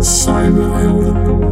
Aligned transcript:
Silent 0.00 1.47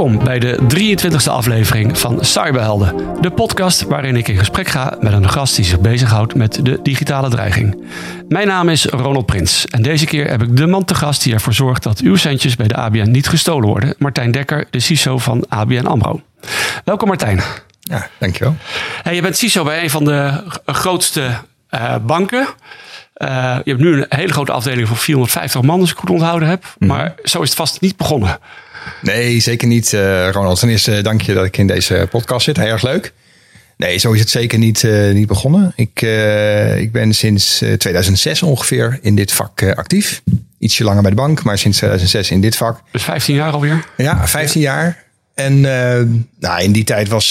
Welkom 0.00 0.24
bij 0.24 0.38
de 0.38 0.58
23e 0.58 1.30
aflevering 1.30 1.98
van 1.98 2.24
Cyberhelden, 2.24 3.20
de 3.20 3.30
podcast 3.30 3.82
waarin 3.82 4.16
ik 4.16 4.28
in 4.28 4.38
gesprek 4.38 4.68
ga 4.68 4.96
met 5.00 5.12
een 5.12 5.30
gast 5.30 5.56
die 5.56 5.64
zich 5.64 5.80
bezighoudt 5.80 6.34
met 6.34 6.64
de 6.64 6.78
digitale 6.82 7.28
dreiging. 7.28 7.84
Mijn 8.28 8.46
naam 8.46 8.68
is 8.68 8.84
Ronald 8.84 9.26
Prins 9.26 9.66
en 9.66 9.82
deze 9.82 10.06
keer 10.06 10.30
heb 10.30 10.42
ik 10.42 10.56
de 10.56 10.66
man 10.66 10.84
te 10.84 10.94
gast 10.94 11.22
die 11.22 11.32
ervoor 11.32 11.52
zorgt 11.52 11.82
dat 11.82 11.98
uw 11.98 12.16
centjes 12.16 12.56
bij 12.56 12.68
de 12.68 12.74
ABN 12.74 13.10
niet 13.10 13.28
gestolen 13.28 13.68
worden, 13.68 13.94
Martijn 13.98 14.30
Dekker, 14.30 14.66
de 14.70 14.80
CISO 14.80 15.18
van 15.18 15.44
ABN 15.48 15.86
AMRO. 15.86 16.20
Welkom 16.84 17.08
Martijn. 17.08 17.40
Ja, 17.80 18.08
dankjewel. 18.18 18.56
Hey, 19.02 19.14
je 19.14 19.22
bent 19.22 19.36
CISO 19.36 19.64
bij 19.64 19.82
een 19.82 19.90
van 19.90 20.04
de 20.04 20.44
grootste 20.66 21.30
uh, 21.70 21.94
banken. 22.06 22.46
Uh, 23.16 23.58
je 23.64 23.70
hebt 23.70 23.80
nu 23.80 23.96
een 23.96 24.06
hele 24.08 24.32
grote 24.32 24.52
afdeling 24.52 24.88
van 24.88 24.96
450 24.96 25.62
man, 25.62 25.80
als 25.80 25.90
ik 25.90 25.96
goed 25.96 26.10
onthouden 26.10 26.48
heb. 26.48 26.64
Mm. 26.78 26.88
Maar 26.88 27.14
zo 27.24 27.42
is 27.42 27.48
het 27.48 27.58
vast 27.58 27.80
niet 27.80 27.96
begonnen. 27.96 28.38
Nee, 29.02 29.40
zeker 29.40 29.68
niet, 29.68 29.92
uh, 29.92 30.30
Ronald. 30.30 30.58
Ten 30.58 30.68
eerste 30.68 31.02
dank 31.02 31.22
je 31.22 31.34
dat 31.34 31.44
ik 31.44 31.56
in 31.56 31.66
deze 31.66 32.06
podcast 32.10 32.44
zit. 32.44 32.56
Heel 32.56 32.66
erg 32.66 32.82
leuk. 32.82 33.12
Nee, 33.76 33.98
zo 33.98 34.12
is 34.12 34.20
het 34.20 34.30
zeker 34.30 34.58
niet, 34.58 34.82
uh, 34.82 35.12
niet 35.12 35.26
begonnen. 35.26 35.72
Ik, 35.76 36.02
uh, 36.02 36.78
ik 36.78 36.92
ben 36.92 37.14
sinds 37.14 37.58
2006 37.78 38.42
ongeveer 38.42 38.98
in 39.02 39.14
dit 39.14 39.32
vak 39.32 39.62
actief. 39.74 40.22
Ietsje 40.58 40.84
langer 40.84 41.02
bij 41.02 41.10
de 41.10 41.16
bank, 41.16 41.42
maar 41.42 41.58
sinds 41.58 41.76
2006 41.76 42.30
in 42.30 42.40
dit 42.40 42.56
vak. 42.56 42.82
Dus 42.92 43.02
15 43.02 43.34
jaar 43.34 43.52
alweer? 43.52 43.84
Ja, 43.96 44.28
15 44.28 44.60
jaar. 44.60 45.04
En 45.34 45.60
nou, 46.38 46.62
in 46.62 46.72
die 46.72 46.84
tijd 46.84 47.08
was 47.08 47.30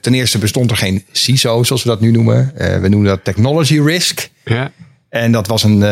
ten 0.00 0.14
eerste 0.14 0.38
bestond 0.38 0.70
er 0.70 0.76
geen 0.76 1.04
CISO, 1.12 1.62
zoals 1.62 1.82
we 1.82 1.88
dat 1.88 2.00
nu 2.00 2.10
noemen. 2.10 2.52
we 2.54 2.88
noemen 2.88 3.08
dat 3.08 3.24
Technology 3.24 3.80
Risk. 3.80 4.30
Ja. 4.44 4.72
En 5.08 5.32
dat 5.32 5.46
was 5.46 5.62
een, 5.62 5.82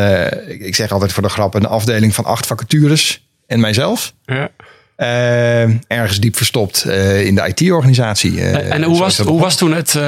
ik 0.65 0.75
zeg 0.75 0.91
altijd 0.91 1.13
voor 1.13 1.23
de 1.23 1.29
grap, 1.29 1.53
een 1.53 1.65
afdeling 1.65 2.15
van 2.15 2.25
acht 2.25 2.45
vacatures 2.45 3.27
en 3.47 3.59
mijzelf. 3.59 4.13
Ja. 4.25 4.49
Uh, 4.97 5.61
ergens 5.87 6.19
diep 6.19 6.35
verstopt 6.35 6.83
uh, 6.87 7.25
in 7.25 7.35
de 7.35 7.53
IT-organisatie. 7.53 8.31
Uh, 8.31 8.73
en 8.73 8.83
hoe 8.83 8.99
was, 8.99 9.17
hoe 9.17 9.39
was 9.39 9.57
toen 9.57 9.73
het, 9.73 9.99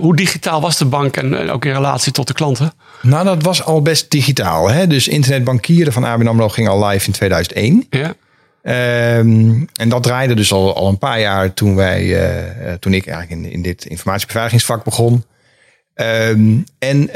hoe 0.00 0.16
digitaal 0.16 0.60
was 0.60 0.78
de 0.78 0.84
bank 0.84 1.16
en 1.16 1.50
ook 1.50 1.64
in 1.64 1.72
relatie 1.72 2.12
tot 2.12 2.26
de 2.26 2.32
klanten? 2.32 2.72
Nou, 3.02 3.24
dat 3.24 3.42
was 3.42 3.64
al 3.64 3.82
best 3.82 4.10
digitaal. 4.10 4.70
Hè? 4.70 4.86
Dus 4.86 5.08
internetbankieren 5.08 5.92
van 5.92 6.04
ABN 6.04 6.26
AMRO 6.26 6.48
ging 6.48 6.68
al 6.68 6.86
live 6.86 7.06
in 7.06 7.12
2001. 7.12 7.86
Ja. 7.90 8.14
Um, 9.18 9.68
en 9.72 9.88
dat 9.88 10.02
draaide 10.02 10.34
dus 10.34 10.52
al, 10.52 10.76
al 10.76 10.88
een 10.88 10.98
paar 10.98 11.20
jaar 11.20 11.54
toen, 11.54 11.74
wij, 11.74 12.16
toen 12.80 12.94
ik 12.94 13.06
eigenlijk 13.06 13.44
in, 13.44 13.52
in 13.52 13.62
dit 13.62 13.84
informatiebeveiligingsvak 13.84 14.84
begon. 14.84 15.24
Um, 15.94 16.64
en 16.78 17.10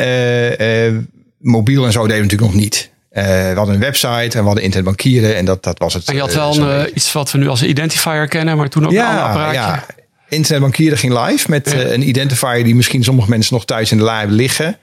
mobiel 1.38 1.84
en 1.84 1.92
zo 1.92 2.02
deden 2.02 2.16
we 2.16 2.22
natuurlijk 2.22 2.52
nog 2.52 2.60
niet. 2.60 2.91
Uh, 3.12 3.24
we 3.24 3.52
hadden 3.54 3.74
een 3.74 3.80
website 3.80 4.08
en 4.08 4.38
we 4.38 4.44
hadden 4.44 4.62
internetbankieren 4.62 5.36
en 5.36 5.44
dat, 5.44 5.62
dat 5.62 5.78
was 5.78 5.94
het. 5.94 6.08
En 6.08 6.14
je 6.14 6.20
had 6.20 6.34
wel 6.34 6.58
uh, 6.58 6.78
een, 6.78 6.90
iets 6.94 7.12
wat 7.12 7.30
we 7.30 7.38
nu 7.38 7.48
als 7.48 7.62
identifier 7.62 8.28
kennen, 8.28 8.56
maar 8.56 8.68
toen 8.68 8.86
ook 8.86 8.92
ja, 8.92 9.02
een 9.02 9.08
ander 9.08 9.24
apparaatje. 9.24 9.60
Ja, 9.60 9.86
internetbankieren 10.28 10.98
ging 10.98 11.26
live 11.26 11.50
met 11.50 11.70
ja. 11.70 11.76
uh, 11.76 11.92
een 11.92 12.08
identifier 12.08 12.64
die 12.64 12.74
misschien 12.74 13.04
sommige 13.04 13.28
mensen 13.28 13.54
nog 13.54 13.64
thuis 13.64 13.90
in 13.90 13.96
de 13.96 14.02
la 14.02 14.24
liggen. 14.24 14.76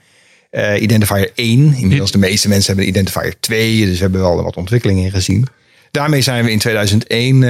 identifier 0.78 1.30
1, 1.34 1.74
inmiddels 1.74 2.10
de 2.10 2.18
meeste 2.18 2.48
mensen 2.48 2.66
hebben 2.66 2.88
identifier 2.88 3.34
2, 3.40 3.84
dus 3.84 3.94
we 3.94 4.02
hebben 4.02 4.20
wel 4.20 4.42
wat 4.42 4.56
ontwikkeling 4.56 4.98
in 4.98 5.10
gezien. 5.10 5.46
Daarmee 5.90 6.20
zijn 6.20 6.44
we 6.44 6.50
in 6.50 6.58
2001 6.58 7.42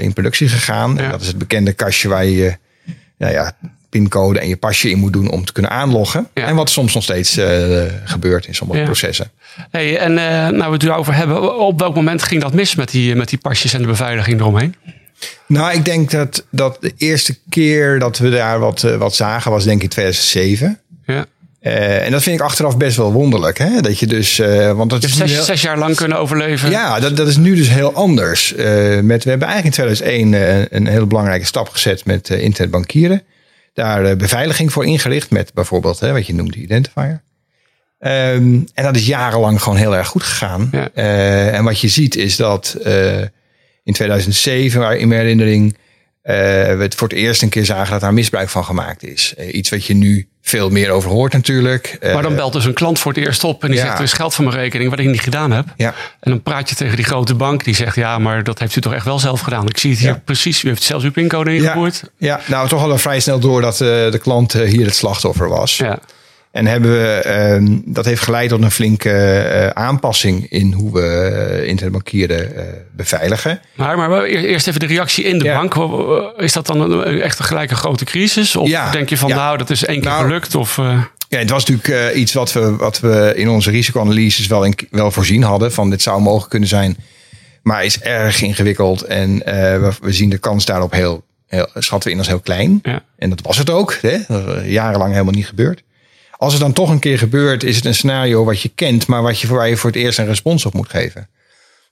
in 0.00 0.12
productie 0.12 0.48
gegaan. 0.48 0.96
Ja. 0.96 1.10
Dat 1.10 1.20
is 1.20 1.26
het 1.26 1.38
bekende 1.38 1.72
kastje 1.72 2.08
waar 2.08 2.24
je 2.24 2.56
nou 3.18 3.32
ja, 3.32 3.56
pincode 3.94 4.38
en 4.38 4.48
je 4.48 4.56
pasje 4.56 4.90
in 4.90 4.98
moet 4.98 5.12
doen 5.12 5.30
om 5.30 5.44
te 5.44 5.52
kunnen 5.52 5.70
aanloggen. 5.70 6.28
Ja. 6.34 6.46
En 6.46 6.54
wat 6.54 6.70
soms 6.70 6.94
nog 6.94 7.02
steeds 7.02 7.38
uh, 7.38 7.82
gebeurt 8.04 8.46
in 8.46 8.54
sommige 8.54 8.80
ja. 8.80 8.84
processen. 8.84 9.30
Hey, 9.70 9.98
en 9.98 10.10
uh, 10.10 10.18
nou 10.58 10.64
we 10.64 10.72
het 10.72 10.82
erover 10.82 11.14
hebben, 11.14 11.58
op 11.58 11.78
welk 11.78 11.94
moment 11.94 12.22
ging 12.22 12.40
dat 12.40 12.52
mis 12.52 12.74
met 12.74 12.90
die, 12.90 13.14
met 13.14 13.28
die 13.28 13.38
pasjes 13.38 13.72
en 13.72 13.80
de 13.80 13.86
beveiliging 13.86 14.40
eromheen? 14.40 14.74
Nou, 15.46 15.72
ik 15.72 15.84
denk 15.84 16.10
dat, 16.10 16.44
dat 16.50 16.76
de 16.80 16.92
eerste 16.96 17.38
keer 17.48 17.98
dat 17.98 18.18
we 18.18 18.30
daar 18.30 18.58
wat, 18.58 18.82
uh, 18.82 18.96
wat 18.96 19.14
zagen 19.14 19.50
was 19.50 19.64
denk 19.64 19.76
ik 19.76 19.82
in 19.82 19.88
2007. 19.88 20.80
Ja. 21.06 21.26
Uh, 21.62 22.04
en 22.04 22.10
dat 22.10 22.22
vind 22.22 22.38
ik 22.38 22.44
achteraf 22.44 22.76
best 22.76 22.96
wel 22.96 23.12
wonderlijk. 23.12 23.58
Hè? 23.58 23.80
Dat 23.80 23.98
je 23.98 24.06
dus. 24.06 24.38
Uh, 24.38 24.72
want 24.72 24.90
dat 24.90 25.02
je 25.02 25.08
is 25.08 25.16
zes, 25.16 25.32
heel... 25.32 25.42
zes, 25.42 25.62
jaar 25.62 25.78
lang 25.78 25.96
kunnen 25.96 26.18
overleven. 26.18 26.70
Ja, 26.70 27.00
dat, 27.00 27.16
dat 27.16 27.28
is 27.28 27.36
nu 27.36 27.54
dus 27.54 27.68
heel 27.68 27.92
anders. 27.92 28.52
Uh, 28.52 28.58
met, 29.00 29.24
we 29.24 29.30
hebben 29.30 29.48
eigenlijk 29.48 29.64
in 29.64 29.70
2001 29.70 30.76
een 30.76 30.86
hele 30.86 31.06
belangrijke 31.06 31.46
stap 31.46 31.68
gezet 31.68 32.04
met 32.04 32.28
internetbankieren 32.28 33.22
daar 33.74 34.16
beveiliging 34.16 34.72
voor 34.72 34.86
ingericht 34.86 35.30
met 35.30 35.54
bijvoorbeeld 35.54 36.00
hè, 36.00 36.12
wat 36.12 36.26
je 36.26 36.34
noemt 36.34 36.52
de 36.52 36.58
identifier. 36.58 37.22
Um, 38.00 38.66
en 38.74 38.84
dat 38.84 38.96
is 38.96 39.06
jarenlang 39.06 39.62
gewoon 39.62 39.78
heel 39.78 39.96
erg 39.96 40.08
goed 40.08 40.22
gegaan. 40.22 40.68
Ja. 40.72 40.88
Uh, 40.94 41.54
en 41.54 41.64
wat 41.64 41.80
je 41.80 41.88
ziet 41.88 42.16
is 42.16 42.36
dat 42.36 42.76
uh, 42.86 43.20
in 43.82 43.92
2007, 43.92 44.80
waar 44.80 44.96
in 44.96 45.08
mijn 45.08 45.20
herinnering, 45.20 45.76
we 46.24 46.76
het 46.80 46.94
voor 46.94 47.08
het 47.08 47.16
eerst 47.16 47.42
een 47.42 47.48
keer 47.48 47.64
zagen 47.64 47.92
dat 47.92 48.00
daar 48.00 48.14
misbruik 48.14 48.48
van 48.48 48.64
gemaakt 48.64 49.02
is. 49.02 49.34
iets 49.52 49.70
wat 49.70 49.84
je 49.86 49.94
nu 49.94 50.28
veel 50.42 50.70
meer 50.70 50.90
over 50.90 51.10
hoort 51.10 51.32
natuurlijk. 51.32 51.98
Maar 52.00 52.22
dan 52.22 52.34
belt 52.34 52.52
dus 52.52 52.64
een 52.64 52.72
klant 52.72 52.98
voor 52.98 53.12
het 53.12 53.24
eerst 53.24 53.44
op 53.44 53.62
en 53.62 53.70
die 53.70 53.78
ja. 53.78 53.84
zegt 53.84 53.98
er 53.98 54.04
is 54.04 54.12
geld 54.12 54.34
van 54.34 54.44
mijn 54.44 54.56
rekening 54.56 54.90
wat 54.90 54.98
ik 54.98 55.06
niet 55.06 55.20
gedaan 55.20 55.50
heb. 55.50 55.64
Ja. 55.76 55.94
En 56.20 56.30
dan 56.30 56.42
praat 56.42 56.68
je 56.68 56.74
tegen 56.74 56.96
die 56.96 57.04
grote 57.04 57.34
bank 57.34 57.64
die 57.64 57.74
zegt 57.74 57.96
ja, 57.96 58.18
maar 58.18 58.44
dat 58.44 58.58
heeft 58.58 58.76
u 58.76 58.80
toch 58.80 58.94
echt 58.94 59.04
wel 59.04 59.18
zelf 59.18 59.40
gedaan. 59.40 59.68
Ik 59.68 59.78
zie 59.78 59.90
het 59.90 59.98
hier 59.98 60.08
ja. 60.08 60.20
precies, 60.24 60.62
u 60.62 60.68
heeft 60.68 60.82
zelfs 60.82 61.04
uw 61.04 61.10
pincode 61.10 61.54
ingevoerd. 61.54 62.02
Ja. 62.02 62.36
ja, 62.36 62.40
nou 62.46 62.68
toch 62.68 62.86
we 62.86 62.98
vrij 62.98 63.20
snel 63.20 63.38
door 63.38 63.60
dat 63.60 63.76
de 63.76 64.18
klant 64.22 64.52
hier 64.52 64.86
het 64.86 64.94
slachtoffer 64.94 65.48
was. 65.48 65.76
Ja. 65.76 65.98
En 66.54 66.66
hebben 66.66 66.90
we, 66.90 67.24
uh, 67.60 67.78
dat 67.84 68.04
heeft 68.04 68.22
geleid 68.22 68.48
tot 68.48 68.62
een 68.62 68.70
flinke 68.70 69.10
uh, 69.10 69.66
aanpassing 69.66 70.50
in 70.50 70.72
hoe 70.72 70.92
we 70.92 71.30
uh, 71.60 71.68
internetbankieren 71.68 72.52
uh, 72.56 72.62
beveiligen. 72.92 73.60
Maar, 73.74 73.96
maar 73.96 74.22
eerst 74.22 74.66
even 74.66 74.80
de 74.80 74.86
reactie 74.86 75.24
in 75.24 75.38
de 75.38 75.44
ja. 75.44 75.66
bank. 75.66 75.74
Is 76.36 76.52
dat 76.52 76.66
dan 76.66 76.80
een, 76.80 77.20
echt 77.20 77.38
een 77.38 77.44
gelijke 77.44 77.74
grote 77.74 78.04
crisis? 78.04 78.56
Of 78.56 78.68
ja. 78.68 78.90
denk 78.90 79.08
je 79.08 79.16
van 79.16 79.28
ja. 79.28 79.36
nou, 79.36 79.58
dat 79.58 79.70
is 79.70 79.84
één 79.84 80.00
keer 80.00 80.10
nou, 80.10 80.24
gelukt? 80.24 80.54
Of, 80.54 80.76
Ja, 81.28 81.38
het 81.38 81.50
was 81.50 81.64
natuurlijk 81.64 82.14
iets 82.14 82.32
wat 82.32 82.52
we, 82.52 82.76
wat 82.76 83.00
we 83.00 83.32
in 83.36 83.48
onze 83.48 83.70
risicoanalyses 83.70 84.46
wel, 84.46 84.64
in, 84.64 84.74
wel 84.90 85.10
voorzien 85.10 85.42
hadden. 85.42 85.72
Van 85.72 85.90
dit 85.90 86.02
zou 86.02 86.20
mogelijk 86.20 86.50
kunnen 86.50 86.68
zijn. 86.68 86.96
Maar 87.62 87.84
is 87.84 88.00
erg 88.00 88.42
ingewikkeld. 88.42 89.02
En 89.02 89.38
we, 89.44 89.92
we 90.00 90.12
zien 90.12 90.30
de 90.30 90.38
kans 90.38 90.64
daarop 90.64 90.92
heel, 90.92 91.24
heel 91.46 91.68
schatten 91.74 92.08
we 92.08 92.14
in 92.14 92.18
als 92.18 92.28
heel 92.28 92.40
klein. 92.40 92.82
En 93.18 93.30
dat 93.30 93.40
was 93.40 93.58
het 93.58 93.70
ook. 93.70 93.98
Hè? 94.00 94.18
Jarenlang 94.64 95.12
helemaal 95.12 95.34
niet 95.34 95.46
gebeurd. 95.46 95.82
Als 96.44 96.52
het 96.52 96.62
dan 96.62 96.72
toch 96.72 96.90
een 96.90 96.98
keer 96.98 97.18
gebeurt, 97.18 97.62
is 97.62 97.76
het 97.76 97.84
een 97.84 97.94
scenario 97.94 98.44
wat 98.44 98.60
je 98.60 98.68
kent, 98.74 99.06
maar 99.06 99.22
wat 99.22 99.40
je, 99.40 99.48
waar 99.48 99.68
je 99.68 99.76
voor 99.76 99.90
het 99.90 99.98
eerst 99.98 100.18
een 100.18 100.26
respons 100.26 100.66
op 100.66 100.74
moet 100.74 100.88
geven. 100.88 101.28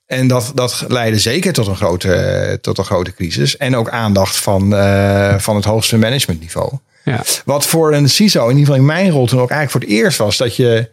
En 0.07 0.27
dat, 0.27 0.53
dat 0.55 0.85
leidde 0.89 1.19
zeker 1.19 1.53
tot 1.53 1.67
een 1.67 1.77
grote, 1.77 2.59
tot 2.61 2.79
een 2.79 2.85
grote 2.85 3.15
crisis. 3.15 3.57
En 3.57 3.77
ook 3.77 3.91
aandacht 3.91 4.37
van, 4.37 4.73
uh, 4.73 5.39
van 5.39 5.57
het 5.57 5.65
hoogste 5.65 5.99
managementniveau. 5.99 6.73
Ja. 7.05 7.23
Wat 7.45 7.67
voor 7.67 7.93
een 7.93 8.09
CISO, 8.09 8.43
in 8.43 8.49
ieder 8.49 8.65
geval 8.65 8.81
in 8.81 8.87
mijn 8.87 9.11
rol 9.11 9.27
toen 9.27 9.41
ook 9.41 9.51
eigenlijk 9.51 9.71
voor 9.71 9.81
het 9.81 10.05
eerst 10.05 10.19
was 10.19 10.37
dat 10.37 10.57
je, 10.57 10.91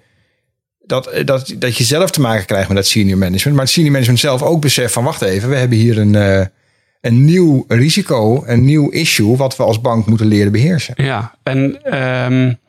dat, 0.86 1.12
dat, 1.26 1.54
dat 1.58 1.78
je 1.78 1.84
zelf 1.84 2.12
te 2.12 2.22
maken 2.22 2.46
krijgt 2.46 2.68
met 2.68 2.78
dat 2.78 2.88
senior 2.88 3.18
management. 3.18 3.56
Maar 3.56 3.66
het 3.66 3.74
senior 3.74 3.92
management 3.92 4.22
zelf 4.22 4.42
ook 4.42 4.62
beseft 4.62 4.94
van 4.94 5.04
wacht 5.04 5.22
even, 5.22 5.50
we 5.50 5.56
hebben 5.56 5.78
hier 5.78 5.98
een, 5.98 6.14
uh, 6.14 6.46
een 7.02 7.26
nieuw 7.26 7.66
risico, 7.68 8.44
een 8.46 8.66
nieuw 8.66 8.90
issue 8.90 9.36
wat 9.36 9.56
we 9.56 9.64
als 9.64 9.82
bank 9.82 10.06
moeten 10.06 10.28
leren 10.28 10.52
beheersen. 10.52 10.94
Ja, 10.98 11.36
en 11.44 11.94
um 12.04 12.60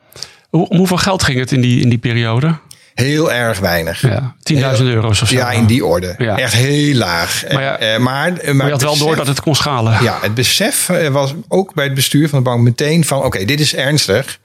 om 0.51 0.77
hoeveel 0.77 0.97
geld 0.97 1.23
ging 1.23 1.39
het 1.39 1.51
in 1.51 1.61
die, 1.61 1.81
in 1.81 1.89
die 1.89 1.97
periode? 1.97 2.59
Heel 2.93 3.31
erg 3.31 3.59
weinig. 3.59 4.01
Ja, 4.01 4.35
10.000 4.53 4.59
euro's 4.83 5.21
of 5.21 5.27
zo. 5.27 5.35
Ja, 5.35 5.51
in 5.51 5.65
die 5.65 5.85
orde. 5.85 6.15
Ja. 6.17 6.37
Echt 6.37 6.53
heel 6.53 6.95
laag. 6.95 7.43
Maar, 7.51 7.61
ja, 7.61 7.93
uh, 7.93 7.99
maar, 7.99 8.33
maar, 8.43 8.55
maar, 8.55 8.65
je 8.65 8.71
had 8.71 8.81
wel 8.81 8.97
door 8.97 9.15
dat 9.15 9.27
het 9.27 9.41
kon 9.41 9.55
schalen. 9.55 10.03
Ja, 10.03 10.19
het 10.21 10.33
besef 10.33 10.89
eh, 10.89 11.07
was 11.07 11.33
ook 11.47 11.73
bij 11.73 11.85
het 11.85 11.93
bestuur 11.93 12.29
van 12.29 12.37
de 12.37 12.43
bank 12.43 12.61
meteen 12.61 13.05
van... 13.05 13.23
oké, 13.23 13.45
dit 13.45 13.59
is 13.59 13.75
ernstig. 13.75 14.39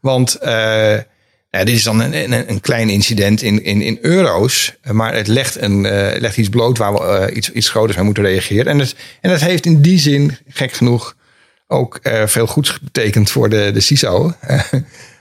Want 0.00 0.38
uh, 0.42 0.94
dit 1.50 1.68
is 1.68 1.82
dan 1.82 2.00
een, 2.00 2.32
een, 2.32 2.50
een, 2.50 2.60
klein 2.60 2.88
incident 2.88 3.42
in, 3.42 3.64
in, 3.64 3.82
in 3.82 3.98
euro's. 4.02 4.74
Maar 4.82 5.14
het 5.14 5.26
legt, 5.26 5.62
een, 5.62 5.84
uh, 5.84 6.08
legt 6.18 6.36
iets 6.36 6.48
bloot 6.48 6.78
waar 6.78 6.92
we 6.92 7.32
iets, 7.34 7.52
iets 7.52 7.68
groters 7.68 7.96
mee 7.96 8.04
moeten 8.04 8.24
reageren. 8.24 8.66
En 8.66 8.78
het, 8.78 8.94
en 9.20 9.30
het 9.30 9.40
heeft 9.40 9.66
in 9.66 9.80
die 9.80 9.98
zin, 9.98 10.36
gek 10.48 10.72
genoeg, 10.72 11.16
ook 11.66 12.00
veel 12.24 12.46
goeds 12.46 12.78
betekend 12.80 13.30
voor 13.30 13.48
de, 13.48 13.70
de 13.72 13.80
CISO 13.80 14.32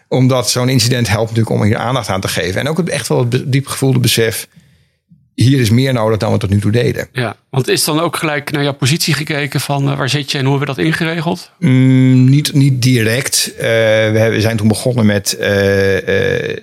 omdat 0.08 0.50
zo'n 0.50 0.70
incident 0.70 1.08
helpt 1.08 1.30
natuurlijk 1.30 1.56
om 1.56 1.64
hier 1.64 1.78
aandacht 1.78 2.10
aan 2.10 2.22
te 2.22 2.28
geven. 2.28 2.62
En 2.62 2.68
ook 2.68 2.78
het 2.78 2.90
echt 2.90 3.08
wel 3.08 3.28
het 3.30 3.52
diep 3.52 3.68
gevoelde 3.68 4.00
besef. 4.00 4.48
Hier 5.34 5.60
is 5.60 5.70
meer 5.70 5.94
nodig 5.94 6.18
dan 6.18 6.32
we 6.32 6.38
tot 6.38 6.50
nu 6.50 6.60
toe 6.60 6.72
deden. 6.72 7.08
Ja, 7.12 7.36
want 7.50 7.68
is 7.68 7.84
dan 7.84 8.00
ook 8.00 8.16
gelijk 8.16 8.52
naar 8.52 8.64
jouw 8.64 8.74
positie 8.74 9.14
gekeken 9.14 9.60
van 9.60 9.90
uh, 9.90 9.98
waar 9.98 10.10
zit 10.10 10.32
je 10.32 10.38
en 10.38 10.46
hoe 10.46 10.58
hebben 10.58 10.76
we 10.76 10.82
dat 10.82 10.86
ingeregeld? 10.86 11.52
Mm, 11.60 12.30
niet, 12.30 12.54
niet 12.54 12.82
direct. 12.82 13.52
Uh, 13.54 13.62
we, 13.62 13.66
hebben, 13.66 14.32
we, 14.32 14.42
zijn 14.42 14.58
toen 14.58 14.68
begonnen 14.68 15.06
met 15.06 15.38
uh, 15.40 16.58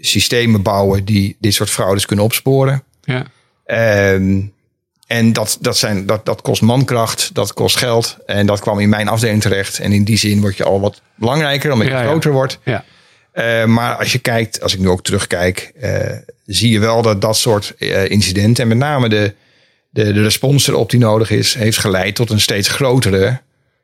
systemen 0.00 0.62
bouwen 0.62 1.04
die 1.04 1.36
dit 1.40 1.54
soort 1.54 1.70
fraudes 1.70 2.06
kunnen 2.06 2.24
opsporen. 2.24 2.82
Ja. 3.02 3.26
Ehm, 3.64 4.40
en 5.06 5.32
dat, 5.32 5.58
dat, 5.60 5.76
zijn, 5.76 6.06
dat, 6.06 6.24
dat 6.26 6.42
kost 6.42 6.62
mankracht, 6.62 7.34
dat 7.34 7.52
kost 7.52 7.76
geld. 7.76 8.16
En 8.26 8.46
dat 8.46 8.60
kwam 8.60 8.78
in 8.80 8.88
mijn 8.88 9.08
afdeling 9.08 9.40
terecht. 9.42 9.78
En 9.78 9.92
in 9.92 10.04
die 10.04 10.16
zin 10.16 10.40
word 10.40 10.56
je 10.56 10.64
al 10.64 10.80
wat 10.80 11.00
belangrijker, 11.14 11.72
omdat 11.72 11.86
je 11.86 11.92
Ja, 11.92 12.00
ja. 12.02 12.06
groter 12.08 12.32
wordt. 12.32 12.58
Ja. 12.64 12.84
Eh, 13.32 13.64
maar 13.64 13.96
als 13.96 14.12
je 14.12 14.18
kijkt, 14.18 14.62
als 14.62 14.74
ik 14.74 14.80
nu 14.80 14.88
ook 14.88 15.02
terugkijk, 15.04 15.72
eh, 15.80 16.10
zie 16.46 16.70
je 16.72 16.78
wel 16.78 17.02
dat 17.02 17.20
dat 17.20 17.36
soort 17.36 17.74
eh, 17.78 18.10
incidenten 18.10 18.62
en 18.62 18.68
met 18.68 18.78
name 18.78 19.08
de, 19.08 19.34
de, 19.90 20.12
de 20.12 20.22
respons 20.22 20.68
erop 20.68 20.90
die 20.90 21.00
nodig 21.00 21.30
is, 21.30 21.54
heeft 21.54 21.78
geleid 21.78 22.14
tot 22.14 22.30
een 22.30 22.40
steeds 22.40 22.68
grotere 22.68 23.40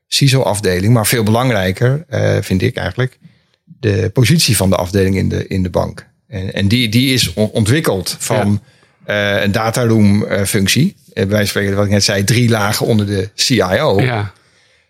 CISO-afdeling. 0.08 0.92
Maar 0.92 1.06
veel 1.06 1.22
belangrijker, 1.22 2.04
vind 2.40 2.62
ik 2.62 2.76
eigenlijk, 2.76 3.18
de 3.64 4.10
positie 4.12 4.56
van 4.56 4.70
de 4.70 4.76
afdeling 4.76 5.16
in 5.16 5.28
de, 5.28 5.46
in 5.46 5.62
de 5.62 5.70
bank. 5.70 6.06
En, 6.28 6.52
en 6.54 6.68
die, 6.68 6.88
die 6.88 7.14
is 7.14 7.32
on- 7.34 7.50
ontwikkeld 7.50 8.16
van 8.18 8.62
een 9.42 9.52
dataroom-functie. 9.52 10.96
bij 11.14 11.26
wijze 11.28 11.36
van 11.36 11.46
spreken, 11.46 11.76
wat 11.76 11.84
ik 11.84 11.90
net 11.90 12.04
zei, 12.04 12.24
drie 12.24 12.48
lagen 12.48 12.86
onder 12.86 13.06
de 13.06 13.28
CIO 13.34 14.00
ja. 14.00 14.32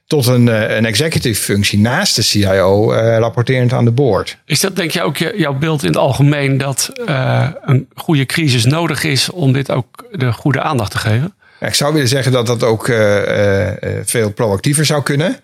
tot 0.07 0.27
een, 0.27 0.49
eh, 0.49 0.77
een 0.77 0.85
executive 0.87 1.43
functie 1.43 1.79
naast 1.79 2.17
de 2.17 2.23
CIO, 2.23 2.93
eh, 2.93 3.19
rapporterend 3.19 3.73
aan 3.73 3.85
de 3.85 3.91
board. 3.91 4.37
Is 4.47 4.61
dat 4.61 4.77
denk 4.77 4.91
je 4.91 5.03
ook 5.03 5.17
je- 5.17 5.35
jouw 5.37 5.55
beeld 5.55 5.83
in 5.83 5.89
het 5.89 5.97
algemeen 5.97 6.59
dat 6.59 6.91
eh, 7.07 7.49
een 7.65 7.89
goede 7.95 8.27
crisis 8.27 8.65
nodig 8.65 9.05
is 9.05 9.31
om 9.31 9.53
dit 9.53 9.71
ook 9.71 10.05
de 10.13 10.33
goede 10.33 10.61
aandacht 10.63 10.91
te 10.91 10.99
geven? 10.99 11.35
Ik 11.61 11.75
zou 11.75 11.93
willen 11.93 12.09
zeggen 12.09 12.33
dat 12.33 12.47
dat 12.47 12.63
ook 12.63 12.89
eh, 12.89 13.19
eh, 13.19 13.69
eh, 13.83 13.99
veel 14.05 14.31
proactiever 14.31 14.85
zou 14.85 15.03
kunnen. 15.03 15.37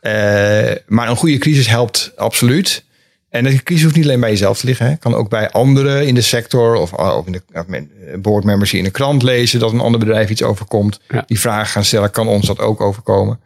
Eh, 0.00 0.12
maar 0.86 1.08
een 1.08 1.16
goede 1.16 1.38
crisis 1.38 1.66
helpt 1.66 2.12
absoluut. 2.16 2.84
En 3.32 3.44
de 3.44 3.62
crisis 3.62 3.82
hoeft 3.84 3.96
niet 3.96 4.04
alleen 4.04 4.20
bij 4.20 4.30
jezelf 4.30 4.58
te 4.58 4.66
liggen. 4.66 4.86
Hè. 4.86 4.96
Kan 4.96 5.14
ook 5.14 5.28
bij 5.28 5.50
anderen 5.50 6.06
in 6.06 6.14
de 6.14 6.20
sector 6.20 6.74
of 6.74 6.92
uh, 6.92 7.16
ook 7.16 7.26
in 7.26 7.32
de 7.32 7.42
men- 7.66 7.90
boardmembers 8.16 8.70
die 8.70 8.78
in 8.78 8.84
de 8.84 8.90
krant 8.90 9.22
lezen 9.22 9.60
dat 9.60 9.72
een 9.72 9.80
ander 9.80 10.00
bedrijf 10.00 10.30
iets 10.30 10.42
overkomt. 10.42 11.00
Ja. 11.08 11.24
Die 11.26 11.40
vragen 11.40 11.66
gaan 11.66 11.84
stellen, 11.84 12.10
kan 12.10 12.28
ons 12.28 12.46
dat 12.46 12.58
ook 12.58 12.80
overkomen? 12.80 13.40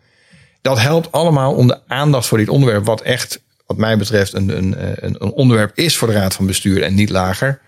Dat 0.60 0.80
helpt 0.80 1.12
allemaal 1.12 1.54
om 1.54 1.66
de 1.66 1.78
aandacht 1.86 2.26
voor 2.26 2.38
dit 2.38 2.48
onderwerp, 2.48 2.84
wat 2.84 3.00
echt, 3.00 3.42
wat 3.66 3.76
mij 3.76 3.96
betreft, 3.96 4.32
een, 4.32 4.56
een, 4.56 4.76
eh, 4.76 4.88
een, 4.94 5.16
een 5.18 5.32
onderwerp 5.32 5.70
is 5.74 5.96
voor 5.96 6.08
de 6.08 6.14
Raad 6.14 6.34
van 6.34 6.46
Bestuur 6.46 6.82
en 6.82 6.94
niet 6.94 7.10
lager. 7.10 7.60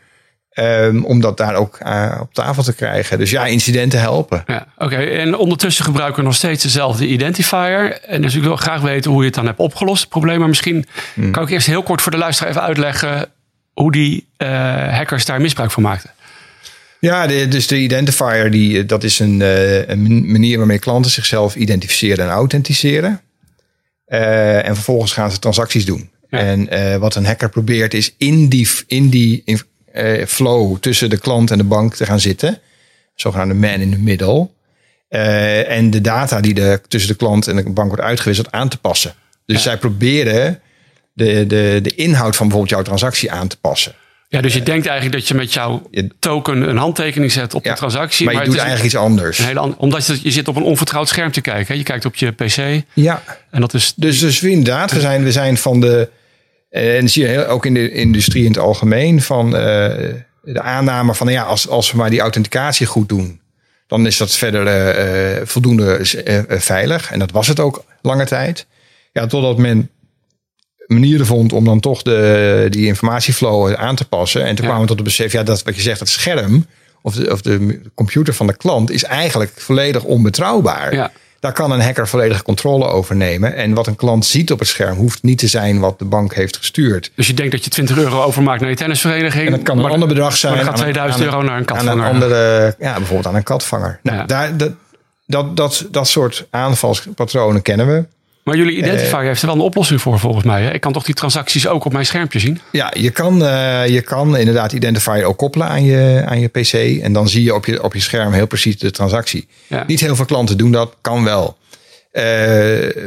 Ehm, 0.59 1.03
om 1.03 1.21
dat 1.21 1.37
daar 1.37 1.55
ook 1.55 1.79
eh, 1.83 2.19
op 2.21 2.35
tafel 2.35 2.63
te 2.63 2.75
krijgen. 2.75 3.19
Dus 3.19 3.31
ja, 3.31 3.47
incidenten 3.47 4.01
helpen. 4.01 4.43
Ja, 4.47 4.67
oké. 4.79 4.97
En 4.97 5.37
ondertussen 5.37 5.85
gebruiken 5.85 6.19
we 6.19 6.27
nog 6.27 6.35
steeds 6.35 6.63
dezelfde 6.63 7.07
identifier. 7.07 8.01
En 8.01 8.23
dus 8.23 8.35
ik 8.35 8.43
wil 8.43 8.57
graag 8.57 8.81
weten 8.81 9.11
hoe 9.11 9.21
je 9.21 9.27
het 9.27 9.35
dan 9.35 9.47
hebt 9.47 9.59
opgelost, 9.59 10.01
het 10.01 10.09
probleem. 10.09 10.39
Maar 10.39 10.49
misschien 10.49 10.87
kan 11.31 11.43
ik 11.43 11.51
eerst 11.51 11.67
heel 11.67 11.83
kort 11.83 12.03
voor 12.03 12.13
de 12.13 12.19
luisteraar 12.19 12.51
even 12.51 12.63
uitleggen 12.63 13.29
hoe 13.73 13.93
die 13.93 14.27
eh, 14.37 14.49
hackers 14.97 15.25
daar 15.25 15.41
misbruik 15.41 15.71
van 15.71 15.83
maakten. 15.83 16.11
Ja, 17.01 17.27
de, 17.27 17.49
dus 17.49 17.67
de 17.67 17.79
identifier, 17.79 18.51
die, 18.51 18.87
dat 18.87 19.05
is 19.05 19.19
een, 19.19 19.43
eh, 19.43 19.89
een 19.89 20.31
manier 20.31 20.59
waarmee 20.59 20.79
klanten 20.79 21.11
zichzelf 21.11 21.57
identificeren 21.57 22.25
en 22.25 22.31
authenticeren. 22.31 23.21
Eh, 24.05 24.67
en 24.67 24.75
vervolgens 24.75 25.13
gaan 25.13 25.31
ze 25.31 25.39
transacties 25.39 25.85
doen. 25.85 26.11
Ja. 26.31 26.39
En 26.39 26.69
eh, 26.69 26.97
wat 26.97 27.15
een 27.15 27.27
hacker 27.27 27.49
probeert 27.49 27.95
is 27.95 28.15
in 28.17 28.49
die, 28.49 28.69
in 28.87 29.09
die 29.09 29.43
eh, 29.99 30.27
flow 30.27 30.77
tussen 30.81 31.11
de 31.11 31.19
klant 31.19 31.51
en 31.51 31.59
de 31.59 31.65
bank 31.65 31.95
te 31.95 32.05
gaan 32.07 32.21
zitten. 32.21 32.59
Zogenaamde 33.15 33.55
man 33.55 33.81
in 33.81 33.91
the 33.91 33.99
middle. 33.99 34.49
Eh, 35.09 35.71
en 35.71 35.91
de 35.91 36.01
data 36.01 36.41
die 36.41 36.55
de, 36.55 36.81
tussen 36.89 37.11
de 37.11 37.17
klant 37.17 37.47
en 37.49 37.57
de 37.57 37.71
bank 37.71 37.89
wordt 37.89 38.03
uitgewisseld 38.03 38.53
aan 38.53 38.69
te 38.69 38.79
passen. 38.79 39.15
Dus 39.47 39.57
Ja. 39.57 39.63
zij 39.63 39.77
proberen 39.77 40.61
de, 41.13 41.47
de, 41.47 41.79
de 41.83 41.95
inhoud 41.95 42.37
van 42.37 42.49
bijvoorbeeld 42.49 42.71
jouw 42.77 42.83
transactie 42.83 43.31
aan 43.31 43.49
te 43.49 43.57
passen. 43.61 43.93
Ja, 44.31 44.41
dus 44.41 44.55
je 44.55 44.63
denkt 44.63 44.87
eigenlijk 44.87 45.19
dat 45.19 45.29
je 45.29 45.35
met 45.35 45.53
jouw 45.53 45.91
token 46.19 46.69
een 46.69 46.77
handtekening 46.77 47.33
zet 47.33 47.55
op 47.55 47.65
Ja, 47.65 47.71
de 47.73 47.77
transactie. 47.77 48.25
maar 48.27 48.35
je 48.35 48.45
doet 48.45 48.55
eigenlijk 48.57 48.85
iets 48.85 48.97
anders. 48.97 49.39
hele 49.39 49.77
omdat 49.77 50.07
je, 50.07 50.19
je 50.23 50.31
zit 50.31 50.49
op 50.49 50.57
een 50.57 50.63
onvertrouwd 50.63 51.09
scherm 51.09 51.33
te 51.33 51.41
kijken. 51.41 51.67
Hè? 51.67 51.75
Je 51.75 51.83
kijkt 51.83 52.05
op 52.05 52.15
je 52.15 52.31
PC 52.31 52.83
Ja, 52.93 53.23
en 53.51 53.61
dat 53.61 53.75
is 53.75 53.93
Dus, 53.97 54.19
dus 54.19 54.43
inderdaad, 54.43 54.93
we 54.93 55.01
zijn, 55.01 55.25
we 55.25 55.33
zijn 55.33 55.57
van 55.57 55.81
de. 55.81 56.09
Eh, 56.69 56.97
En 56.97 57.09
zie 57.09 57.23
je 57.23 57.29
heel, 57.29 57.45
ook 57.47 57.67
in 57.67 57.75
de 57.75 57.93
industrie 57.93 58.45
in 58.45 58.51
het 58.51 58.59
algemeen. 58.59 59.23
Van 59.23 59.57
eh, 59.57 59.61
de 60.43 60.61
aanname 60.61 61.15
van 61.15 61.29
ja, 61.29 61.43
als, 61.43 61.69
als 61.69 61.91
we 61.91 61.97
maar 61.97 62.11
die 62.11 62.21
authenticatie 62.21 62.87
goed 62.87 63.09
doen. 63.09 63.41
Dan 63.87 64.07
is 64.07 64.17
dat 64.17 64.37
verder 64.37 64.67
eh, 64.67 65.47
voldoende 65.47 65.99
veilig. 66.49 67.11
En 67.13 67.19
dat 67.19 67.31
was 67.31 67.47
het 67.47 67.61
ook 67.61 67.85
lange 68.03 68.27
tijd. 68.27 68.67
Ja, 69.13 69.27
totdat 69.27 69.59
men 69.59 69.91
manieren 70.87 71.27
vond 71.27 71.53
om 71.53 71.65
dan 71.65 71.81
toch 71.81 72.03
de, 72.03 72.67
die 72.71 72.87
informatieflow 72.87 73.75
aan 73.75 73.97
te 73.97 74.09
passen. 74.09 74.41
En 74.45 74.55
toen 74.55 74.65
Ja. 74.65 74.71
kwamen 74.71 74.81
we 74.81 74.87
tot 74.89 74.97
het 74.97 75.07
besef, 75.07 75.33
ja, 75.33 75.43
dat 75.43 75.63
wat 75.63 75.77
je 75.77 75.83
zegt, 75.83 75.99
dat 75.99 76.09
scherm 76.09 76.67
of 77.03 77.15
de, 77.15 77.33
of 77.33 77.43
de 77.43 77.81
computer 77.95 78.35
van 78.35 78.47
de 78.47 78.57
klant 78.57 78.91
is 78.91 79.05
eigenlijk 79.05 79.53
volledig 79.57 80.05
onbetrouwbaar. 80.05 80.95
Ja. 80.95 81.13
Daar 81.41 81.53
kan 81.53 81.71
een 81.71 81.81
hacker 81.81 82.09
volledige 82.09 82.43
controle 82.43 82.87
over 82.87 83.17
nemen. 83.17 83.55
En 83.55 83.75
wat 83.75 83.87
een 83.87 83.97
klant 83.97 84.27
ziet 84.27 84.53
op 84.53 84.59
het 84.59 84.69
scherm 84.69 84.97
hoeft 84.97 85.23
niet 85.23 85.39
te 85.39 85.47
zijn 85.47 85.81
wat 85.81 85.99
de 85.99 86.05
bank 86.05 86.35
heeft 86.35 86.57
gestuurd. 86.57 87.11
Dus 87.15 87.27
je 87.27 87.35
denkt 87.35 87.53
dat 87.53 87.65
je 87.65 87.71
20 87.71 87.99
euro 87.99 88.23
overmaakt 88.23 88.61
naar 88.61 88.71
je 88.71 88.77
tennisvereniging. 88.77 89.45
En 89.47 89.51
dat 89.53 89.63
kan 89.63 89.77
een 89.77 89.83
maar- 89.83 89.93
ander 89.93 90.09
bedrag 90.09 90.37
zijn. 90.37 90.55
Maar 90.55 90.65
dan 90.65 90.71
gaat 90.73 90.81
aan 90.83 90.87
een- 90.89 90.93
2000 90.93 91.23
aan 91.23 91.29
een- 91.29 91.35
euro 91.35 91.49
naar 91.49 91.61
een 91.61 91.69
Aan 91.69 91.77
katvanger. 91.77 92.05
een 92.07 92.13
andere, 92.13 92.75
ja, 92.79 92.93
bijvoorbeeld 92.95 93.27
aan 93.27 93.35
een 93.35 93.43
katvanger. 93.43 94.01
Nou, 94.03 94.17
Ja. 94.19 94.25
daar, 94.25 94.57
dat, 94.57 94.73
dat, 95.27 95.57
dat, 95.57 95.87
dat 95.91 96.09
soort 96.09 96.47
aanvalspatronen 96.51 97.63
kennen 97.63 97.87
we. 97.87 98.05
Maar 98.49 98.57
jullie 98.57 98.77
identifier 98.77 99.23
heeft 99.23 99.41
er 99.41 99.47
wel 99.47 99.57
een 99.57 99.63
oplossing 99.63 100.01
voor 100.01 100.19
volgens 100.19 100.45
mij. 100.45 100.63
Hè? 100.63 100.73
Ik 100.73 100.81
kan 100.81 100.93
toch 100.93 101.05
die 101.05 101.15
transacties 101.15 101.67
ook 101.67 101.85
op 101.85 101.93
mijn 101.93 102.07
schermpje 102.07 102.39
zien? 102.39 102.61
Ja, 102.73 102.93
je 102.97 103.11
kan, 103.11 103.45
eh, 103.45 103.87
je 103.87 104.01
kan 104.01 104.37
inderdaad 104.37 104.73
Identifier 104.73 105.25
ook 105.25 105.37
koppelen 105.37 105.69
aan 105.69 105.85
je, 105.85 106.23
aan 106.27 106.41
je 106.41 106.49
PC. 106.49 107.03
En 107.03 107.13
dan 107.13 107.29
zie 107.29 107.43
je 107.43 107.55
op 107.55 107.67
je, 107.67 107.83
op 107.83 107.95
je 107.95 108.01
scherm 108.01 108.33
heel 108.33 108.47
precies 108.47 108.79
de 108.79 108.91
transactie. 108.91 109.49
Ja. 109.67 109.85
Niet 109.87 110.01
heel 110.01 110.17
veel 110.17 110.25
klanten 110.25 110.59
doen 110.59 110.73
dat, 110.73 110.95
kan 111.01 111.25
wel. 111.25 111.57
Eh, 112.11 112.25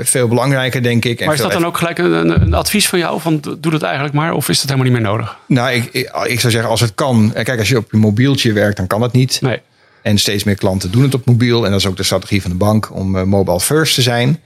veel 0.01 0.27
belangrijker, 0.27 0.83
denk 0.83 1.05
ik. 1.05 1.19
en 1.19 1.25
Maar 1.25 1.35
is 1.35 1.41
dat 1.41 1.51
dan 1.51 1.65
ook 1.65 1.77
gelijk 1.77 1.97
een, 1.97 2.41
een, 2.41 2.53
advies 2.53 2.87
van 2.87 2.99
jou? 2.99 3.21
Van 3.21 3.39
doe 3.59 3.71
dat 3.71 3.81
eigenlijk 3.81 4.13
maar. 4.13 4.33
Of 4.33 4.49
is 4.49 4.61
dat 4.61 4.69
helemaal 4.69 4.91
niet 4.91 5.01
meer 5.01 5.11
nodig? 5.11 5.37
Nou, 5.47 5.71
ik, 5.71 5.83
ik, 5.91 6.11
ik 6.27 6.39
zou 6.39 6.51
zeggen, 6.53 6.69
als 6.69 6.81
het 6.81 6.95
kan. 6.95 7.31
eh, 7.33 7.43
Kijk, 7.43 7.59
als 7.59 7.69
je 7.69 7.77
op 7.77 7.91
je 7.91 7.97
mobieltje 7.97 8.53
werkt, 8.53 8.77
dan 8.77 8.87
kan 8.87 8.99
dat 8.99 9.13
niet. 9.13 9.41
Nee. 9.41 9.59
En 10.01 10.17
steeds 10.17 10.43
meer 10.43 10.55
klanten 10.55 10.91
doen 10.91 11.03
het 11.03 11.13
op 11.13 11.25
mobiel. 11.25 11.65
En 11.65 11.71
dat 11.71 11.79
is 11.79 11.85
ook 11.85 11.97
de 11.97 12.03
strategie 12.03 12.41
van 12.41 12.51
de 12.51 12.57
bank 12.57 12.95
om 12.95 13.17
eh, 13.17 13.23
mobile 13.23 13.59
first 13.59 13.95
te 13.95 14.01
zijn. 14.01 14.39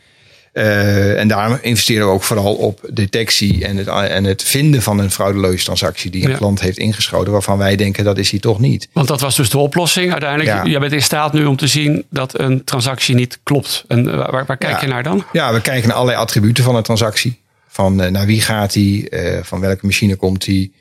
Eh, 0.55 1.19
en 1.19 1.27
daarom 1.27 1.57
investeren 1.61 2.07
we 2.07 2.13
ook 2.13 2.23
vooral 2.23 2.55
op 2.55 2.79
detectie 2.89 3.65
en 3.65 3.77
het, 3.77 3.87
en 3.87 4.23
het 4.23 4.43
vinden 4.43 4.81
van 4.81 4.99
een 4.99 5.11
fraudeleuze 5.11 5.63
transactie 5.63 6.11
die 6.11 6.23
een 6.23 6.29
Ja. 6.29 6.37
klant 6.37 6.59
heeft 6.61 6.77
ingeschoten, 6.77 7.31
waarvan 7.31 7.57
wij 7.57 7.75
denken 7.75 8.03
dat 8.03 8.17
is 8.17 8.31
hij 8.31 8.39
toch 8.39 8.59
niet. 8.59 8.87
Want 8.93 9.07
dat 9.07 9.21
was 9.21 9.35
dus 9.35 9.49
de 9.49 9.57
oplossing. 9.57 10.11
Uiteindelijk, 10.11 10.49
Ja. 10.49 10.65
jij 10.65 10.79
bent 10.79 10.91
in 10.91 11.01
staat 11.01 11.33
nu 11.33 11.45
om 11.45 11.55
te 11.55 11.67
zien 11.67 12.05
dat 12.09 12.39
een 12.39 12.63
transactie 12.63 13.15
niet 13.15 13.39
klopt. 13.43 13.83
En 13.87 14.11
eh, 14.11 14.31
waar, 14.31 14.45
waar 14.45 14.57
kijk 14.57 14.75
Ja. 14.75 14.81
je 14.81 14.87
naar 14.87 15.03
dan? 15.03 15.23
Ja, 15.31 15.53
we 15.53 15.61
kijken 15.61 15.87
naar 15.87 15.97
allerlei 15.97 16.21
attributen 16.21 16.63
van 16.63 16.75
een 16.75 16.83
transactie. 16.83 17.41
Van 17.67 18.01
eh, 18.01 18.11
naar 18.11 18.25
wie 18.25 18.41
gaat 18.41 18.73
die, 18.73 19.09
eh, 19.09 19.43
van 19.43 19.59
welke 19.59 19.85
machine 19.85 20.15
komt 20.15 20.45
die. 20.45 20.73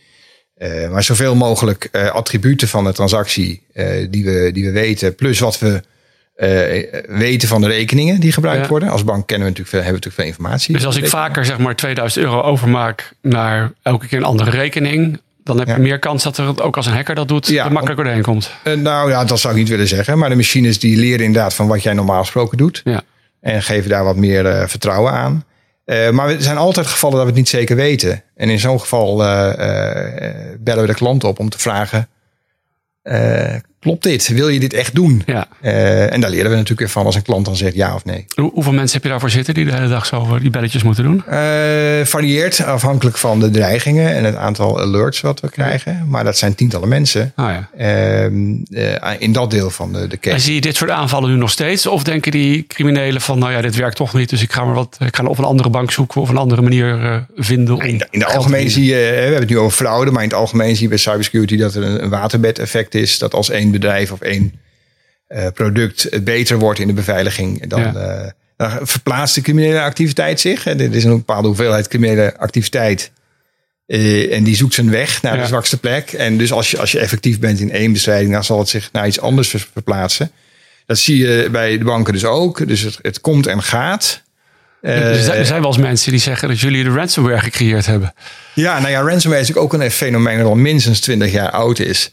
Maar 0.90 1.02
zoveel 1.02 1.34
mogelijk 1.34 1.88
attributen 2.12 2.68
van 2.68 2.84
de 2.84 2.92
transactie 2.92 3.62
die, 4.10 4.25
we, 4.25 4.50
die 4.52 4.64
we 4.64 4.70
weten. 4.70 5.14
Plus 5.14 5.38
wat 5.38 5.58
we 5.58 5.82
eh, 6.34 6.84
weten 7.08 7.48
van 7.48 7.60
de 7.60 7.66
rekeningen 7.68 8.20
die 8.20 8.32
gebruikt 8.32 8.62
Ja. 8.62 8.68
worden. 8.68 8.88
Als 8.88 9.04
bank 9.04 9.26
kennen 9.26 9.46
we 9.46 9.52
natuurlijk 9.52 9.68
veel, 9.68 9.82
hebben 9.82 10.00
we 10.00 10.06
natuurlijk 10.08 10.38
veel 10.38 10.46
informatie. 10.46 10.74
Dus 10.74 10.86
als 10.86 10.96
ik 10.96 11.08
vaker 11.08 11.44
zeg 11.44 11.58
maar 11.58 11.76
2000 11.76 12.24
euro 12.24 12.40
overmaak 12.42 13.12
naar 13.22 13.72
elke 13.82 14.06
keer 14.06 14.18
een 14.18 14.24
andere 14.24 14.50
rekening. 14.50 15.20
Dan 15.44 15.58
heb 15.58 15.66
je 15.66 15.72
Ja. 15.72 15.78
meer 15.78 15.98
kans 15.98 16.22
dat 16.22 16.38
er 16.38 16.62
ook 16.62 16.76
als 16.76 16.86
een 16.86 16.92
hacker 16.94 17.14
dat 17.14 17.28
doet, 17.28 17.46
Ja, 17.46 17.64
er 17.64 17.72
makkelijker 17.72 18.04
doorheen 18.04 18.22
komt. 18.22 18.50
Eh, 18.64 18.74
nou 18.76 19.10
ja, 19.10 19.24
dat 19.24 19.40
zou 19.40 19.52
ik 19.54 19.58
niet 19.60 19.68
willen 19.68 19.88
zeggen. 19.88 20.18
Maar 20.18 20.28
de 20.28 20.34
machines 20.36 20.78
die 20.78 20.96
leren 20.96 21.24
inderdaad 21.24 21.54
van 21.54 21.66
wat 21.66 21.82
jij 21.82 21.92
normaal 21.92 22.20
gesproken 22.20 22.58
doet. 22.58 22.80
Ja. 22.84 23.02
En 23.40 23.62
geven 23.62 23.90
daar 23.90 24.04
wat 24.04 24.16
meer 24.16 24.46
eh, 24.46 24.66
vertrouwen 24.68 25.12
aan. 25.12 25.44
Maar 26.12 26.28
er 26.28 26.42
zijn 26.42 26.56
altijd 26.56 26.86
gevallen 26.86 27.16
dat 27.16 27.24
we 27.24 27.30
het 27.30 27.38
niet 27.40 27.48
zeker 27.48 27.76
weten. 27.76 28.22
En 28.36 28.48
in 28.48 28.58
zo'n 28.58 28.80
geval 28.80 29.16
bellen 29.16 30.80
we 30.80 30.86
de 30.86 30.94
klant 30.94 31.24
op 31.24 31.38
om 31.38 31.48
te 31.48 31.58
vragen... 31.58 32.08
klopt 33.84 34.02
dit? 34.02 34.28
Wil 34.28 34.48
je 34.48 34.60
dit 34.60 34.72
echt 34.72 34.94
doen? 34.94 35.22
Ja. 35.26 35.46
Eh, 35.60 36.12
en 36.12 36.20
daar 36.20 36.30
leren 36.30 36.50
we 36.50 36.56
natuurlijk 36.56 36.90
van 36.90 37.06
als 37.06 37.14
een 37.14 37.22
klant 37.22 37.44
dan 37.44 37.56
zegt 37.56 37.74
ja 37.74 37.94
of 37.94 38.04
nee. 38.04 38.24
Hoe- 38.34 38.50
hoeveel 38.54 38.72
mensen 38.72 38.92
heb 38.94 39.02
je 39.02 39.08
daarvoor 39.10 39.30
zitten 39.30 39.54
die 39.54 39.64
de 39.64 39.72
hele 39.72 39.88
dag 39.88 40.06
zo 40.06 40.38
die 40.38 40.50
belletjes 40.50 40.82
moeten 40.82 41.04
doen? 41.04 41.22
Eh, 41.26 42.04
varieert 42.04 42.64
afhankelijk 42.64 43.16
van 43.18 43.40
de 43.40 43.50
dreigingen 43.50 44.14
en 44.14 44.24
het 44.24 44.36
aantal 44.36 44.80
alerts 44.80 45.20
wat 45.20 45.40
we 45.40 45.48
krijgen. 45.50 46.04
Maar 46.08 46.24
dat 46.24 46.38
zijn 46.38 46.54
tientallen 46.54 46.88
mensen 46.88 47.32
Ah 47.34 47.50
ja. 47.50 47.68
ehm, 47.76 48.54
eh, 48.70 49.12
in 49.18 49.32
dat 49.32 49.50
deel 49.50 49.70
van 49.70 49.92
de, 49.92 49.98
de 49.98 50.12
En 50.14 50.18
case. 50.20 50.38
zie 50.38 50.54
je 50.54 50.60
dit 50.60 50.76
soort 50.76 50.90
aanvallen 50.90 51.30
nu 51.30 51.36
nog 51.36 51.50
steeds? 51.50 51.86
Of 51.86 52.02
denken 52.02 52.32
die 52.32 52.64
criminelen 52.68 53.20
van, 53.20 53.38
nou 53.38 53.52
ja, 53.52 53.60
dit 53.60 53.76
werkt 53.76 53.96
toch 53.96 54.14
niet, 54.14 54.30
dus 54.30 54.42
ik 54.42 54.52
ga 54.52 54.64
maar 54.64 54.74
wat, 54.74 54.96
ik 55.06 55.16
ga 55.16 55.24
op 55.24 55.38
een 55.38 55.44
andere 55.44 55.70
bank 55.70 55.90
zoeken 55.90 56.20
of 56.20 56.28
een 56.28 56.36
andere 56.36 56.62
manier 56.62 57.26
vinden. 57.36 57.78
In 57.78 57.98
de, 57.98 58.06
in 58.10 58.18
de 58.18 58.26
algemeen 58.26 58.70
zie 58.70 58.84
je, 58.84 58.94
we 58.94 59.20
hebben 59.20 59.40
het 59.40 59.48
nu 59.48 59.58
over 59.58 59.76
fraude, 59.76 60.10
maar 60.10 60.22
in 60.22 60.28
het 60.28 60.38
algemeen 60.38 60.72
zie 60.74 60.82
je 60.82 60.88
bij 60.88 60.98
cybersecurity 60.98 61.56
dat 61.56 61.74
er 61.74 61.82
een, 61.82 62.02
een 62.02 62.10
waterbed-effect 62.10 62.94
is. 62.94 63.18
Dat 63.18 63.34
als 63.34 63.50
één 63.50 63.70
bedrijf 63.78 64.12
of 64.12 64.21
één 64.21 64.52
eh, 65.26 65.47
product 65.54 66.25
beter 66.25 66.59
wordt 66.59 66.78
in 66.78 66.87
de 66.87 66.93
beveiliging, 66.93 67.66
dan, 67.69 67.81
Ja. 67.81 67.95
eh, 67.95 68.31
dan 68.57 68.87
verplaatst 68.87 69.35
de 69.35 69.40
criminele 69.40 69.81
activiteit 69.81 70.40
zich. 70.40 70.66
En 70.66 70.81
er 70.81 70.95
is 70.95 71.04
een 71.04 71.16
bepaalde 71.16 71.47
hoeveelheid 71.49 71.88
criminele 71.88 72.38
activiteit 72.38 73.11
Eh, 73.87 74.37
en 74.37 74.45
die 74.45 74.57
zoekt 74.57 74.75
zijn 74.75 74.90
weg 74.90 75.23
naar 75.23 75.35
Ja. 75.37 75.40
de 75.40 75.47
zwakste 75.47 75.78
plek. 75.78 76.12
En 76.12 76.38
dus 76.38 76.52
als 76.52 76.71
je, 76.71 76.78
als 76.78 76.93
je 76.93 76.99
effectief 76.99 77.38
bent 77.38 77.61
in 77.61 77.71
één 77.71 77.93
bestrijding, 77.93 78.33
dan 78.33 78.45
zal 78.45 78.59
het 78.59 78.69
zich 78.69 78.88
naar 78.93 79.07
iets 79.07 79.21
anders 79.21 79.49
ver- 79.49 79.69
verplaatsen. 79.73 80.31
Dat 80.87 80.99
zie 80.99 81.16
je 81.26 81.49
bij 81.52 81.78
de 81.78 81.85
banken 81.85 82.12
dus 82.12 82.25
ook. 82.25 82.69
Dus 82.69 82.81
het, 82.81 82.99
het 83.02 83.21
komt 83.21 83.47
en 83.47 83.62
gaat. 83.62 84.23
Er 84.81 85.16
zijn- 85.23 85.61
wel 85.61 85.66
eens 85.66 85.76
mensen 85.78 86.11
die 86.11 86.21
zeggen 86.21 86.49
dat 86.49 86.61
jullie 86.61 86.85
de 86.85 86.90
ransomware 86.90 87.40
gecreëerd 87.40 87.87
hebben. 87.87 88.14
ja, 88.54 88.78
nou 88.78 88.90
ja, 88.90 89.00
ransomware 89.00 89.43
is 89.43 89.54
ook 89.54 89.73
een 89.73 89.90
fenomeen 89.90 90.38
dat 90.38 90.47
al 90.47 90.54
minstens 90.54 91.00
20 91.00 91.33
jaar 91.33 91.50
oud 91.50 91.78
is. 91.78 92.11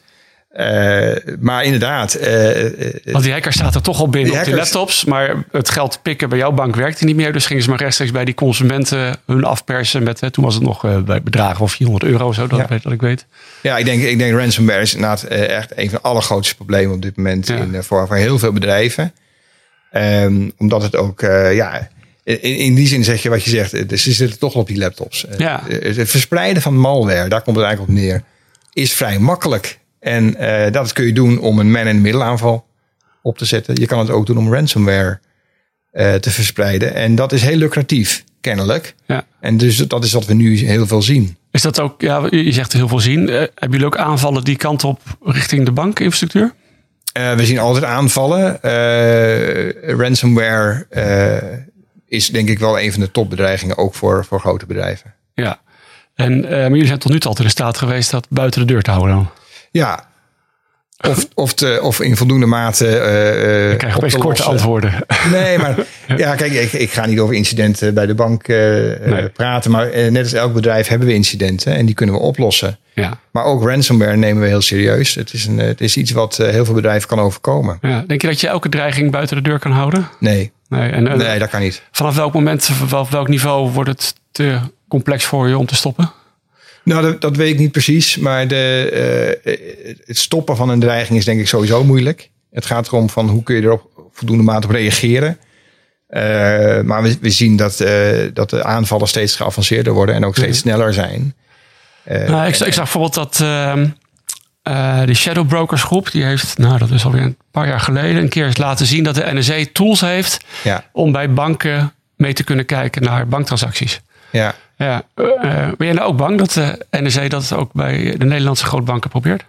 Eh, 0.52 1.12
maar 1.40 1.64
inderdaad, 1.64 2.14
eh, 2.14 2.66
eh, 2.66 2.94
Want 3.04 3.24
die 3.24 3.34
hacker 3.34 3.54
staat 3.54 3.76
er 3.76 3.82
toch 3.82 4.00
al 4.00 4.10
binnen 4.10 4.32
Die 4.32 4.40
op 4.40 4.46
die 4.46 4.56
laptops. 4.56 5.06
Maar 5.06 5.44
het 5.52 5.70
geld 5.70 6.00
pikken 6.02 6.30
bij 6.30 6.38
jouw 6.38 6.52
bank 6.52 6.76
werkte 6.76 7.06
niet 7.06 7.16
meer. 7.16 7.34
Dus 7.34 7.46
gingen 7.46 7.64
ze 7.64 7.70
maar 7.70 7.80
rechtstreeks 7.80 8.12
bij 8.12 8.26
die 8.26 8.34
consumenten 8.34 9.18
hun 9.26 9.44
afpersen. 9.44 10.04
Met, 10.04 10.20
hè, 10.20 10.32
toen 10.32 10.44
was 10.44 10.54
het 10.54 10.64
nog 10.64 10.86
eh, 10.86 10.98
bij 11.02 11.22
bedragen 11.22 11.58
van 11.58 11.70
400 11.70 12.12
euro 12.12 12.28
of 12.28 12.36
zo, 12.36 12.48
dat, 12.48 12.60
Ja. 12.60 12.68
weet, 12.68 12.84
dat 12.84 12.92
ik 12.92 13.02
weet. 13.02 13.26
Ja, 13.62 13.78
ik 13.78 13.86
denk, 13.86 14.04
ik 14.04 14.18
denk 14.18 14.34
ransomware 14.38 14.82
is 14.82 14.94
inderdaad 14.94 15.24
echt 15.24 15.72
een 15.78 15.90
van 15.90 16.00
de 16.02 16.08
allergrootste 16.08 16.56
problemen 16.56 16.96
op 16.96 17.02
dit 17.02 17.18
moment 17.18 17.48
Ja. 17.48 17.56
in, 17.56 17.84
voor, 17.84 18.08
voor 18.08 18.16
heel 18.16 18.40
veel 18.40 18.52
bedrijven. 18.54 19.14
Ehm, 19.92 20.50
omdat 20.58 20.82
het 20.82 20.96
ook, 20.96 21.22
ja, 21.54 21.90
in, 22.24 22.42
in 22.42 22.76
die 22.76 22.88
zin 22.88 23.04
zeg 23.04 23.22
je 23.24 23.30
wat 23.30 23.44
je 23.44 23.50
zegt, 23.50 23.90
dus 23.90 24.04
ze 24.04 24.12
zitten 24.12 24.40
toch 24.40 24.54
op 24.56 24.68
die 24.68 24.78
laptops. 24.78 25.26
Ja. 25.38 25.64
Het 25.68 26.10
verspreiden 26.10 26.62
van 26.62 26.78
malware, 26.78 27.30
daar 27.30 27.42
komt 27.42 27.56
het 27.56 27.66
eigenlijk 27.66 27.98
op 27.98 28.04
neer, 28.04 28.24
is 28.74 28.94
vrij 28.94 29.20
makkelijk. 29.20 29.80
En 30.02 30.36
eh, 30.36 30.72
dat 30.72 30.94
kun 30.94 31.06
je 31.06 31.14
doen 31.14 31.40
om 31.40 31.60
een 31.60 31.72
man-in-the-middle 31.72 32.24
aanval 32.24 32.66
op 33.22 33.38
te 33.38 33.46
zetten. 33.46 33.76
Je 33.80 33.86
kan 33.86 34.00
het 34.00 34.10
ook 34.10 34.26
doen 34.26 34.38
om 34.38 34.54
ransomware 34.54 35.20
eh, 35.92 36.14
te 36.14 36.30
verspreiden. 36.30 36.94
En 36.94 37.16
dat 37.16 37.32
is 37.32 37.42
heel 37.42 37.58
lucratief, 37.58 38.24
kennelijk. 38.42 38.96
Ja. 39.06 39.26
En 39.40 39.58
dus 39.58 39.78
dat 39.78 40.04
is 40.04 40.14
wat 40.14 40.26
we 40.26 40.34
nu 40.34 40.58
heel 40.58 40.88
veel 40.88 41.02
zien. 41.02 41.38
Is 41.52 41.62
dat 41.62 41.80
ook, 41.80 42.02
ja, 42.02 42.28
je 42.30 42.52
zegt 42.52 42.74
heel 42.74 42.88
veel 42.88 43.00
zien. 43.00 43.30
Eh, 43.30 43.36
hebben 43.36 43.72
jullie 43.72 43.86
ook 43.86 43.98
aanvallen 43.98 44.44
die 44.44 44.56
kant 44.56 44.84
op 44.84 45.02
richting 45.24 45.66
de 45.66 45.72
bankinfrastructuur? 45.72 46.54
We 47.14 47.46
zien 47.46 47.60
altijd 47.60 47.84
aanvallen. 47.84 48.60
Ransomware 49.98 50.88
is 52.08 52.30
denk 52.30 52.50
ik 52.50 52.60
wel 52.60 52.80
een 52.80 52.92
van 52.92 53.02
de 53.02 53.12
topbedreigingen, 53.12 53.78
ook 53.78 53.96
voor, 53.96 54.26
voor 54.26 54.40
grote 54.40 54.66
bedrijven. 54.66 55.14
Ja. 55.34 55.62
En, 56.16 56.40
maar 56.40 56.70
jullie 56.70 56.86
zijn 56.86 57.00
tot 57.00 57.12
nu 57.12 57.20
toe 57.20 57.30
altijd 57.30 57.48
in 57.48 57.54
staat 57.54 57.78
geweest 57.78 58.12
dat 58.12 58.28
buiten 58.30 58.60
de 58.60 58.74
deur 58.74 58.82
te 58.82 58.92
houden 58.92 59.16
dan. 59.16 59.30
Ja. 59.72 60.10
Of, 61.10 61.28
of, 61.34 61.54
te, 61.54 61.80
of 61.82 62.00
in 62.02 62.18
voldoende 62.18 62.46
mate. 62.46 62.88
eh, 62.98 63.72
Ik 63.72 63.78
krijg 63.78 63.94
op 63.94 63.98
opeens 64.00 64.14
te 64.14 64.20
korte 64.20 64.44
antwoorden. 64.44 64.94
Nee, 65.32 65.58
maar 65.58 65.76
ja, 66.18 66.36
kijk, 66.36 66.52
ik, 66.52 66.72
ik 66.74 66.92
ga 66.92 67.06
niet 67.06 67.20
over 67.20 67.36
incidenten 67.36 67.94
bij 67.94 68.06
de 68.06 68.16
bank 68.16 68.48
eh, 68.48 68.58
Nee. 68.58 69.30
praten. 69.30 69.72
Maar 69.72 69.88
net 70.12 70.24
als 70.24 70.34
elk 70.34 70.54
bedrijf 70.54 70.88
hebben 70.88 71.08
we 71.08 71.14
incidenten 71.14 71.76
en 71.76 71.86
die 71.86 71.96
kunnen 71.96 72.16
we 72.16 72.22
oplossen. 72.22 72.78
Ja. 72.94 73.20
Maar 73.32 73.44
ook 73.44 73.64
ransomware 73.64 74.16
nemen 74.18 74.42
we 74.42 74.48
heel 74.48 74.62
serieus. 74.62 75.16
Het 75.16 75.34
is, 75.34 75.46
een, 75.46 75.58
het 75.58 75.82
is 75.82 75.98
iets 75.98 76.12
wat 76.12 76.38
heel 76.38 76.66
veel 76.66 76.74
bedrijven 76.74 77.08
kan 77.08 77.20
overkomen. 77.20 77.78
ja. 77.82 78.04
Denk 78.08 78.22
je 78.22 78.28
dat 78.28 78.42
je 78.42 78.48
elke 78.48 78.70
dreiging 78.70 79.12
buiten 79.12 79.36
de 79.36 79.42
deur 79.44 79.60
kan 79.60 79.72
houden? 79.72 80.08
Nee, 80.20 80.52
Nee. 80.70 80.90
En, 80.92 81.04
nee 81.18 81.40
dat 81.40 81.50
kan 81.50 81.62
niet. 81.62 81.82
vanaf 81.92 82.16
welk 82.16 82.34
moment, 82.34 82.66
vanaf 82.66 83.10
welk 83.10 83.28
niveau 83.28 83.70
wordt 83.72 83.90
het 83.90 84.14
te 84.32 84.58
complex 84.88 85.26
voor 85.26 85.48
je 85.48 85.58
om 85.58 85.66
te 85.66 85.76
stoppen? 85.76 86.12
Nou, 86.84 87.02
dat, 87.02 87.22
dat 87.22 87.36
weet 87.36 87.52
ik 87.54 87.60
niet 87.60 87.72
precies. 87.72 88.18
Maar 88.18 88.48
de, 88.48 88.90
eh, 89.44 89.52
het 90.06 90.18
stoppen 90.18 90.56
van 90.56 90.70
een 90.70 90.80
dreiging 90.80 91.18
is 91.20 91.26
denk 91.26 91.40
ik 91.40 91.48
sowieso 91.48 91.84
moeilijk. 91.84 92.30
Het 92.52 92.66
gaat 92.66 92.88
erom 92.88 93.10
van 93.10 93.30
hoe 93.30 93.44
kun 93.44 93.56
je 93.56 93.62
er 93.62 93.72
op 93.72 94.10
voldoende 94.14 94.44
mate 94.44 94.68
op 94.68 94.74
reageren. 94.74 95.38
Eh, 96.08 96.22
maar 96.82 97.02
we, 97.04 97.18
we 97.22 97.30
zien 97.30 97.56
dat, 97.56 97.80
eh, 97.80 98.10
dat 98.34 98.50
de 98.50 98.64
aanvallen 98.64 99.08
steeds 99.08 99.36
geavanceerder 99.36 99.94
worden 99.94 100.16
en 100.16 100.26
ook 100.26 100.36
steeds 100.36 100.58
sneller 100.60 100.94
zijn. 100.94 101.36
Nou, 102.06 102.48
ik, 102.48 102.56
zag- 102.56 102.68
ik 102.68 102.74
zag 102.74 102.84
bijvoorbeeld 102.84 103.14
dat 103.14 103.40
ehm, 103.42 103.88
eh, 104.62 105.06
de 105.06 105.14
Shadow 105.14 105.48
Brokers 105.48 105.84
groep, 105.84 106.12
die 106.12 106.24
heeft, 106.24 106.58
nou 106.58 106.78
dat 106.78 106.90
is 106.90 107.06
alweer 107.06 107.22
een 107.22 107.38
paar 107.52 107.68
jaar 107.68 107.80
geleden, 107.80 108.22
een 108.22 108.30
keer 108.30 108.46
eens 108.46 108.58
laten 108.58 108.86
zien 108.86 109.04
dat 109.04 109.16
de 109.16 109.30
NSE 109.34 109.72
tools 109.72 110.02
heeft 110.02 110.38
ja, 110.64 110.86
om 110.92 111.12
bij 111.12 111.34
banken 111.34 111.94
mee 112.16 112.34
te 112.34 112.44
kunnen 112.44 112.66
kijken 112.66 113.04
naar 113.04 113.28
banktransacties. 113.28 114.02
ja. 114.32 114.56
Ja, 114.84 115.04
eh, 115.16 115.26
eh, 115.26 115.72
ben 115.78 115.88
jij 115.88 115.96
nou 115.96 116.08
ook 116.08 116.18
bang 116.18 116.38
dat 116.38 116.52
de 116.52 116.86
NSE 116.92 117.28
dat 117.28 117.54
ook 117.54 117.74
bij 117.74 118.16
de 118.18 118.26
Nederlandse 118.26 118.66
grootbanken 118.66 119.10
probeert? 119.10 119.44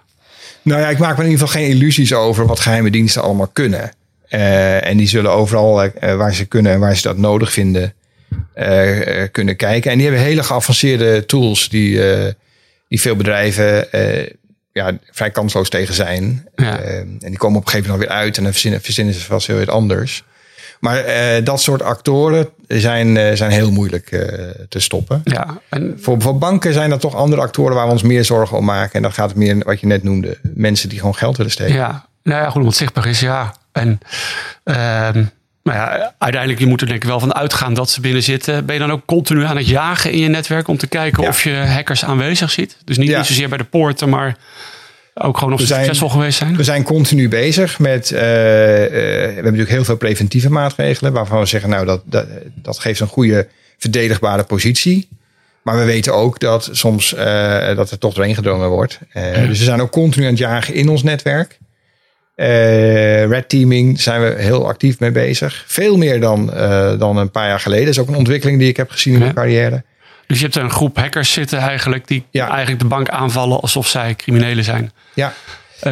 Nou 0.62 0.80
ja, 0.80 0.88
ik 0.88 0.98
maak 0.98 1.16
me 1.16 1.24
in 1.24 1.30
ieder 1.30 1.46
geval 1.46 1.60
geen 1.62 1.70
illusies 1.70 2.14
over 2.14 2.46
wat 2.46 2.60
geheime 2.60 2.90
diensten 2.90 3.22
allemaal 3.22 3.50
kunnen. 3.52 3.92
Eh, 4.28 4.86
en 4.86 4.96
die 4.96 5.08
zullen 5.08 5.32
overal 5.32 5.82
eh, 5.82 6.16
waar 6.16 6.34
ze 6.34 6.44
kunnen 6.44 6.72
en 6.72 6.80
waar 6.80 6.96
ze 6.96 7.02
dat 7.02 7.16
nodig 7.16 7.52
vinden 7.52 7.94
eh, 8.54 9.22
eh, 9.22 9.28
kunnen 9.32 9.56
kijken. 9.56 9.90
En 9.90 9.96
die 9.96 10.06
hebben 10.06 10.24
hele 10.24 10.42
geavanceerde 10.42 11.26
tools 11.26 11.68
die, 11.68 12.12
eh, 12.12 12.32
die 12.88 13.00
veel 13.00 13.16
bedrijven 13.16 13.92
eh, 13.92 14.30
ja, 14.72 14.98
vrij 15.10 15.30
kansloos 15.30 15.68
tegen 15.68 15.94
zijn. 15.94 16.48
Ja. 16.56 16.80
Eh, 16.80 16.98
en 16.98 17.18
die 17.20 17.36
komen 17.36 17.58
op 17.58 17.64
een 17.64 17.70
gegeven 17.70 17.90
moment 17.90 18.10
alweer 18.10 18.24
uit 18.24 18.36
en 18.36 18.42
dan 18.42 18.52
verzinnen, 18.52 18.80
verzinnen 18.80 19.14
ze 19.14 19.20
vast 19.20 19.46
heel 19.46 19.60
iets 19.60 19.70
anders. 19.70 20.24
Maar 20.82 20.98
eh, 20.98 21.44
dat 21.44 21.60
soort 21.62 21.82
actoren 21.82 22.48
zijn, 22.66 23.16
eh, 23.16 23.34
zijn 23.36 23.50
heel 23.50 23.70
moeilijk 23.70 24.10
eh, 24.10 24.20
te 24.68 24.80
stoppen. 24.80 25.20
Ja, 25.24 25.46
en 25.68 25.96
Voor, 26.00 26.20
voor 26.22 26.38
banken 26.38 26.72
zijn 26.72 26.90
dat 26.90 27.00
toch 27.00 27.14
andere 27.14 27.42
actoren 27.42 27.74
waar 27.74 27.86
we 27.86 27.92
ons 27.92 28.02
meer 28.02 28.24
zorgen 28.24 28.56
om 28.56 28.64
maken. 28.64 28.92
En 28.94 29.02
dan 29.02 29.12
gaat 29.12 29.34
meer 29.34 29.58
wat 29.64 29.80
je 29.80 29.86
net 29.86 30.02
noemde. 30.02 30.38
Mensen 30.54 30.88
die 30.88 30.98
gewoon 30.98 31.14
geld 31.14 31.36
willen 31.36 31.52
steken. 31.52 31.74
ja, 31.74 32.06
nou 32.22 32.42
ja, 32.42 32.50
goed, 32.50 32.64
wat 32.64 32.74
zichtbaar 32.74 33.06
is, 33.06 33.20
ja. 33.20 33.54
En 33.72 34.00
ehm, 34.64 35.24
nou 35.62 35.78
ja, 35.78 36.14
uiteindelijk, 36.18 36.60
je 36.60 36.66
moet 36.66 36.80
er 36.80 36.86
denk 36.86 37.02
ik 37.02 37.08
wel 37.08 37.20
van 37.20 37.34
uitgaan 37.34 37.74
dat 37.74 37.90
ze 37.90 38.00
binnen 38.00 38.22
zitten. 38.22 38.66
Ben 38.66 38.74
je 38.74 38.80
dan 38.80 38.92
ook 38.92 39.04
continu 39.06 39.44
aan 39.44 39.56
het 39.56 39.68
jagen 39.68 40.12
in 40.12 40.18
je 40.18 40.28
netwerk 40.28 40.68
om 40.68 40.76
te 40.76 40.86
kijken 40.88 41.22
Ja. 41.22 41.28
of 41.28 41.42
je 41.42 41.54
hackers 41.54 42.04
aanwezig 42.04 42.50
ziet? 42.50 42.76
Dus 42.84 42.96
niet, 42.98 43.08
Ja. 43.08 43.16
niet 43.18 43.26
zozeer 43.26 43.48
bij 43.48 43.58
de 43.58 43.64
poorten, 43.64 44.08
maar 44.08 44.36
ook 45.14 45.38
gewoon 45.38 45.52
of 45.52 45.59
ze 45.61 45.66
We 45.66 45.73
zijn- 45.73 45.85
succesvol 45.85 46.09
geweest 46.09 46.38
zijn? 46.38 46.57
We 46.57 46.64
zijn 46.64 46.83
continu 46.83 47.28
bezig 47.28 47.78
met. 47.78 48.11
eh, 48.11 48.85
eh, 48.85 48.90
we 48.90 48.97
hebben 49.25 49.42
natuurlijk 49.45 49.71
heel 49.71 49.85
veel 49.85 49.97
preventieve 49.97 50.50
maatregelen. 50.50 51.12
Waarvan 51.12 51.38
we 51.40 51.47
zeggen, 51.47 51.71
nou, 51.71 51.87
dat, 51.87 52.02
dat, 52.04 52.26
dat 52.54 52.78
geeft 52.78 53.00
een 53.00 53.07
goede 53.07 53.49
verdedigbare 53.78 54.42
positie. 54.45 55.09
Maar 55.62 55.78
we 55.78 55.85
weten 55.85 56.14
ook 56.14 56.40
dat 56.40 56.69
soms 56.73 57.14
eh, 57.14 57.76
dat 57.76 57.90
er 57.90 57.99
toch 57.99 58.14
doorheen 58.14 58.35
gedrongen 58.35 58.69
wordt. 58.69 58.99
Dus 59.47 59.59
we 59.59 59.64
zijn 59.64 59.81
ook 59.81 59.90
continu 59.90 60.25
aan 60.25 60.31
het 60.31 60.38
jagen 60.38 60.75
in 60.75 60.88
ons 60.88 61.02
netwerk. 61.02 61.59
Red 63.28 63.49
teaming 63.49 64.00
zijn 64.00 64.21
we 64.23 64.35
heel 64.42 64.66
actief 64.69 65.00
mee 65.00 65.11
bezig. 65.11 65.64
Veel 65.66 65.97
meer 65.97 66.21
dan, 66.21 66.47
dan 66.99 67.16
een 67.16 67.31
paar 67.31 67.49
jaar 67.49 67.61
geleden. 67.61 67.85
Dat 67.85 67.95
is 67.95 68.00
ook 68.00 68.09
een 68.09 68.14
ontwikkeling 68.16 68.59
die 68.59 68.69
ik 68.69 68.76
heb 68.76 68.90
gezien 68.90 69.12
in 69.12 69.19
Ja. 69.19 69.25
mijn 69.25 69.37
carrière. 69.37 69.85
Dus 70.32 70.40
je 70.40 70.46
hebt 70.46 70.56
een 70.58 70.70
groep 70.70 70.96
hackers 70.96 71.32
zitten 71.32 71.58
eigenlijk 71.58 72.06
die 72.08 72.24
Ja. 72.30 72.48
eigenlijk 72.48 72.80
de 72.80 72.86
bank 72.86 73.08
aanvallen 73.08 73.60
alsof 73.60 73.88
zij 73.88 74.14
criminelen 74.14 74.64
zijn. 74.64 74.92
Ja, 75.14 75.34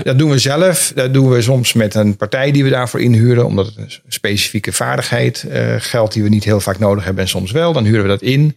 dat 0.03 0.19
doen 0.19 0.31
we 0.31 0.39
zelf. 0.39 0.93
Dat 0.95 1.13
doen 1.13 1.31
we 1.31 1.43
soms 1.43 1.73
met 1.73 1.95
een 1.95 2.17
partij 2.17 2.51
die 2.53 2.65
we 2.65 2.71
daarvoor 2.71 3.01
inhuren. 3.01 3.47
Omdat 3.47 3.67
het 3.67 3.77
een 3.77 3.93
specifieke 4.09 4.73
vaardigheid 4.73 5.43
eh 5.51 5.75
geldt 5.79 6.13
die 6.13 6.23
we 6.23 6.29
niet 6.29 6.45
heel 6.45 6.61
vaak 6.61 6.79
nodig 6.79 7.05
hebben. 7.05 7.23
En 7.23 7.29
soms 7.29 7.51
wel. 7.51 7.73
Dan 7.73 7.85
huren 7.85 8.03
we 8.03 8.09
dat 8.09 8.23
in. 8.23 8.57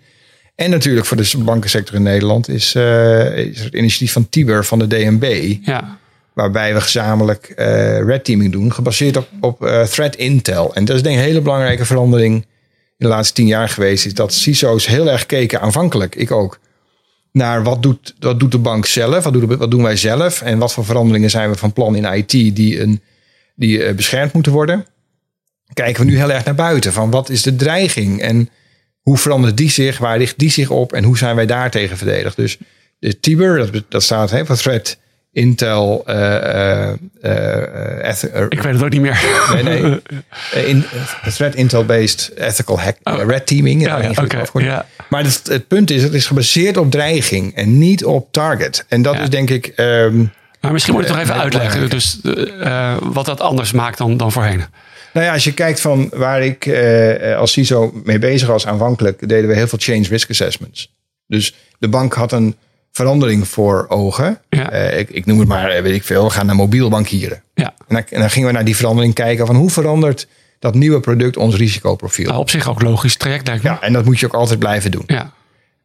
En 0.56 0.70
natuurlijk 0.70 1.06
voor 1.06 1.18
de 1.18 1.32
bankensector 1.38 1.96
in 1.96 2.04
Nederland 2.04 2.50
is, 2.50 2.76
eh, 2.76 3.38
is 3.38 3.60
het 3.64 3.74
initiatief 3.74 4.12
van 4.12 4.30
Tiber 4.30 4.66
van 4.66 4.80
de 4.80 4.88
DNB. 4.88 5.56
Ja, 5.62 5.98
Waarbij 6.34 6.74
we 6.74 6.82
gezamenlijk 6.82 7.46
eh 7.46 8.04
red 8.06 8.26
teaming 8.26 8.52
doen. 8.52 8.74
Gebaseerd 8.74 9.18
op, 9.18 9.28
op 9.40 9.66
eh, 9.66 9.84
threat 9.84 10.16
intel. 10.16 10.76
En 10.76 10.86
dat 10.86 10.96
is 10.96 11.04
denk 11.04 11.16
ik 11.16 11.22
een 11.22 11.28
hele 11.28 11.42
belangrijke 11.42 11.86
verandering 11.86 12.46
in 12.98 13.06
de 13.06 13.08
laatste 13.08 13.34
tien 13.34 13.48
jaar 13.48 13.70
geweest. 13.70 14.06
Is 14.06 14.14
dat 14.14 14.34
CISO's 14.34 14.88
heel 14.88 15.10
erg 15.10 15.26
keken, 15.26 15.62
aanvankelijk, 15.62 16.16
ik 16.16 16.32
ook. 16.32 16.60
Naar 17.32 17.64
wat 17.64 17.84
doet, 17.84 18.16
wat 18.20 18.40
doet 18.40 18.52
de 18.52 18.58
bank 18.58 18.86
zelf? 18.86 19.24
Wat 19.24 19.34
doen, 19.34 19.58
wat 19.58 19.72
doen 19.72 19.84
wij 19.84 19.96
zelf? 19.96 20.42
En 20.42 20.58
wat 20.58 20.74
voor 20.74 20.86
veranderingen 20.86 21.30
zijn 21.30 21.50
we 21.50 21.58
van 21.58 21.74
plan 21.74 21.96
in 21.96 22.14
IT 22.14 22.30
die, 22.30 22.82
een, 22.82 23.02
die 23.56 23.84
eh, 23.84 23.96
beschermd 23.96 24.34
moeten 24.34 24.52
worden? 24.52 24.86
Kijken 25.74 26.06
we 26.06 26.12
nu 26.12 26.18
heel 26.18 26.32
erg 26.32 26.46
naar 26.46 26.56
buiten. 26.56 26.94
Van 26.94 27.12
wat 27.12 27.30
is 27.30 27.42
de 27.42 27.56
dreiging? 27.56 28.22
En 28.22 28.50
hoe 29.02 29.18
verandert 29.18 29.58
die 29.58 29.70
zich? 29.70 29.98
Waar 29.98 30.18
richt 30.18 30.40
die 30.40 30.52
zich 30.52 30.70
op? 30.70 30.94
En 30.94 31.04
hoe 31.04 31.18
zijn 31.18 31.36
wij 31.36 31.46
daartegen 31.46 31.98
verdedigd? 31.98 32.36
Dus 32.36 32.58
de 33.00 33.20
Tiber, 33.20 33.72
dat, 33.72 33.84
dat 33.90 34.04
staat 34.04 34.32
hè, 34.32 34.46
voor 34.46 34.56
Threat 34.56 34.98
Intel. 35.34 36.04
eh, 36.06 36.90
ik 38.50 38.62
weet 38.62 38.74
het 38.74 38.84
ook 38.84 38.90
niet 38.90 39.02
meer. 39.02 39.24
nee, 39.64 39.82
nee. 39.82 40.00
In, 40.66 40.84
threat 41.34 41.56
Intel-based 41.56 42.32
ethical 42.36 42.80
hack, 42.80 42.98
eh, 43.04 43.26
red 43.28 43.48
teaming. 43.48 43.82
Oh. 43.82 44.02
Ja, 44.14 44.40
ja. 44.54 44.86
Maar 45.10 45.24
het, 45.24 45.42
het 45.48 45.68
punt 45.68 45.92
is, 45.92 46.04
het 46.04 46.14
is 46.14 46.26
gebaseerd 46.26 46.78
op 46.78 46.92
dreiging 46.92 47.56
en 47.56 47.78
niet 47.78 48.06
op 48.06 48.32
target. 48.32 48.86
En 48.88 49.02
dat 49.02 49.16
Ja. 49.16 49.22
is 49.22 49.30
denk 49.30 49.50
ik... 49.50 49.68
ehm, 49.68 50.24
Maar 50.62 50.72
misschien 50.72 50.94
moet 50.94 51.04
je 51.04 51.10
het 51.10 51.20
toch 51.20 51.28
even 51.30 51.42
uitleggen. 51.42 51.90
Dus 51.90 52.20
wat 53.14 53.26
dat 53.26 53.40
anders 53.42 53.72
maakt 53.72 53.98
dan, 53.98 54.18
dan 54.18 54.32
voorheen. 54.32 54.64
Nou 55.14 55.26
ja, 55.26 55.34
als 55.34 55.44
je 55.44 55.54
kijkt 55.54 55.82
van 55.82 56.10
waar 56.14 56.42
ik 56.44 56.70
als 57.38 57.52
CISO 57.52 57.92
mee 58.04 58.20
bezig 58.20 58.48
was 58.48 58.68
aanvankelijk, 58.68 59.30
deden 59.30 59.50
we 59.50 59.56
heel 59.56 59.68
veel 59.68 59.80
change 59.82 60.08
risk 60.08 60.30
assessments. 60.30 60.94
Dus 61.28 61.56
de 61.80 61.88
bank 61.88 62.14
had 62.14 62.32
een 62.32 62.56
verandering 62.94 63.48
voor 63.48 63.86
ogen. 63.90 64.40
Ja. 64.50 64.72
Eh, 64.72 65.00
ik, 65.00 65.10
ik 65.10 65.26
noem 65.26 65.40
het 65.40 65.48
maar, 65.48 65.70
eh, 65.70 65.82
weet 65.82 65.96
ik 65.96 66.04
veel, 66.04 66.24
we 66.24 66.30
gaan 66.30 66.46
naar 66.46 66.56
mobiel 66.56 66.90
bankieren. 66.90 67.44
Ja, 67.54 67.74
En 67.88 67.96
dan, 67.96 68.04
en 68.10 68.20
dan 68.20 68.30
gingen 68.30 68.48
we 68.48 68.54
naar 68.54 68.66
die 68.66 68.76
verandering 68.76 69.14
kijken 69.14 69.46
van 69.46 69.56
hoe 69.56 69.70
verandert 69.70 70.28
dat 70.60 70.74
nieuwe 70.76 71.00
product 71.00 71.38
ons 71.38 71.56
risicoprofiel. 71.56 72.28
nou, 72.28 72.40
op 72.40 72.50
zich 72.50 72.70
ook 72.70 72.82
logisch 72.82 73.16
traject 73.16 73.48
lijkt 73.48 73.64
me. 73.64 73.70
Ja, 73.70 73.82
en 73.82 73.94
dat 73.94 74.06
moet 74.06 74.20
je 74.20 74.26
ook 74.26 74.34
altijd 74.34 74.60
blijven 74.60 74.92
doen. 74.92 75.04
Ja. 75.06 75.34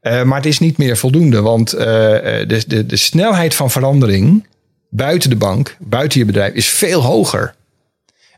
Uh, 0.02 0.22
maar 0.22 0.36
het 0.36 0.46
is 0.46 0.58
niet 0.58 0.78
meer 0.78 0.96
voldoende, 0.96 1.40
want 1.40 1.74
uh, 1.74 1.80
de, 1.80 2.64
de, 2.66 2.86
de 2.86 2.96
snelheid 2.96 3.54
van 3.54 3.70
verandering 3.70 4.46
buiten 4.88 5.30
de 5.30 5.36
bank, 5.36 5.76
buiten 5.78 6.18
je 6.18 6.24
bedrijf, 6.24 6.54
is 6.54 6.68
veel 6.68 7.02
hoger. 7.02 7.54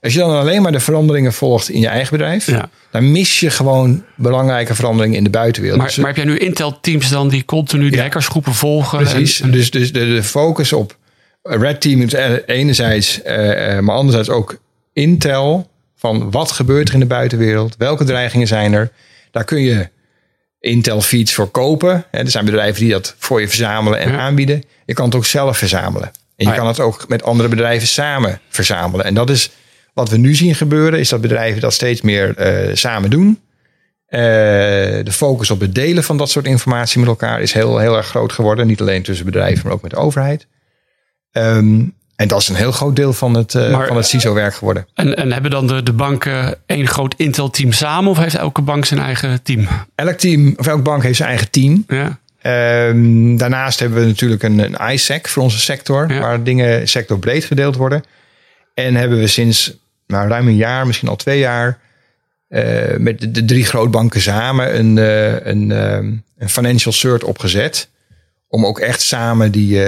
Als 0.00 0.12
je 0.12 0.19
dan 0.19 0.30
alleen 0.30 0.62
maar 0.62 0.73
de 0.73 0.80
veranderingen 0.80 1.33
volgt 1.33 1.71
in 1.71 1.80
je 1.80 1.88
eigen 1.88 2.16
bedrijf, 2.16 2.47
ja. 2.47 2.71
dan 2.90 3.12
mis 3.12 3.40
je 3.40 3.50
gewoon 3.50 4.04
belangrijke 4.16 4.75
veranderingen 4.75 5.16
in 5.16 5.25
de 5.25 5.30
buitenwereld. 5.30 5.78
Maar, 5.78 5.88
dus, 5.88 5.97
maar 5.97 6.07
heb 6.07 6.16
jij 6.16 6.25
nu 6.25 6.38
Intel-teams 6.38 7.09
dan 7.09 7.28
die 7.28 7.45
continu 7.45 7.90
de 7.90 7.97
ja, 7.97 8.02
hackersgroepen 8.02 8.54
volgen? 8.54 8.99
Precies. 8.99 9.40
En, 9.40 9.50
dus, 9.50 9.71
dus 9.71 9.92
de, 9.92 10.07
de, 10.07 10.23
focus 10.23 10.73
op 10.73 10.97
Red 11.42 11.80
Team 11.80 12.00
is 12.00 12.12
enerzijds, 12.47 13.21
uh, 13.26 13.78
maar 13.78 13.95
anderzijds 13.95 14.28
ook 14.28 14.61
Intel. 14.92 15.69
Van 15.97 16.30
wat 16.30 16.52
gebeurt 16.52 16.88
er 16.88 16.95
in 16.95 17.00
de 17.00 17.07
buitenwereld? 17.07 17.75
Welke 17.78 18.04
dreigingen 18.04 18.47
zijn 18.47 18.73
er? 18.73 18.92
Daar 19.30 19.45
kun 19.45 19.61
je 19.61 19.88
Intel 20.61 21.00
feeds 21.00 21.35
voor 21.35 21.49
kopen. 21.49 22.04
Er 22.11 22.30
zijn 22.30 22.45
bedrijven 22.45 22.80
die 22.80 22.90
dat 22.90 23.14
voor 23.19 23.40
je 23.40 23.49
verzamelen 23.49 23.99
en 23.99 24.19
aanbieden. 24.19 24.62
Je 24.87 24.95
kan 24.95 25.04
het 25.04 25.14
ook 25.14 25.25
zelf 25.25 25.59
verzamelen. 25.59 26.11
En 26.37 26.47
je 26.47 26.54
kan 26.54 26.66
het 26.66 26.80
ook 26.80 27.09
met 27.09 27.23
andere 27.23 27.49
bedrijven 27.49 27.88
samen 27.88 28.40
verzamelen. 28.49 29.07
En 29.07 29.14
dat 29.14 29.30
is 29.30 29.50
wat 29.95 30.09
we 30.09 30.17
nu 30.17 30.35
zien 30.35 30.55
gebeuren, 30.55 30.99
is 30.99 31.09
dat 31.09 31.21
bedrijven 31.21 31.61
dat 31.61 31.73
steeds 31.73 32.01
meer 32.01 32.35
uh, 32.69 32.75
samen 32.75 33.11
doen. 33.11 33.27
Uh, 33.27 34.21
de 34.21 35.13
focus 35.13 35.51
op 35.51 35.61
het 35.61 35.75
delen 35.75 36.05
van 36.05 36.17
dat 36.17 36.31
soort 36.31 36.47
informatie 36.47 37.01
met 37.01 37.09
elkaar 37.09 37.41
is 37.41 37.53
heel, 37.53 37.79
heel 37.79 37.97
erg 37.97 38.07
groot 38.07 38.33
geworden. 38.33 38.67
Niet 38.67 38.81
alleen 38.81 39.03
tussen 39.03 39.27
bedrijven, 39.27 39.65
maar 39.65 39.73
ook 39.73 39.83
met 39.83 39.91
de 39.91 39.97
overheid. 39.97 40.47
Um, 41.33 41.95
en 42.17 42.29
dat 42.29 42.41
is 42.41 42.49
een 42.49 42.55
heel 42.55 42.73
groot 42.73 42.97
deel 42.97 43.13
van 43.13 43.35
het, 43.35 43.55
uh, 43.55 43.87
van 43.87 43.97
het 43.97 44.07
CISO-werk 44.07 44.55
geworden. 44.55 44.87
En, 44.95 45.17
en 45.17 45.33
hebben 45.33 45.51
dan 45.51 45.67
de, 45.67 45.83
de 45.83 45.93
banken 45.93 46.59
één 46.67 46.87
groot 46.87 47.15
Intel-team 47.17 47.73
samen 47.73 48.11
of 48.11 48.19
heeft 48.19 48.35
elke 48.35 48.63
bank 48.63 48.85
zijn 48.85 49.01
eigen 49.01 49.43
team? 49.43 49.69
Elk 49.95 50.19
team, 50.19 50.55
of 50.57 50.67
elke 50.67 50.83
bank 50.83 51.03
heeft 51.03 51.17
zijn 51.17 51.29
eigen 51.29 51.51
team. 51.51 51.85
Ja. 51.89 52.19
Um, 52.89 53.37
daarnaast 53.37 53.81
hebben 53.81 54.01
we 54.01 54.07
natuurlijk 54.07 54.43
een, 54.43 54.59
een 54.59 54.93
ISEC 54.93 55.29
voor 55.29 55.43
onze 55.43 55.59
sector, 55.59 56.09
waar 56.21 56.43
dingen 56.43 56.89
sectorbreed 56.89 57.45
gedeeld 57.45 57.77
worden. 57.77 58.03
En 58.75 58.95
hebben 58.95 59.19
we 59.19 59.27
sinds 59.27 59.77
nou, 60.11 60.29
ruim 60.29 60.47
een 60.47 60.57
jaar, 60.57 60.87
misschien 60.87 61.09
al 61.09 61.17
twee 61.17 61.38
jaar, 61.38 61.79
uh, 62.50 62.97
met 62.97 63.21
de, 63.21 63.31
de, 63.31 63.45
drie 63.45 63.64
grootbanken 63.64 64.21
samen 64.21 64.79
een, 64.79 64.97
uh, 64.97 65.47
een, 65.47 65.71
een 66.38 66.49
financial 66.49 66.93
cert 66.93 67.25
opgezet 67.25 67.88
om 68.49 68.67
ook 68.67 68.79
echt 68.79 69.02
samen 69.02 69.52
die, 69.52 69.83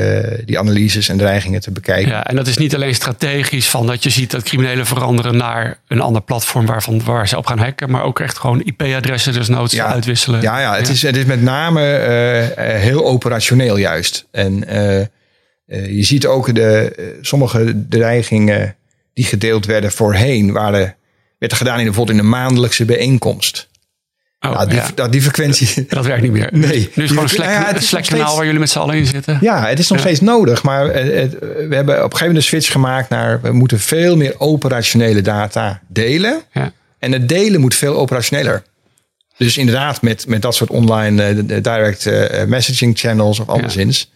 die 0.44 0.58
analyses 0.58 1.08
en 1.08 1.16
dreigingen 1.16 1.60
te 1.60 1.70
bekijken. 1.70 2.10
Ja, 2.10 2.26
en 2.26 2.36
dat 2.36 2.46
is 2.46 2.56
niet 2.56 2.74
alleen 2.74 2.94
strategisch 2.94 3.68
van 3.68 3.86
dat 3.86 4.02
je 4.02 4.10
ziet 4.10 4.30
dat 4.30 4.42
criminelen 4.42 4.86
veranderen 4.86 5.36
naar 5.36 5.78
een 5.88 6.00
ander 6.00 6.22
platform 6.22 6.66
waarvan, 6.66 7.04
waar 7.04 7.28
ze 7.28 7.36
op 7.36 7.46
gaan 7.46 7.58
hacken, 7.58 7.90
maar 7.90 8.02
ook 8.02 8.20
echt 8.20 8.38
gewoon 8.38 8.62
IP-adressen 8.64 9.32
dus 9.32 9.48
noods 9.48 9.74
ja, 9.74 9.86
uitwisselen. 9.86 10.42
Ja, 10.42 10.60
ja, 10.60 10.76
het, 10.76 10.86
ja. 10.86 10.92
Is, 10.92 11.02
het 11.02 11.16
is 11.16 11.24
met 11.24 11.42
name 11.42 11.80
heel 12.56 13.04
operationeel 13.04 13.76
juist. 13.76 14.26
En 14.30 14.64
je 15.66 16.02
ziet 16.02 16.26
ook 16.26 16.54
de, 16.54 17.18
sommige 17.20 17.86
dreigingen 17.88 18.76
die 19.14 19.24
gedeeld 19.24 19.66
werden 19.66 19.92
voorheen, 19.92 20.52
waren, 20.52 20.96
werd 21.38 21.52
gedaan 21.52 21.78
in 21.78 21.84
bijvoorbeeld 21.84 22.18
in 22.18 22.24
een 22.24 22.30
maandelijkse 22.30 22.84
bijeenkomst. 22.84 23.70
Oh, 24.40 24.50
nou, 24.50 24.68
die, 24.68 24.80
ja. 24.96 25.08
die 25.08 25.22
frequentie. 25.22 25.86
Dat 25.88 26.06
werkt 26.06 26.22
niet 26.22 26.32
meer. 26.32 26.48
Nee. 26.52 26.70
Nu 26.70 26.74
is 26.78 26.94
het 26.94 27.08
gewoon 27.08 27.24
een 27.24 27.28
Slack, 27.28 27.48
ja, 27.48 27.80
Slack 27.80 28.04
kanaal 28.04 28.36
waar 28.36 28.44
jullie 28.44 28.60
met 28.60 28.70
z'n 28.70 28.78
allen 28.78 28.94
in 28.94 29.06
zitten. 29.06 29.38
Ja, 29.40 29.66
het 29.66 29.78
is 29.78 29.88
nog 29.88 29.98
ja. 29.98 30.04
steeds 30.04 30.20
nodig. 30.20 30.62
Maar 30.62 30.84
het, 30.84 31.12
het, 31.12 31.38
we 31.40 31.74
hebben 31.74 31.80
op 31.80 31.88
een 31.88 32.02
gegeven 32.02 32.18
moment 32.18 32.36
een 32.36 32.42
switch 32.42 32.72
gemaakt 32.72 33.08
naar... 33.08 33.40
we 33.40 33.52
moeten 33.52 33.80
veel 33.80 34.16
meer 34.16 34.34
operationele 34.38 35.20
data 35.20 35.80
delen. 35.88 36.42
Ja. 36.52 36.72
En 36.98 37.12
het 37.12 37.28
delen 37.28 37.60
moet 37.60 37.74
veel 37.74 37.96
operationeler. 37.96 38.62
Dus 39.36 39.56
inderdaad 39.56 40.02
met, 40.02 40.26
met 40.26 40.42
dat 40.42 40.54
soort 40.54 40.70
online 40.70 41.34
uh, 41.34 41.62
direct 41.62 42.06
uh, 42.06 42.44
messaging 42.44 42.98
channels 42.98 43.40
of 43.40 43.48
anderszins. 43.48 44.10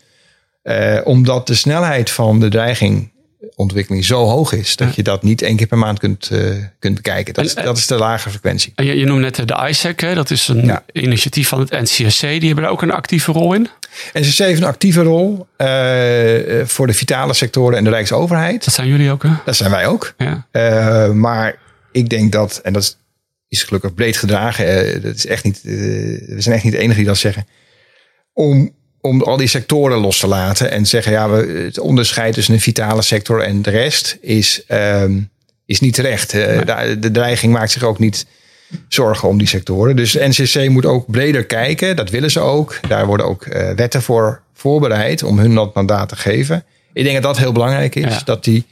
Uh, 0.62 1.00
omdat 1.04 1.46
de 1.46 1.54
snelheid 1.54 2.10
van 2.10 2.40
de 2.40 2.48
dreiging 2.48 3.12
ontwikkeling 3.56 4.04
zo 4.04 4.24
hoog 4.24 4.52
is 4.52 4.76
dat 4.76 4.88
ja. 4.88 4.92
je 4.96 5.02
dat 5.02 5.22
niet 5.22 5.42
één 5.42 5.56
keer 5.56 5.66
per 5.66 5.78
maand 5.78 5.98
kunt, 5.98 6.30
uh, 6.32 6.54
kunt 6.78 6.94
bekijken. 6.94 7.34
Dat, 7.34 7.44
en, 7.44 7.50
is, 7.50 7.64
dat 7.64 7.76
is 7.76 7.86
de 7.86 7.96
lage 7.96 8.30
frequentie. 8.30 8.72
En 8.74 8.84
je, 8.84 8.98
je 8.98 9.04
noemde 9.04 9.22
net 9.22 9.48
de 9.48 9.66
ISEC, 9.68 10.00
hè? 10.00 10.14
dat 10.14 10.30
is 10.30 10.48
een 10.48 10.64
ja. 10.64 10.84
initiatief 10.92 11.48
van 11.48 11.60
het 11.60 11.70
NCSC. 11.70 12.20
Die 12.20 12.46
hebben 12.46 12.62
daar 12.62 12.72
ook 12.72 12.82
een 12.82 12.90
actieve 12.90 13.32
rol 13.32 13.54
in? 13.54 13.68
NCSC 14.12 14.38
heeft 14.38 14.60
een 14.60 14.66
actieve 14.66 15.02
rol 15.02 15.46
uh, 15.58 16.64
voor 16.64 16.86
de 16.86 16.92
vitale 16.92 17.34
sectoren 17.34 17.78
en 17.78 17.84
de 17.84 17.90
Rijksoverheid. 17.90 18.64
Dat 18.64 18.74
zijn 18.74 18.88
jullie 18.88 19.10
ook, 19.10 19.22
hè? 19.22 19.30
Dat 19.44 19.56
zijn 19.56 19.70
wij 19.70 19.86
ook. 19.86 20.14
Ja. 20.18 20.46
Uh, 20.52 21.12
maar 21.12 21.58
ik 21.92 22.08
denk 22.08 22.32
dat, 22.32 22.60
en 22.62 22.72
dat 22.72 22.82
is, 22.82 22.96
is 23.48 23.62
gelukkig 23.62 23.94
breed 23.94 24.16
gedragen, 24.16 25.02
dat 25.02 25.14
is 25.14 25.26
echt 25.26 25.44
niet, 25.44 25.60
we 25.62 26.36
zijn 26.38 26.54
echt 26.54 26.64
niet 26.64 26.72
de 26.72 26.78
enige 26.78 26.96
die 26.96 27.06
dat 27.06 27.16
zeggen. 27.16 27.46
Om 28.32 28.74
om 29.06 29.22
al 29.22 29.36
die 29.36 29.46
sectoren 29.46 29.98
los 29.98 30.18
te 30.18 30.26
laten 30.26 30.70
en 30.70 30.86
zeggen, 30.86 31.12
ja, 31.12 31.30
we, 31.30 31.62
het 31.64 31.78
onderscheid 31.78 32.34
tussen 32.34 32.54
een 32.54 32.60
vitale 32.60 33.02
sector 33.02 33.42
en 33.42 33.62
de 33.62 33.70
rest 33.70 34.18
is, 34.20 34.62
um, 34.68 35.30
is 35.66 35.80
niet 35.80 35.94
terecht. 35.94 36.34
Uh, 36.34 36.60
de, 36.64 36.98
de, 36.98 37.10
dreiging 37.10 37.52
maakt 37.52 37.70
zich 37.70 37.82
ook 37.82 37.98
niet 37.98 38.26
zorgen 38.88 39.28
om 39.28 39.38
die 39.38 39.46
sectoren. 39.46 39.96
Dus 39.96 40.14
NCC 40.14 40.68
moet 40.68 40.86
ook 40.86 41.10
breder 41.10 41.44
kijken, 41.44 41.96
dat 41.96 42.10
willen 42.10 42.30
ze 42.30 42.40
ook. 42.40 42.78
Daar 42.88 43.06
worden 43.06 43.26
ook 43.26 43.46
uh, 43.46 43.70
wetten 43.70 44.02
voor 44.02 44.40
voorbereid 44.54 45.22
om 45.22 45.38
hun 45.38 45.54
dat 45.54 45.74
mandaat 45.74 46.08
te 46.08 46.16
geven. 46.16 46.64
Ik 46.92 47.02
denk 47.02 47.14
dat 47.14 47.22
dat 47.34 47.38
heel 47.38 47.52
belangrijk 47.52 47.94
is, 47.94 48.14
ja. 48.14 48.20
dat 48.24 48.44
die 48.44 48.66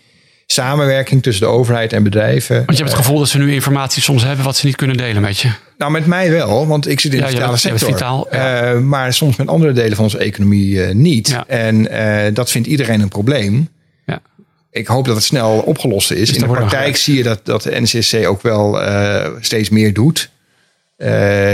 samenwerking 0.46 1.22
tussen 1.22 1.46
de 1.46 1.52
overheid 1.52 1.92
en 1.92 2.02
bedrijven. 2.02 2.56
Want 2.56 2.78
je 2.78 2.84
hebt 2.84 2.96
het 2.96 3.04
gevoel 3.04 3.18
dat 3.18 3.28
ze 3.28 3.38
nu 3.38 3.52
informatie 3.52 4.02
soms 4.02 4.22
hebben 4.24 4.44
wat 4.44 4.56
ze 4.56 4.66
niet 4.66 4.76
kunnen 4.76 4.96
delen 4.96 5.22
met 5.22 5.38
je. 5.38 5.50
Nou, 5.78 5.92
met 5.92 6.06
mij 6.06 6.30
wel, 6.30 6.66
want 6.66 6.88
ik 6.88 7.00
zit 7.00 7.12
in 7.12 7.18
de 7.18 7.24
ja, 7.24 7.30
vitale 7.30 7.56
sector. 7.56 7.88
Vitaal, 7.88 8.26
ja. 8.30 8.74
uh, 8.74 8.80
maar 8.80 9.12
soms 9.12 9.36
met 9.36 9.48
andere 9.48 9.72
delen 9.72 9.96
van 9.96 10.04
onze 10.04 10.18
economie 10.18 10.70
uh, 10.70 10.94
niet. 10.94 11.28
Ja. 11.28 11.44
En 11.46 11.92
uh, 11.92 12.34
dat 12.34 12.50
vindt 12.50 12.68
iedereen 12.68 13.00
een 13.00 13.08
probleem. 13.08 13.68
Ja. 14.06 14.22
Ik 14.70 14.86
hoop 14.86 15.04
dat 15.04 15.16
het 15.16 15.24
snel 15.24 15.58
opgelost 15.58 16.10
is. 16.10 16.28
Dus 16.28 16.36
in 16.36 16.42
de 16.42 16.48
praktijk 16.48 16.96
zie 16.96 17.16
je 17.16 17.22
dat, 17.22 17.40
dat 17.44 17.62
de 17.62 17.80
NCSC 17.80 18.14
ook 18.26 18.42
wel 18.42 18.78
steeds 19.40 19.68
meer 19.68 19.92
doet. 19.92 20.30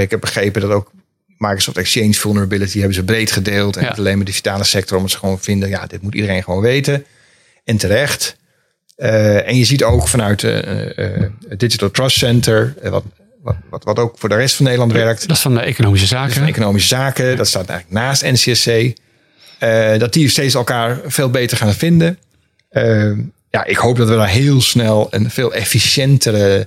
ik 0.00 0.10
heb 0.10 0.20
begrepen 0.20 0.60
dat 0.60 0.70
ook 0.70 0.90
Microsoft 1.38 1.76
Exchange 1.76 2.14
Vulnerability 2.14 2.78
hebben 2.78 2.94
ze 2.94 3.04
breed 3.04 3.32
gedeeld. 3.32 3.76
En 3.76 3.84
niet 3.84 3.98
alleen 3.98 4.18
met 4.18 4.26
de 4.26 4.32
vitale 4.32 4.64
sector, 4.64 4.96
omdat 4.96 5.12
ze 5.12 5.18
gewoon 5.18 5.40
vinden, 5.40 5.68
ja, 5.68 5.86
dit 5.86 6.02
moet 6.02 6.14
iedereen 6.14 6.42
gewoon 6.42 6.60
weten. 6.60 7.04
En 7.64 7.76
terecht. 7.76 8.36
Uh, 9.00 9.48
en 9.48 9.56
je 9.56 9.64
ziet 9.64 9.84
ook 9.84 10.08
vanuit 10.08 10.42
uh, 10.42 10.56
uh, 10.56 10.62
het 11.48 11.60
Digital 11.60 11.90
Trust 11.90 12.16
Center, 12.16 12.74
wat, 12.82 13.04
wat, 13.42 13.56
wat, 13.70 13.84
wat 13.84 13.98
ook 13.98 14.18
voor 14.18 14.28
de 14.28 14.34
rest 14.34 14.54
van 14.54 14.64
Nederland 14.64 14.92
werkt. 14.92 15.28
Dat 15.28 15.36
is 15.36 15.42
van 15.42 15.54
de 15.54 15.60
economische 15.60 16.06
zaken. 16.06 16.34
van 16.34 16.46
economische 16.46 16.88
zaken, 16.88 17.36
dat 17.36 17.48
staat 17.48 17.68
eigenlijk 17.68 18.00
naast 18.00 18.22
NCSC. 18.22 18.96
dat 19.98 20.12
die 20.12 20.28
steeds 20.28 20.54
elkaar 20.54 21.00
veel 21.06 21.30
beter 21.30 21.56
gaan 21.56 21.74
vinden. 21.74 22.18
ja, 23.50 23.64
ik 23.64 23.76
hoop 23.76 23.96
dat 23.96 24.08
we 24.08 24.14
daar 24.14 24.28
heel 24.28 24.60
snel 24.60 25.06
een 25.10 25.30
veel 25.30 25.54
efficiëntere 25.54 26.66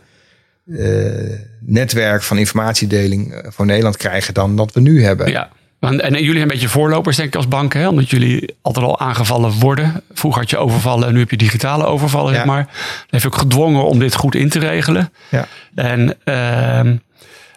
netwerk 1.59 2.23
van 2.23 2.37
informatiedeling 2.37 3.43
voor 3.47 3.65
Nederland 3.65 3.97
krijgen 3.97 4.33
dan 4.33 4.55
dat 4.55 4.73
we 4.73 4.79
nu 4.79 5.03
hebben. 5.03 5.31
Ja. 5.31 5.49
En, 5.91 6.01
en 6.01 6.23
jullie 6.23 6.41
een 6.41 6.47
beetje 6.47 6.69
voorlopers, 6.69 7.15
denk 7.15 7.27
ik, 7.27 7.35
als 7.35 7.47
bank, 7.47 7.73
hè? 7.73 7.87
omdat 7.87 8.09
jullie 8.09 8.55
altijd 8.61 8.85
al 8.85 8.99
aangevallen 8.99 9.51
worden. 9.51 10.03
Vroeger 10.13 10.41
had 10.41 10.49
je 10.49 10.57
overvallen 10.57 11.07
en 11.07 11.13
nu 11.13 11.19
heb 11.19 11.29
je 11.31 11.37
digitale 11.37 11.85
overvallen, 11.85 12.31
Ja. 12.31 12.37
zeg 12.37 12.47
maar. 12.47 12.63
Dan 12.65 13.07
heeft 13.09 13.25
ook 13.25 13.37
gedwongen 13.37 13.85
om 13.85 13.99
dit 13.99 14.15
goed 14.15 14.35
in 14.35 14.49
te 14.49 14.59
regelen. 14.59 15.13
Ja. 15.29 15.47
En 15.75 16.15
ehm 16.23 16.95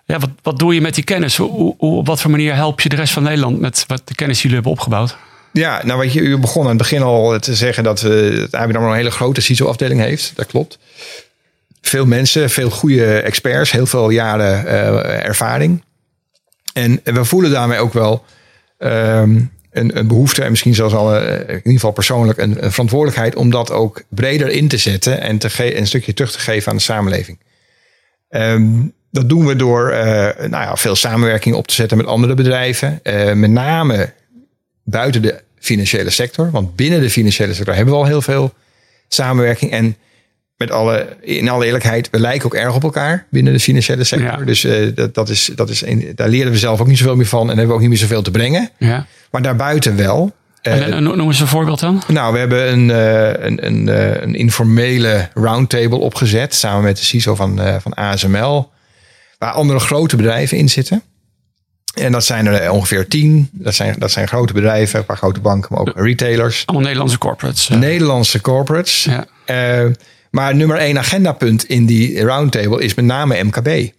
ja, 0.06 0.18
wat, 0.18 0.30
wat 0.42 0.58
doe 0.58 0.74
je 0.74 0.80
met 0.80 0.94
die 0.94 1.04
kennis? 1.04 1.36
Hoe, 1.36 1.74
hoe, 1.78 1.98
op 1.98 2.06
wat 2.06 2.20
voor 2.20 2.30
manier 2.30 2.54
help 2.54 2.80
je 2.80 2.88
de 2.88 2.96
rest 2.96 3.12
van 3.12 3.22
Nederland 3.22 3.60
met 3.60 3.84
wat 3.86 4.02
de 4.04 4.14
kennis 4.14 4.40
die 4.40 4.50
jullie 4.50 4.56
hebben 4.56 4.72
opgebouwd? 4.72 5.16
Ja, 5.52 5.80
nou 5.84 5.98
wat 5.98 6.12
je, 6.12 6.20
u 6.20 6.38
begon 6.38 6.62
aan 6.62 6.68
het 6.68 6.78
begin 6.78 7.02
al 7.02 7.38
te 7.38 7.54
zeggen 7.54 7.84
dat 7.84 8.02
uh, 8.02 8.40
het 8.40 8.54
ABN 8.54 8.76
AMRO 8.76 8.90
een 8.90 8.96
hele 8.96 9.10
grote 9.10 9.40
CISO-afdeling 9.40 10.00
heeft. 10.00 10.32
Dat 10.34 10.46
klopt. 10.46 10.78
Veel 11.80 12.06
mensen, 12.06 12.50
veel 12.50 12.70
goede 12.70 13.20
experts, 13.20 13.70
heel 13.70 13.86
veel 13.86 14.10
jaren 14.10 14.64
uh, 14.64 15.24
ervaring. 15.24 15.82
En 16.76 17.00
we 17.04 17.24
voelen 17.24 17.50
daarmee 17.50 17.78
ook 17.78 17.92
wel 17.92 18.24
um, 18.78 19.50
een, 19.70 19.98
een, 19.98 20.06
behoefte 20.06 20.42
en 20.42 20.50
misschien 20.50 20.74
zelfs 20.74 20.94
al 20.94 21.16
uh, 21.16 21.32
in 21.32 21.56
ieder 21.56 21.72
geval 21.72 21.90
persoonlijk 21.90 22.38
een, 22.38 22.56
verantwoordelijkheid 22.72 23.34
om 23.34 23.50
dat 23.50 23.70
ook 23.70 24.02
breder 24.08 24.48
in 24.48 24.68
te 24.68 24.76
zetten 24.76 25.20
en 25.20 25.38
te 25.38 25.78
een 25.78 25.86
stukje 25.86 26.14
terug 26.14 26.32
te 26.32 26.38
geven 26.38 26.70
aan 26.70 26.76
de 26.76 26.82
samenleving. 26.82 27.38
Um, 28.30 28.92
dat 29.10 29.28
doen 29.28 29.46
we 29.46 29.56
door 29.56 29.90
uh, 29.90 29.98
nou 30.36 30.50
ja, 30.50 30.76
veel 30.76 30.96
samenwerking 30.96 31.54
op 31.54 31.66
te 31.66 31.74
zetten 31.74 31.96
met 31.96 32.06
andere 32.06 32.34
bedrijven, 32.34 33.00
uh, 33.02 33.32
met 33.32 33.50
name 33.50 34.12
buiten 34.84 35.22
de 35.22 35.42
financiële 35.58 36.10
sector, 36.10 36.50
want 36.50 36.76
binnen 36.76 37.00
de 37.00 37.10
financiële 37.10 37.54
sector 37.54 37.74
hebben 37.74 37.94
we 37.94 38.00
al 38.00 38.06
heel 38.06 38.22
veel 38.22 38.52
samenwerking 39.08 39.70
en 39.70 39.96
met 40.56 40.70
alle, 40.70 41.16
in 41.20 41.48
alle 41.48 41.64
eerlijkheid, 41.64 42.10
we 42.10 42.18
lijken 42.18 42.46
ook 42.46 42.54
erg 42.54 42.74
op 42.74 42.82
elkaar 42.82 43.26
binnen 43.30 43.52
de 43.52 43.60
financiële 43.60 44.04
sector. 44.04 44.38
Ja. 44.38 44.44
Dus 44.44 44.64
uh, 44.64 44.94
dat, 44.94 45.14
dat 45.14 45.28
is, 45.28 45.50
dat 45.54 45.70
is 45.70 45.82
een, 45.82 46.12
daar 46.14 46.28
leren 46.28 46.52
we 46.52 46.58
zelf 46.58 46.80
ook 46.80 46.86
niet 46.86 46.98
zoveel 46.98 47.16
meer 47.16 47.26
van 47.26 47.40
en 47.40 47.48
hebben 47.48 47.66
we 47.66 47.72
ook 47.72 47.80
niet 47.80 47.88
meer 47.88 47.98
zoveel 47.98 48.22
te 48.22 48.30
brengen. 48.30 48.70
Ja. 48.78 49.06
Maar 49.30 49.42
daarbuiten 49.42 49.96
wel. 49.96 50.34
En, 50.62 50.88
uh, 50.88 50.98
noem 50.98 51.26
eens 51.26 51.40
een 51.40 51.46
voorbeeld 51.46 51.80
dan. 51.80 52.02
Nou, 52.08 52.32
we 52.32 52.38
hebben 52.38 52.72
een, 52.72 52.88
uh, 52.88 53.44
een, 53.46 53.66
een, 53.66 53.86
een, 54.22 54.34
informele 54.34 55.28
roundtable 55.34 55.98
opgezet 55.98 56.54
samen 56.54 56.82
met 56.82 56.96
de 56.96 57.04
CISO 57.04 57.34
van, 57.34 57.60
van 57.80 57.94
ASML, 57.94 58.70
waar 59.38 59.52
andere 59.52 59.78
grote 59.78 60.16
bedrijven 60.16 60.56
in 60.58 60.68
zitten. 60.68 61.02
En 61.94 62.12
dat 62.12 62.24
zijn 62.24 62.46
er 62.46 62.70
ongeveer 62.70 63.08
tien. 63.08 63.48
Dat 63.52 63.74
zijn, 63.74 63.94
dat 63.98 64.10
zijn 64.10 64.28
grote 64.28 64.52
bedrijven, 64.52 64.98
een 64.98 65.04
paar 65.04 65.16
grote 65.16 65.40
banken, 65.40 65.68
maar 65.72 65.80
ook 65.80 65.92
retailers. 65.94 66.62
Allemaal 66.66 66.84
Nederlandse 66.84 67.18
corporates. 67.18 67.68
Nederlandse 67.68 68.40
corporates. 68.40 69.04
Ja. 69.04 69.26
Maar 70.36 70.54
nummer 70.54 70.76
één 70.76 70.98
agendapunt 70.98 71.64
in 71.64 71.86
die 71.86 72.24
roundtable 72.24 72.82
is 72.82 72.94
met 72.94 73.04
name 73.04 73.42
MKB. 73.42 73.92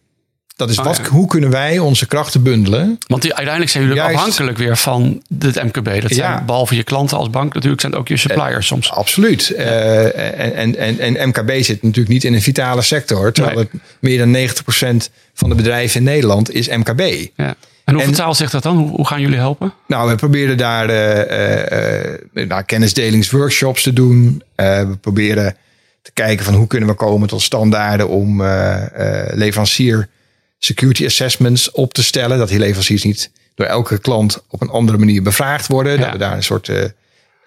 Dat 0.55 0.69
is 0.69 0.77
oh, 0.79 0.85
wat, 0.85 0.97
hoe 0.97 1.27
kunnen 1.27 1.49
wij 1.49 1.79
onze 1.79 2.07
krachten 2.07 2.43
bundelen? 2.43 2.97
Want 3.07 3.21
die, 3.21 3.33
uiteindelijk 3.33 3.71
zijn 3.71 3.83
jullie 3.87 4.01
afhankelijk 4.01 4.57
weer 4.57 4.77
van 4.77 5.23
het 5.39 5.63
MKB. 5.63 6.01
Dat 6.01 6.11
zijn 6.11 6.45
behalve 6.45 6.75
je 6.75 6.83
klanten 6.83 7.17
als 7.17 7.29
bank 7.29 7.53
natuurlijk 7.53 7.81
zijn 7.81 7.91
het 7.91 8.01
ook 8.01 8.07
je 8.07 8.17
suppliers 8.17 8.55
eh, 8.55 8.61
soms. 8.61 8.91
Absoluut. 8.91 9.53
Uh, 9.57 10.59
en, 10.59 10.75
en, 10.75 11.15
en 11.15 11.27
MKB 11.27 11.63
zit 11.63 11.83
natuurlijk 11.83 12.09
niet 12.09 12.23
in 12.23 12.33
een 12.33 12.41
vitale 12.41 12.81
sector. 12.81 13.31
Terwijl 13.31 13.57
het 13.57 13.69
meer 13.99 14.17
dan 14.17 14.49
90% 15.05 15.11
van 15.33 15.49
de 15.49 15.55
bedrijven 15.55 15.99
in 15.99 16.05
Nederland 16.05 16.53
is 16.53 16.67
MKB. 16.67 17.01
Ja. 17.35 17.55
En 17.83 17.93
hoe 17.93 18.03
vertaalt 18.03 18.37
zich 18.37 18.49
dat 18.49 18.63
dan? 18.63 18.77
Hoe, 18.77 18.89
hoe, 18.89 19.07
gaan 19.07 19.21
jullie 19.21 19.37
helpen? 19.37 19.73
Nou, 19.87 20.09
we 20.09 20.15
proberen 20.15 20.57
daar 20.57 20.89
uh, 20.89 22.47
uh, 22.47 22.57
kennisdelingsworkshops 22.65 23.83
te 23.83 23.93
doen. 23.93 24.43
we 24.55 24.97
proberen 25.01 25.55
te 26.07 26.13
kijken 26.13 26.45
van 26.45 26.53
hoe 26.53 26.67
kunnen 26.67 26.89
we 26.89 26.95
komen 26.95 27.27
tot 27.27 27.41
standaarden 27.41 28.07
om 28.07 28.43
leverancier 29.33 30.09
security 30.59 31.05
assessments 31.05 31.71
op 31.71 31.93
te 31.93 32.03
stellen. 32.03 32.37
Dat 32.37 32.49
die 32.49 32.59
leveranciers 32.59 33.03
niet 33.03 33.31
door 33.55 33.65
elke 33.65 33.97
klant 33.97 34.43
op 34.49 34.61
een 34.61 34.69
andere 34.69 34.97
manier 34.97 35.21
bevraagd 35.21 35.67
worden. 35.67 35.99
Dat 35.99 36.11
we 36.11 36.17
daar 36.17 36.35
een 36.35 36.43
soort 36.43 36.67
uh, 36.67 36.83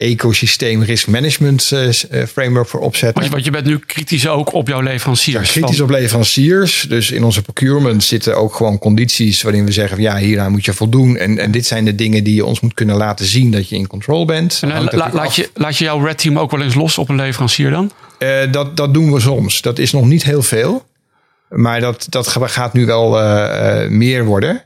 ecosysteem 0.00 0.82
risk 0.82 1.06
management 1.06 1.70
uh, 1.72 2.24
framework 2.26 2.68
voor 2.68 2.80
opzetten. 2.80 3.30
Want 3.30 3.44
je 3.44 3.50
bent 3.50 3.66
nu 3.66 3.78
kritisch 3.78 4.28
ook 4.28 4.52
op 4.52 4.68
jouw 4.68 4.80
leveranciers. 4.80 5.50
kritisch 5.50 5.80
op 5.80 5.90
leveranciers. 5.90 6.86
Dus 6.88 7.10
in 7.10 7.24
onze 7.24 7.42
procurement 7.42 8.04
zitten 8.04 8.36
ook 8.36 8.54
gewoon 8.54 8.78
condities 8.78 9.42
waarin 9.42 9.64
we 9.64 9.72
zeggen: 9.72 10.00
ja, 10.00 10.16
hieraan 10.16 10.50
moet 10.50 10.64
je 10.64 10.72
voldoen. 10.72 11.16
En, 11.16 11.38
en 11.38 11.50
dit 11.50 11.66
zijn 11.66 11.84
de 11.84 11.94
dingen 11.94 12.24
die 12.24 12.34
je 12.34 12.44
ons 12.44 12.60
moet 12.60 12.74
kunnen 12.74 12.96
laten 12.96 13.26
zien 13.26 13.50
dat 13.50 13.68
je 13.68 13.76
in 13.76 13.86
control 13.86 14.24
bent. 14.24 14.60
En, 14.62 14.84
laat, 15.12 15.34
je, 15.34 15.50
laat 15.54 15.76
je 15.78 15.84
jouw 15.84 16.04
red 16.04 16.18
team 16.18 16.38
ook 16.38 16.50
wel 16.50 16.62
eens 16.62 16.74
los 16.74 16.98
op 16.98 17.08
een 17.08 17.16
leverancier 17.16 17.70
dan? 17.70 17.92
dat, 18.50 18.76
dat 18.76 18.94
doen 18.94 19.12
we 19.12 19.20
soms. 19.20 19.62
Dat 19.62 19.78
is 19.78 19.92
nog 19.92 20.06
niet 20.06 20.24
heel 20.24 20.42
veel. 20.42 20.84
Maar 21.48 21.80
dat, 21.80 22.06
dat 22.08 22.28
gaat 22.28 22.72
nu 22.72 22.86
wel 22.86 23.22
uh, 23.22 23.88
meer 23.88 24.24
worden. 24.24 24.64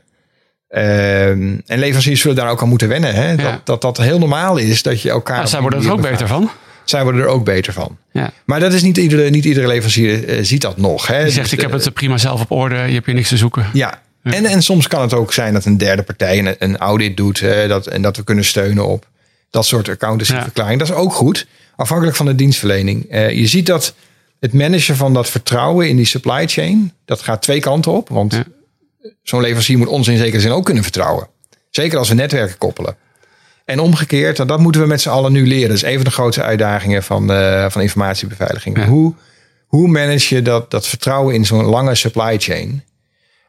Uh, 0.75 1.29
en 1.29 1.63
leveranciers 1.65 2.21
zullen 2.21 2.35
daar 2.35 2.49
ook 2.49 2.61
aan 2.61 2.69
moeten 2.69 2.87
wennen. 2.87 3.15
Hè? 3.15 3.35
Dat, 3.35 3.65
dat 3.65 3.81
dat 3.81 3.97
heel 3.97 4.19
normaal 4.19 4.57
is 4.57 4.83
dat 4.83 5.01
je 5.01 5.09
elkaar. 5.09 5.47
Zij 5.47 5.61
worden 5.61 5.83
er 5.83 5.91
ook 5.91 6.01
beter 6.01 6.27
van. 6.27 6.49
Zij 6.83 7.03
worden 7.03 7.21
er 7.21 7.27
ook 7.27 7.45
beter 7.45 7.73
van. 7.73 7.97
Ja. 8.11 8.31
Maar 8.45 8.59
dat 8.59 8.73
is 8.73 8.81
niet 8.81 8.97
iedere, 8.97 9.29
niet 9.29 9.45
iedere 9.45 9.67
leverancier 9.67 10.29
uh, 10.29 10.43
ziet 10.43 10.61
dat 10.61 10.77
nog. 10.77 11.07
Hè? 11.07 11.23
Die 11.23 11.31
zegt, 11.31 11.49
dus, 11.49 11.53
ik 11.53 11.61
heb 11.61 11.71
het 11.71 11.93
prima 11.93 12.17
zelf 12.17 12.41
op 12.41 12.51
orde, 12.51 12.75
je 12.75 12.93
hebt 12.93 13.05
hier 13.05 13.15
niks 13.15 13.29
te 13.29 13.37
zoeken. 13.37 13.69
Ja, 13.73 14.01
En, 14.23 14.45
en 14.45 14.61
soms 14.61 14.87
kan 14.87 15.01
het 15.01 15.13
ook 15.13 15.33
zijn 15.33 15.53
dat 15.53 15.65
een 15.65 15.77
derde 15.77 16.03
partij 16.03 16.39
een, 16.39 16.55
een 16.59 16.77
audit 16.77 17.17
doet. 17.17 17.43
dat, 17.67 17.87
en 17.87 18.01
dat 18.01 18.17
we 18.17 18.23
kunnen 18.23 18.45
steunen 18.45 18.85
op 18.85 19.07
dat 19.49 19.65
soort 19.65 19.89
accountancyverklaring. 19.89 20.79
Dat 20.79 20.89
is 20.89 20.95
ook 20.95 21.13
goed, 21.13 21.47
afhankelijk 21.75 22.17
van 22.17 22.25
de 22.25 22.35
dienstverlening. 22.35 23.05
je 23.09 23.47
ziet 23.47 23.65
dat 23.65 23.93
het 24.39 24.53
managen 24.53 24.95
van 24.95 25.13
dat 25.13 25.29
vertrouwen 25.29 25.89
in 25.89 25.95
die 25.95 26.05
supply 26.05 26.47
chain, 26.47 26.93
dat 27.05 27.21
gaat 27.21 27.41
twee 27.41 27.59
kanten 27.59 27.91
op. 27.91 28.09
Want 28.09 28.43
zo'n 29.23 29.41
leverancier 29.41 29.77
moet 29.77 29.87
ons 29.87 30.07
in 30.07 30.17
zekere 30.17 30.41
zin 30.41 30.51
ook 30.51 30.65
kunnen 30.65 30.83
vertrouwen. 30.83 31.27
Zeker 31.69 31.97
als 31.97 32.09
we 32.09 32.15
netwerken 32.15 32.57
koppelen. 32.57 32.97
En 33.65 33.79
omgekeerd, 33.79 34.47
dat 34.47 34.59
moeten 34.59 34.81
we 34.81 34.87
met 34.87 35.01
z'n 35.01 35.09
allen 35.09 35.31
nu 35.31 35.47
leren. 35.47 35.67
Dat 35.67 35.77
is 35.77 35.83
een 35.83 35.95
van 35.95 36.03
de 36.03 36.11
grootste 36.11 36.43
uitdagingen 36.43 37.03
van, 37.03 37.31
uh, 37.31 37.69
van 37.69 37.81
informatiebeveiliging. 37.81 38.85
Hoe, 38.85 39.13
hoe 39.67 39.87
manage 39.87 40.35
je 40.35 40.41
dat, 40.41 40.71
dat 40.71 40.87
vertrouwen 40.87 41.35
in 41.35 41.45
zo'n 41.45 41.63
lange 41.63 41.95
supply 41.95 42.39
chain? 42.39 42.83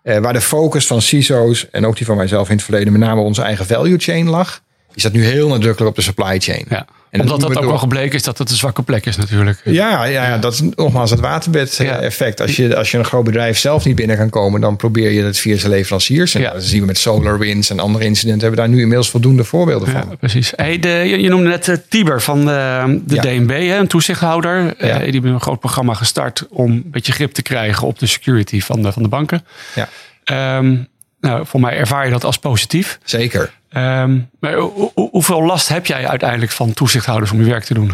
Uh, 0.03 0.19
waar 0.19 0.33
de 0.33 0.41
focus 0.41 0.87
van 0.87 1.03
CISO's 1.03 1.71
en 1.71 1.87
ook 1.87 1.97
die 1.97 2.07
van 2.07 2.17
mijzelf 2.17 2.49
in 2.49 2.55
het 2.55 2.65
verleden 2.65 2.93
met 2.93 3.01
name 3.01 3.21
onze 3.21 3.43
eigen 3.43 3.67
value 3.67 3.99
chain 3.99 4.29
lag, 4.29 4.63
is 4.97 5.03
dat 5.03 5.13
nu 5.13 5.25
heel 5.25 5.49
nadrukkelijk 5.49 5.91
op 5.91 5.97
de 5.97 6.03
supply 6.03 6.41
chain. 6.41 6.65
Ja. 6.69 6.87
En 7.11 7.21
Omdat 7.21 7.41
dat, 7.41 7.57
ook 7.57 7.65
wel 7.65 7.79
gebleken 7.79 8.15
is 8.15 8.23
dat 8.23 8.39
het 8.39 8.51
een 8.51 8.57
zwakke 8.57 8.83
plek 8.83 9.07
is 9.07 9.17
natuurlijk. 9.17 9.61
Ja, 9.65 10.05
ja, 10.05 10.29
ja. 10.29 10.39
dat 10.39 10.53
is 10.53 10.61
nogmaals 10.75 11.11
het 11.11 11.21
waterbed-effect. 11.21 12.41
Als, 12.41 12.57
je, 12.57 12.77
als 12.77 12.91
je 12.91 12.99
een 12.99 13.05
groot 13.05 13.25
bedrijf 13.25 13.59
zelf 13.59 13.85
niet 13.85 13.97
binnen 13.97 14.17
kan 14.17 14.31
komen, 14.31 14.61
dan 14.61 14.77
probeer 14.77 15.11
je 15.11 15.23
het 15.23 15.39
via 15.39 15.57
zijn 15.57 15.73
leveranciers. 15.73 16.35
En 16.35 16.43
dat 16.43 16.65
zien 16.65 16.81
we 16.81 16.87
met 16.87 16.99
SolarWinds 16.99 17.71
en 17.71 17.79
andere 17.79 18.05
incidenten. 18.05 18.43
Hebben 18.43 18.59
we 18.59 18.67
daar 18.67 18.75
nu 18.75 18.83
inmiddels 18.83 19.11
voldoende 19.11 19.45
voorbeelden 19.45 19.89
van. 19.89 20.05
Ja, 20.11 20.17
precies. 20.17 20.53
Hey, 20.57 20.79
de, 20.79 20.89
je, 20.89 21.29
noemde 21.29 21.49
net 21.49 21.67
uh, 21.67 21.77
Tiber 21.89 22.23
van 22.23 22.45
de, 22.45 23.01
de 23.05 23.17
DNB, 23.17 23.51
hè, 23.51 23.79
een 23.79 23.87
toezichthouder. 23.87 24.65
Uh, 24.65 24.73
die 24.77 25.13
hebben 25.13 25.33
een 25.33 25.41
groot 25.41 25.61
programma 25.61 25.95
gestart 25.95 26.47
om 26.51 26.71
een 26.71 26.85
beetje 26.91 27.13
grip 27.13 27.33
te 27.33 27.43
krijgen 27.43 27.87
op 27.87 27.99
de 27.99 28.07
security 28.07 28.61
van 28.61 28.83
de, 28.83 28.93
van 28.93 29.03
de 29.03 29.09
banken. 29.09 29.45
Ja. 29.75 29.89
Um, 30.59 30.89
nou, 31.21 31.47
voor 31.47 31.61
mij 31.61 31.77
ervaar 31.77 32.05
je 32.05 32.11
dat 32.11 32.25
als 32.25 32.39
positief. 32.39 32.99
Zeker. 33.05 33.53
Um, 33.77 34.29
maar 34.41 34.55
hoeveel 34.95 35.43
last 35.43 35.69
heb 35.69 35.87
jij 35.87 36.07
uiteindelijk 36.07 36.53
van 36.53 36.73
toezichthouders 36.73 37.31
om 37.31 37.39
je 37.39 37.51
werk 37.51 37.65
te 37.65 37.75
doen? 37.75 37.93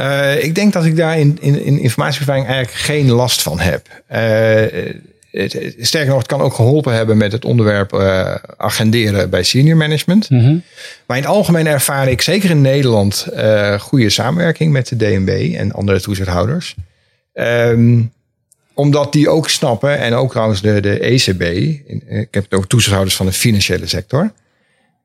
Uh, 0.00 0.44
ik 0.44 0.54
denk 0.54 0.72
dat 0.72 0.84
ik 0.84 0.96
daar 0.96 1.18
in, 1.18 1.38
in, 1.40 1.78
in 1.78 1.92
eigenlijk 1.96 2.70
geen 2.70 3.10
last 3.10 3.42
van 3.42 3.60
heb. 3.60 3.86
Uh, 4.12 4.94
het, 5.30 5.74
sterker 5.78 6.08
nog, 6.08 6.18
het 6.18 6.26
kan 6.26 6.40
ook 6.40 6.54
geholpen 6.54 6.94
hebben 6.94 7.16
met 7.16 7.32
het 7.32 7.44
onderwerp 7.44 7.92
uh, 7.92 8.34
agenderen 8.56 9.30
bij 9.30 9.42
senior 9.42 9.76
management. 9.76 10.30
Mm 10.30 10.40
-hmm. 10.40 10.62
Maar 11.06 11.16
in 11.16 11.22
het 11.22 11.32
algemeen 11.32 11.66
ervaar 11.66 12.08
ik 12.08 12.22
zeker 12.22 12.50
in 12.50 12.60
Nederland 12.60 13.26
goede 13.80 14.10
samenwerking 14.10 14.72
met 14.72 14.88
de 14.88 14.96
DNB 14.96 15.54
en 15.56 15.72
andere 15.72 16.00
toezichthouders. 16.00 16.74
Um, 17.34 18.12
omdat 18.76 19.12
die 19.12 19.28
ook 19.28 19.48
snappen, 19.48 19.98
en 19.98 20.14
ook 20.14 20.30
trouwens 20.30 20.60
de, 20.60 20.80
de 20.80 20.98
ECB, 20.98 21.42
ik 22.08 22.28
heb 22.30 22.44
het 22.44 22.54
ook 22.54 22.66
toezichthouders 22.66 23.16
van 23.16 23.26
de 23.26 23.32
financiële 23.32 23.86
sector, 23.86 24.32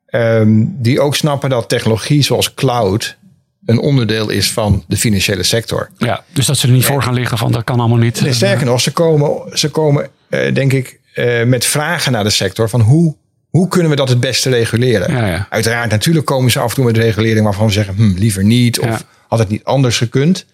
um, 0.09 0.75
die 0.81 0.99
ook 0.99 1.15
snappen 1.15 1.49
dat 1.49 1.69
technologie 1.69 2.21
zoals 2.23 2.53
cloud 2.53 3.17
een 3.65 3.79
onderdeel 3.79 4.29
is 4.29 4.51
van 4.51 4.83
de 4.87 4.97
financiële 4.97 5.43
sector. 5.43 5.89
Ja, 5.97 6.23
dus 6.33 6.45
dat 6.45 6.57
ze 6.57 6.67
er 6.67 6.73
niet 6.73 6.85
voor 6.85 7.03
gaan 7.03 7.13
liggen 7.13 7.37
van 7.37 7.51
dat 7.51 7.63
kan 7.63 7.79
allemaal 7.79 7.97
niet. 7.97 8.23
sterker 8.29 8.65
nog, 8.65 8.81
ze 8.81 8.91
komen, 8.91 9.57
ze 9.57 9.69
komen 9.69 10.09
uh, 10.29 10.53
denk 10.53 10.73
ik, 10.73 10.99
uh, 11.15 11.43
met 11.43 11.65
vragen 11.65 12.11
naar 12.11 12.23
de 12.23 12.29
sector 12.29 12.69
van 12.69 12.81
hoe, 12.81 13.15
hoe 13.49 13.67
kunnen 13.67 13.89
we 13.89 13.95
dat 13.95 14.09
het 14.09 14.19
beste 14.19 14.49
reguleren? 14.49 15.11
Ja, 15.11 15.27
ja. 15.27 15.47
Uiteraard, 15.49 15.91
natuurlijk 15.91 16.25
komen 16.25 16.51
ze 16.51 16.59
af 16.59 16.69
en 16.69 16.75
toe 16.75 16.85
met 16.85 16.97
regulering 16.97 17.43
waarvan 17.43 17.67
ze 17.67 17.73
zeggen, 17.73 17.95
hm, 17.95 18.17
liever 18.17 18.43
niet, 18.43 18.79
of 18.79 18.87
ja. 18.87 18.99
had 19.27 19.39
het 19.39 19.49
niet 19.49 19.63
anders 19.63 19.97
gekund. 19.97 20.45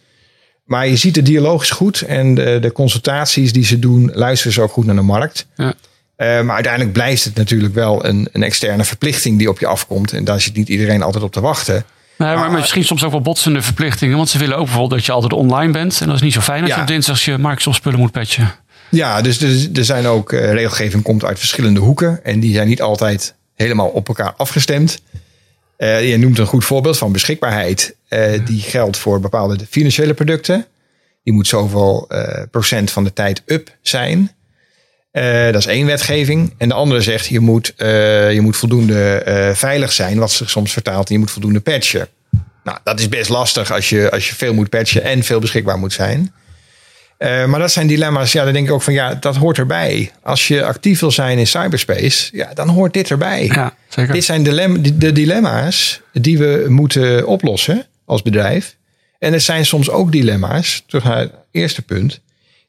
Maar 0.67 0.88
je 0.88 0.95
ziet 0.95 1.13
de 1.13 1.21
dialoog 1.21 1.62
is 1.62 1.69
goed 1.69 2.01
en 2.01 2.36
de, 2.36 2.58
de, 2.62 2.71
consultaties 2.71 3.53
die 3.53 3.65
ze 3.65 3.80
doen, 3.80 4.12
luisteren 4.13 4.53
ze 4.53 4.62
ook 4.62 4.71
goed 4.71 4.86
naar 4.86 4.95
de 4.95 5.01
markt. 5.01 5.47
Ja. 5.56 5.65
Uh, 6.17 6.41
maar 6.41 6.53
uiteindelijk 6.53 6.93
blijft 6.93 7.23
het 7.23 7.36
natuurlijk 7.36 7.73
wel 7.73 8.06
een, 8.06 8.30
een, 8.32 8.43
externe 8.43 8.84
verplichting 8.84 9.38
die 9.38 9.49
op 9.49 9.60
je 9.60 9.67
afkomt. 9.67 10.13
En 10.13 10.23
daar 10.23 10.41
zit 10.41 10.56
niet 10.56 10.69
iedereen 10.69 11.01
altijd 11.03 11.23
op 11.23 11.32
te 11.32 11.41
wachten. 11.41 11.86
maar, 12.17 12.38
maar, 12.38 12.51
misschien 12.51 12.84
soms 12.84 13.03
ook 13.03 13.12
wel 13.12 13.21
botsende 13.21 13.62
verplichtingen. 13.62 14.17
Want 14.17 14.30
ze 14.30 14.38
willen 14.38 14.56
ook 14.56 14.63
bijvoorbeeld 14.63 14.91
dat 14.91 15.06
je 15.06 15.12
altijd 15.12 15.34
online 15.34 15.71
bent. 15.71 16.01
En 16.01 16.08
dat 16.08 16.15
is 16.15 16.21
niet 16.21 16.34
zo 16.34 16.41
fijn 16.41 16.62
als 16.62 16.69
ja. 16.69 16.75
je 16.75 16.82
op 16.82 16.88
dinsdag 16.88 17.21
je 17.21 17.38
Microsoft 17.38 17.77
spullen 17.77 17.99
moet 17.99 18.12
patchen. 18.12 18.56
Ja, 18.89 19.21
dus 19.21 19.41
er, 19.41 19.69
er 19.73 19.86
zijn 19.86 20.06
ook 20.06 20.32
uh, 20.32 20.51
regelgeving 20.51 21.03
komt 21.03 21.23
uit 21.23 21.39
verschillende 21.39 21.80
hoeken. 21.80 22.23
En 22.23 22.39
die 22.39 22.53
zijn 22.53 22.67
niet 22.67 22.82
altijd 22.82 23.34
helemaal 23.56 23.88
op 23.88 24.08
elkaar 24.08 24.34
afgestemd. 24.38 25.01
Uh, 25.77 26.09
je 26.09 26.17
noemt 26.17 26.37
een 26.37 26.45
goed 26.45 26.65
voorbeeld 26.65 26.97
van 26.97 27.11
beschikbaarheid. 27.11 27.95
Uh, 28.09 28.45
die 28.45 28.61
geldt 28.61 28.97
voor 28.97 29.19
bepaalde 29.19 29.57
financiële 29.69 30.13
producten. 30.13 30.65
Die 31.23 31.33
moet 31.33 31.47
zoveel 31.47 32.07
uh, 32.09 32.41
procent 32.51 32.91
van 32.91 33.03
de 33.03 33.13
tijd 33.13 33.41
up 33.45 33.75
zijn. 33.81 34.31
dat 35.51 35.55
is 35.55 35.65
één 35.65 35.85
wetgeving. 35.85 36.53
En 36.57 36.67
de 36.67 36.73
andere 36.73 37.01
zegt 37.01 37.27
je 37.27 37.39
moet, 37.39 37.73
je 37.77 38.39
moet 38.41 38.57
voldoende 38.57 39.21
veilig 39.55 39.91
zijn. 39.91 40.17
Wat 40.17 40.31
zich 40.31 40.49
soms 40.49 40.73
vertaalt 40.73 41.09
je 41.09 41.19
moet 41.19 41.31
voldoende 41.31 41.59
patchen. 41.59 42.07
Nou, 42.63 42.77
dat 42.83 42.99
is 42.99 43.09
best 43.09 43.29
lastig 43.29 43.71
als 43.71 43.89
je, 43.89 44.11
als 44.11 44.29
je 44.29 44.35
veel 44.35 44.53
moet 44.53 44.69
patchen 44.69 45.03
en 45.03 45.23
veel 45.23 45.39
beschikbaar 45.39 45.77
moet 45.77 45.93
zijn. 45.93 46.33
Uh, 47.19 47.45
maar 47.45 47.60
dat 47.60 47.71
zijn 47.71 47.88
dilemma's. 47.88 48.32
Ja, 48.32 48.43
dan 48.43 48.53
denk 48.53 48.67
ik 48.67 48.73
ook 48.73 48.82
van 48.82 48.93
ja, 48.93 49.15
dat 49.15 49.36
hoort 49.36 49.58
erbij. 49.58 50.12
Als 50.23 50.47
je 50.47 50.63
actief 50.63 50.99
wil 50.99 51.12
zijn 51.12 51.38
in 51.38 51.47
cyberspace, 51.47 52.38
ja, 52.38 52.53
dan 52.53 52.69
hoort 52.69 52.93
dit 52.93 53.10
erbij. 53.10 53.45
Ja, 53.45 53.75
zeker. 53.88 54.13
Dit 54.13 54.23
zijn 54.23 54.43
de 54.43 55.12
dilemma's 55.12 56.01
die 56.13 56.38
we 56.38 56.65
moeten 56.67 57.27
oplossen 57.27 57.86
als 58.06 58.21
bedrijf. 58.21 58.75
En 59.19 59.34
er 59.34 59.41
zijn 59.41 59.65
soms 59.65 59.89
ook 59.89 60.12
dilemma's, 60.12 60.84
terug 60.88 61.03
naar 61.03 61.17
het 61.17 61.32
eerste 61.51 61.82
punt, 61.82 62.21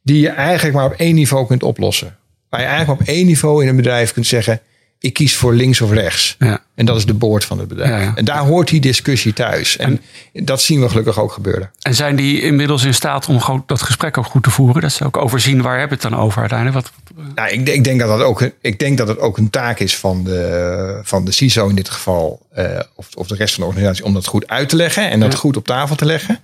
die 0.02 0.20
je 0.20 0.28
eigenlijk 0.28 0.76
maar 0.76 0.86
op 0.86 0.92
één 0.92 1.14
niveau 1.14 1.46
kunt 1.46 1.62
oplossen. 1.62 2.16
Waar 2.48 2.60
je 2.60 2.66
eigenlijk 2.66 3.00
op 3.00 3.06
één 3.06 3.26
niveau 3.26 3.62
in 3.62 3.68
een 3.68 3.76
bedrijf 3.76 4.12
kunt 4.12 4.26
zeggen: 4.26 4.60
ik 5.00 5.12
kies 5.12 5.36
voor 5.36 5.54
links 5.54 5.80
of 5.80 5.92
rechts. 5.92 6.36
Ja. 6.38 6.60
En 6.74 6.86
dat 6.86 6.96
is 6.96 7.06
de 7.06 7.14
boord 7.14 7.44
van 7.44 7.58
het 7.58 7.68
bedrijf. 7.68 8.04
Ja, 8.04 8.12
En 8.14 8.24
daar 8.24 8.44
hoort 8.44 8.68
die 8.68 8.80
discussie 8.80 9.32
thuis. 9.32 9.76
En, 9.76 10.00
dat 10.32 10.62
zien 10.62 10.80
we 10.80 10.88
gelukkig 10.88 11.18
ook 11.20 11.32
gebeuren. 11.32 11.70
En 11.82 11.94
zijn 11.94 12.16
die 12.16 12.40
inmiddels 12.40 12.84
in 12.84 12.94
staat 12.94 13.26
om 13.26 13.62
dat 13.66 13.82
gesprek 13.82 14.18
ook 14.18 14.26
goed 14.26 14.42
te 14.42 14.50
voeren? 14.50 14.82
Dat 14.82 14.92
ze 14.92 15.04
ook 15.04 15.16
overzien 15.16 15.62
waar 15.62 15.78
hebben 15.78 15.98
we 15.98 16.04
het 16.04 16.12
dan 16.12 16.22
over 16.22 16.40
uiteindelijk? 16.40 16.84
Wat, 16.84 17.14
nou, 17.34 17.50
ik, 17.50 17.68
ik, 17.68 17.84
denk 17.84 18.00
dat 18.00 18.08
dat 18.08 18.20
ook, 18.20 18.50
ik 18.60 18.78
denk 18.78 18.98
dat 18.98 19.08
het 19.08 19.18
ook 19.18 19.38
een 19.38 19.50
taak 19.50 19.78
is 19.78 19.96
van 19.96 20.24
de, 20.24 21.00
van 21.02 21.24
de 21.24 21.32
CISO 21.32 21.68
in 21.68 21.74
dit 21.74 21.88
geval. 21.88 22.46
Uh, 22.58 22.80
of, 22.94 23.08
of 23.14 23.26
de 23.26 23.34
rest 23.34 23.54
van 23.54 23.62
de 23.62 23.68
organisatie 23.68 24.04
om 24.04 24.14
dat 24.14 24.26
goed 24.26 24.48
uit 24.48 24.68
te 24.68 24.76
leggen. 24.76 25.10
En 25.10 25.20
dat 25.20 25.34
goed 25.34 25.56
op 25.56 25.66
tafel 25.66 25.96
te 25.96 26.04
leggen. 26.04 26.38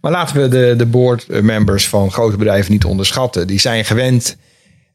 Maar 0.00 0.12
laten 0.12 0.36
we 0.40 0.48
de, 0.48 0.74
de 0.76 0.86
board 0.86 1.42
members 1.42 1.88
van 1.88 2.12
grote 2.12 2.36
bedrijven 2.36 2.72
niet 2.72 2.84
onderschatten. 2.84 3.46
Die 3.46 3.60
zijn 3.60 3.84
gewend 3.84 4.36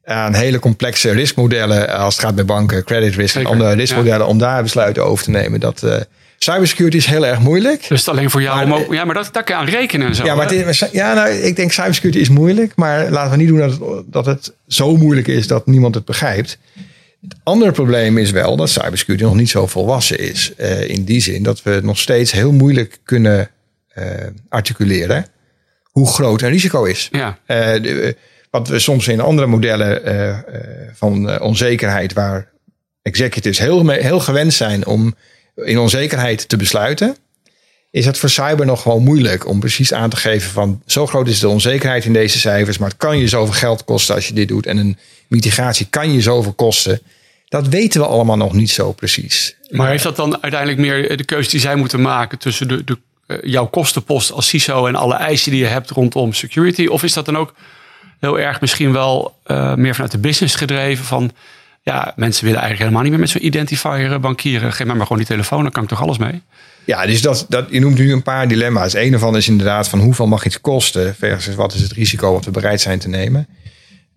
aan 0.03 0.33
hele 0.33 0.59
complexe 0.59 1.11
riskmodellen 1.11 1.89
als 1.89 2.15
het 2.15 2.25
gaat 2.25 2.35
bij 2.35 2.45
banken, 2.45 2.83
credit 2.83 3.15
risk 3.15 3.33
Zeker, 3.33 3.49
en 3.49 3.55
andere 3.55 3.75
riskmodellen, 3.75 4.27
om 4.27 4.37
daar 4.37 4.63
besluiten 4.63 5.05
over 5.05 5.23
te 5.23 5.29
nemen. 5.29 5.59
Dat 5.59 5.81
uh, 5.83 5.95
cybersecurity 6.37 6.97
is 6.97 7.05
heel 7.05 7.25
erg 7.25 7.39
moeilijk. 7.39 7.87
Dus 7.87 8.07
alleen 8.07 8.29
voor 8.29 8.41
jou. 8.41 8.67
Maar, 8.67 8.85
om, 8.85 8.93
ja, 8.93 9.05
maar 9.05 9.15
dat, 9.15 9.29
dat 9.31 9.43
kan 9.43 9.55
je 9.55 9.61
aan 9.61 9.67
rekenen 9.67 10.07
en 10.07 10.15
zo. 10.15 10.23
Ja, 10.23 10.35
maar 10.35 10.53
is, 10.53 10.85
ja, 10.91 11.13
nou, 11.13 11.29
ik 11.29 11.55
denk 11.55 11.71
cybersecurity 11.71 12.21
is 12.21 12.29
moeilijk, 12.29 12.75
maar 12.75 13.09
laten 13.09 13.31
we 13.31 13.37
niet 13.37 13.47
doen 13.47 13.57
dat 13.57 13.71
het, 13.71 14.03
dat 14.05 14.25
het 14.25 14.53
zo 14.67 14.97
moeilijk 14.97 15.27
is 15.27 15.47
dat 15.47 15.65
niemand 15.65 15.95
het 15.95 16.05
begrijpt. 16.05 16.57
Het 17.21 17.35
andere 17.43 17.71
probleem 17.71 18.17
is 18.17 18.31
wel 18.31 18.55
dat 18.55 18.69
cybersecurity 18.69 19.23
nog 19.25 19.35
niet 19.35 19.49
zo 19.49 19.67
volwassen 19.67 20.19
is. 20.19 20.53
Uh, 20.57 20.89
in 20.89 21.03
die 21.03 21.21
zin 21.21 21.43
dat 21.43 21.63
we 21.63 21.79
nog 21.83 21.99
steeds 21.99 22.31
heel 22.31 22.51
moeilijk 22.51 22.97
kunnen 23.03 23.49
uh, 23.97 24.05
articuleren 24.49 25.25
hoe 25.83 26.07
groot 26.07 26.41
een 26.41 26.49
risico 26.49 26.83
is. 26.83 27.09
Ja. 27.11 27.37
Uh, 27.47 27.57
de, 27.57 28.15
wat 28.51 28.67
we 28.67 28.79
soms 28.79 29.07
in 29.07 29.19
andere 29.19 29.47
modellen 29.47 30.43
van 30.93 31.39
onzekerheid, 31.39 32.13
waar 32.13 32.51
executives 33.01 33.59
heel, 33.59 33.89
heel 33.89 34.19
gewend 34.19 34.53
zijn 34.53 34.85
om 34.85 35.15
in 35.55 35.79
onzekerheid 35.79 36.49
te 36.49 36.57
besluiten, 36.57 37.15
is 37.91 38.05
het 38.05 38.17
voor 38.17 38.29
cyber 38.29 38.65
nog 38.65 38.81
gewoon 38.81 39.03
moeilijk 39.03 39.47
om 39.47 39.59
precies 39.59 39.93
aan 39.93 40.09
te 40.09 40.15
geven 40.15 40.51
van 40.51 40.81
zo 40.85 41.07
groot 41.07 41.27
is 41.27 41.39
de 41.39 41.47
onzekerheid 41.47 42.05
in 42.05 42.13
deze 42.13 42.39
cijfers, 42.39 42.77
maar 42.77 42.89
het 42.89 42.97
kan 42.97 43.17
je 43.17 43.27
zoveel 43.27 43.53
geld 43.53 43.83
kosten 43.83 44.15
als 44.15 44.27
je 44.27 44.33
dit 44.33 44.47
doet 44.47 44.65
en 44.65 44.77
een 44.77 44.97
mitigatie 45.27 45.87
kan 45.89 46.13
je 46.13 46.21
zoveel 46.21 46.53
kosten. 46.53 47.01
Dat 47.47 47.67
weten 47.67 48.01
we 48.01 48.07
allemaal 48.07 48.37
nog 48.37 48.53
niet 48.53 48.69
zo 48.69 48.91
precies. 48.91 49.55
Maar 49.69 49.89
heeft 49.89 50.03
dat 50.03 50.15
dan 50.15 50.41
uiteindelijk 50.41 50.81
meer 50.81 51.17
de 51.17 51.25
keuze 51.25 51.49
die 51.49 51.59
zij 51.59 51.75
moeten 51.75 52.01
maken 52.01 52.37
tussen 52.37 52.67
de, 52.67 52.83
de, 52.83 52.97
jouw 53.43 53.65
kostenpost 53.65 54.31
als 54.31 54.47
CISO 54.47 54.85
en 54.85 54.95
alle 54.95 55.15
eisen 55.15 55.51
die 55.51 55.59
je 55.59 55.67
hebt 55.67 55.89
rondom 55.89 56.33
security? 56.33 56.85
Of 56.85 57.03
is 57.03 57.13
dat 57.13 57.25
dan 57.25 57.37
ook 57.37 57.53
heel 58.21 58.39
erg 58.39 58.61
misschien 58.61 58.91
wel 58.91 59.35
uh, 59.47 59.75
meer 59.75 59.93
vanuit 59.93 60.11
de 60.11 60.17
business 60.17 60.55
gedreven 60.55 61.05
van 61.05 61.31
ja, 61.81 62.13
mensen 62.15 62.45
willen 62.45 62.59
eigenlijk 62.59 62.79
helemaal 62.79 63.01
niet 63.01 63.11
meer 63.11 63.19
met 63.19 63.29
zo'n 63.29 63.45
identifier 63.45 64.19
bankieren. 64.19 64.73
Geef 64.73 64.85
mij 64.85 64.95
maar 64.95 65.05
gewoon 65.05 65.17
die 65.17 65.27
telefoon, 65.27 65.61
dan 65.61 65.71
kan 65.71 65.83
ik 65.83 65.89
toch 65.89 66.01
alles 66.01 66.17
mee? 66.17 66.41
Ja, 66.85 67.05
dus 67.05 67.21
dat, 67.21 67.45
dat, 67.49 67.67
je 67.69 67.79
noemt 67.79 67.97
nu 67.97 68.11
een 68.11 68.23
paar 68.23 68.47
dilemma's. 68.47 68.93
Een 68.93 69.13
ervan 69.13 69.35
is 69.35 69.47
inderdaad 69.47 69.87
van 69.87 69.99
hoeveel 69.99 70.27
mag 70.27 70.45
iets 70.45 70.61
kosten 70.61 71.15
versus 71.15 71.55
wat 71.55 71.73
is 71.73 71.81
het 71.81 71.91
risico 71.91 72.33
wat 72.33 72.45
we 72.45 72.51
bereid 72.51 72.81
zijn 72.81 72.99
te 72.99 73.09
nemen. 73.09 73.47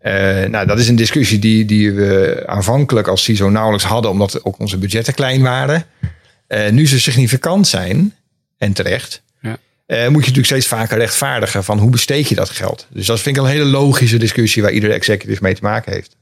Uh, 0.02 0.12
nou, 0.44 0.66
dat 0.66 0.78
is 0.78 0.88
een 0.88 0.96
discussie 0.96 1.38
die, 1.38 1.64
die 1.64 1.92
we 1.92 2.42
aanvankelijk 2.46 3.08
als 3.08 3.22
CISO 3.22 3.48
nauwelijks 3.48 3.86
hadden, 3.86 4.10
omdat 4.10 4.44
ook 4.44 4.58
onze 4.58 4.78
budgetten 4.78 5.14
klein 5.14 5.42
waren. 5.42 5.84
Uh, 6.48 6.70
nu 6.70 6.86
ze 6.86 7.00
significant 7.00 7.66
zijn, 7.66 8.14
en 8.58 8.72
terecht. 8.72 9.22
Uh, 9.86 9.96
moet 9.96 10.06
je 10.06 10.30
natuurlijk 10.30 10.46
steeds 10.46 10.66
vaker 10.66 10.98
rechtvaardigen 10.98 11.64
van 11.64 11.78
hoe 11.78 11.90
besteed 11.90 12.28
je 12.28 12.34
dat 12.34 12.50
geld. 12.50 12.86
Dus 12.90 13.06
dat 13.06 13.20
vind 13.20 13.36
ik 13.36 13.42
een 13.42 13.48
hele 13.48 13.64
logische 13.64 14.16
discussie 14.16 14.62
waar 14.62 14.72
iedere 14.72 14.92
executive 14.92 15.42
mee 15.42 15.54
te 15.54 15.62
maken 15.62 15.92
heeft. 15.92 16.16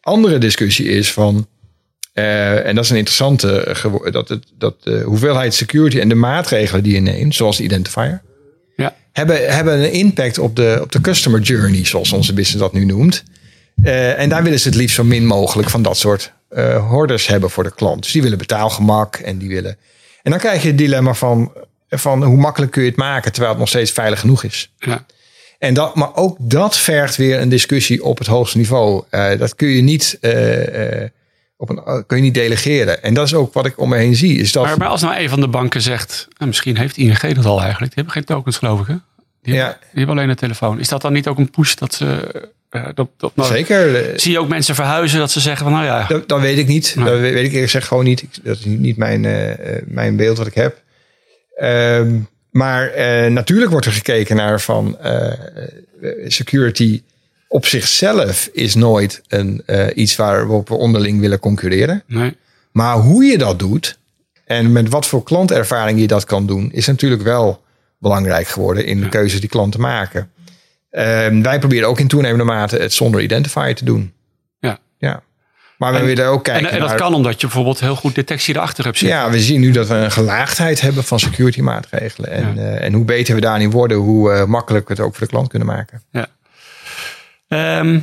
Andere 0.00 0.38
discussie 0.38 0.88
is 0.88 1.12
van, 1.12 1.46
uh, 2.14 2.66
en 2.66 2.74
dat 2.74 2.84
is 2.84 2.90
een 2.90 2.96
interessante, 2.96 3.76
dat, 4.10 4.28
het, 4.28 4.44
dat 4.58 4.82
de 4.82 5.00
hoeveelheid 5.00 5.54
security 5.54 5.98
en 5.98 6.08
de 6.08 6.14
maatregelen 6.14 6.82
die 6.82 6.94
je 6.94 7.00
neemt, 7.00 7.34
zoals 7.34 7.56
de 7.56 7.62
identifier, 7.62 8.22
ja. 8.76 8.96
hebben, 9.12 9.54
hebben 9.54 9.78
een 9.78 9.92
impact 9.92 10.38
op 10.38 10.56
de, 10.56 10.78
op 10.82 10.92
de 10.92 11.00
customer 11.00 11.40
journey, 11.40 11.84
zoals 11.84 12.12
onze 12.12 12.32
business 12.32 12.60
dat 12.60 12.72
nu 12.72 12.84
noemt. 12.84 13.22
En 13.82 14.28
daar 14.28 14.42
willen 14.42 14.60
ze 14.60 14.68
het 14.68 14.76
liefst 14.76 14.94
zo 14.94 15.04
min 15.04 15.26
mogelijk 15.26 15.70
van 15.70 15.82
dat 15.82 15.96
soort 15.96 16.32
hordes 16.88 17.26
hebben 17.26 17.50
voor 17.50 17.64
de 17.64 17.74
klant. 17.74 18.02
Dus 18.02 18.12
die 18.12 18.22
willen 18.22 18.38
betaalgemak 18.38 19.16
en 19.16 19.38
die 19.38 19.48
willen. 19.48 19.76
En 20.22 20.30
dan 20.30 20.40
krijg 20.40 20.62
je 20.62 20.68
het 20.68 20.78
dilemma 20.78 21.14
van, 21.14 21.52
van 21.98 22.24
hoe 22.24 22.36
makkelijk 22.36 22.72
kun 22.72 22.82
je 22.82 22.88
het 22.88 22.98
maken 22.98 23.30
terwijl 23.32 23.52
het 23.52 23.60
nog 23.60 23.70
steeds 23.70 23.90
veilig 23.90 24.20
genoeg 24.20 24.44
is. 24.44 24.72
Ja. 24.78 25.06
En 25.62 25.74
dat, 25.74 25.94
maar 25.94 26.16
ook 26.16 26.36
dat 26.40 26.76
vergt 26.76 27.16
weer 27.16 27.40
een 27.40 27.48
discussie 27.48 28.04
op 28.04 28.18
het 28.18 28.26
hoogste 28.26 28.58
niveau. 28.58 29.04
Uh, 29.10 29.38
dat 29.38 29.54
kun 29.54 29.68
je 29.68 29.82
niet, 29.82 30.18
uh, 30.20 31.00
uh, 31.00 31.08
op 31.56 31.68
een, 31.68 32.06
kun 32.06 32.16
je 32.16 32.22
niet 32.22 32.34
delegeren. 32.34 33.02
En 33.02 33.14
dat 33.14 33.26
is 33.26 33.34
ook 33.34 33.52
wat 33.52 33.66
ik 33.66 33.78
om 33.78 33.88
me 33.88 33.96
heen 33.96 34.16
zie. 34.16 34.38
Is 34.38 34.52
dat... 34.52 34.64
maar, 34.64 34.78
maar 34.78 34.88
als 34.88 35.00
nou 35.00 35.16
een 35.16 35.28
van 35.28 35.40
de 35.40 35.48
banken 35.48 35.82
zegt, 35.82 36.28
en 36.36 36.46
misschien 36.46 36.76
heeft 36.76 36.96
ING 36.96 37.34
dat 37.34 37.44
al 37.44 37.60
eigenlijk, 37.60 37.94
die 37.94 38.04
hebben 38.04 38.12
geen 38.12 38.24
tokens 38.24 38.58
geloof 38.58 38.80
ik 38.80 38.86
hè? 38.86 38.94
Die, 39.42 39.54
ja. 39.54 39.60
hebben, 39.60 39.80
die 39.80 39.98
hebben 39.98 40.16
alleen 40.16 40.28
een 40.28 40.36
telefoon. 40.36 40.78
Is 40.78 40.88
dat 40.88 41.02
dan 41.02 41.12
niet 41.12 41.26
ook 41.26 41.38
een 41.38 41.50
push 41.50 41.74
dat 41.74 41.94
ze... 41.94 42.50
Dat, 42.94 43.08
dat, 43.16 43.36
nou, 43.36 43.48
Zeker. 43.48 44.20
Zie 44.20 44.32
je 44.32 44.38
ook 44.38 44.48
mensen 44.48 44.74
verhuizen 44.74 45.18
dat 45.18 45.30
ze 45.30 45.40
zeggen 45.40 45.64
van 45.64 45.72
nou 45.72 45.84
ja. 45.84 46.06
Dat, 46.06 46.28
dat 46.28 46.40
weet 46.40 46.58
ik 46.58 46.66
niet. 46.66 46.94
Nee. 46.96 47.04
Dat 47.04 47.20
weet 47.20 47.30
ik 47.30 47.36
eerlijk 47.36 47.62
gezegd 47.62 47.86
gewoon 47.86 48.04
niet. 48.04 48.24
Dat 48.42 48.58
is 48.58 48.64
niet 48.64 48.96
mijn, 48.96 49.20
mijn 49.86 50.16
beeld 50.16 50.38
wat 50.38 50.46
ik 50.46 50.54
heb. 50.54 50.81
Um, 51.62 52.28
maar 52.50 52.98
uh, 52.98 53.32
natuurlijk 53.32 53.70
wordt 53.70 53.86
er 53.86 53.92
gekeken 53.92 54.36
naar 54.36 54.60
van 54.60 54.98
uh, 55.04 55.32
security 56.26 57.02
op 57.48 57.66
zichzelf 57.66 58.48
is 58.52 58.74
nooit 58.74 59.22
een, 59.28 59.62
uh, 59.66 59.86
iets 59.94 60.16
waarop 60.16 60.68
we 60.68 60.74
onderling 60.74 61.20
willen 61.20 61.38
concurreren. 61.38 62.02
Nee. 62.06 62.36
Maar 62.72 62.96
hoe 62.96 63.24
je 63.24 63.38
dat 63.38 63.58
doet 63.58 63.98
en 64.44 64.72
met 64.72 64.88
wat 64.88 65.06
voor 65.06 65.22
klantervaring 65.22 66.00
je 66.00 66.06
dat 66.06 66.24
kan 66.24 66.46
doen, 66.46 66.72
is 66.72 66.86
natuurlijk 66.86 67.22
wel 67.22 67.62
belangrijk 67.98 68.46
geworden 68.46 68.84
in 68.86 68.96
de 68.96 69.02
Ja. 69.02 69.08
keuzes 69.08 69.40
die 69.40 69.48
klanten 69.48 69.80
maken. 69.80 70.30
Ehm, 70.90 71.42
wij 71.42 71.58
proberen 71.58 71.88
ook 71.88 72.00
in 72.00 72.08
toenemende 72.08 72.44
mate 72.44 72.76
het 72.76 72.92
zonder 72.92 73.20
identifier 73.20 73.74
te 73.74 73.84
doen. 73.84 74.12
Ja. 74.58 74.78
ja. 74.98 75.22
Maar 75.82 75.92
we 75.92 75.98
En- 75.98 76.04
willen 76.04 76.26
ook 76.26 76.46
En, 76.46 76.52
kijken 76.52 76.70
en 76.70 76.78
dat 76.78 76.88
naar... 76.88 76.96
kan 76.98 77.14
omdat 77.14 77.40
je 77.40 77.46
bijvoorbeeld 77.46 77.80
heel 77.80 77.96
goed 77.96 78.14
detectie 78.14 78.54
erachter 78.56 78.84
hebt 78.84 78.98
zitten. 78.98 79.18
Ja, 79.18 79.30
we 79.30 79.40
zien 79.40 79.60
nu 79.60 79.70
dat 79.70 79.88
we 79.88 79.94
een 79.94 80.10
gelaagdheid 80.10 80.80
hebben 80.80 81.04
van 81.04 81.18
security 81.18 81.60
maatregelen. 81.60 82.30
En, 82.30 82.54
Ja. 82.54 82.60
eh, 82.62 82.84
en 82.84 82.92
hoe 82.92 83.04
beter 83.04 83.34
we 83.34 83.40
daarin 83.40 83.70
worden, 83.70 83.96
hoe 83.96 84.32
uh, 84.32 84.44
makkelijk 84.44 84.88
we 84.88 84.94
het 84.94 85.02
ook 85.02 85.12
voor 85.14 85.24
de 85.26 85.32
klant 85.32 85.48
kunnen 85.48 85.68
maken. 85.68 86.02
Ehm, 87.48 88.00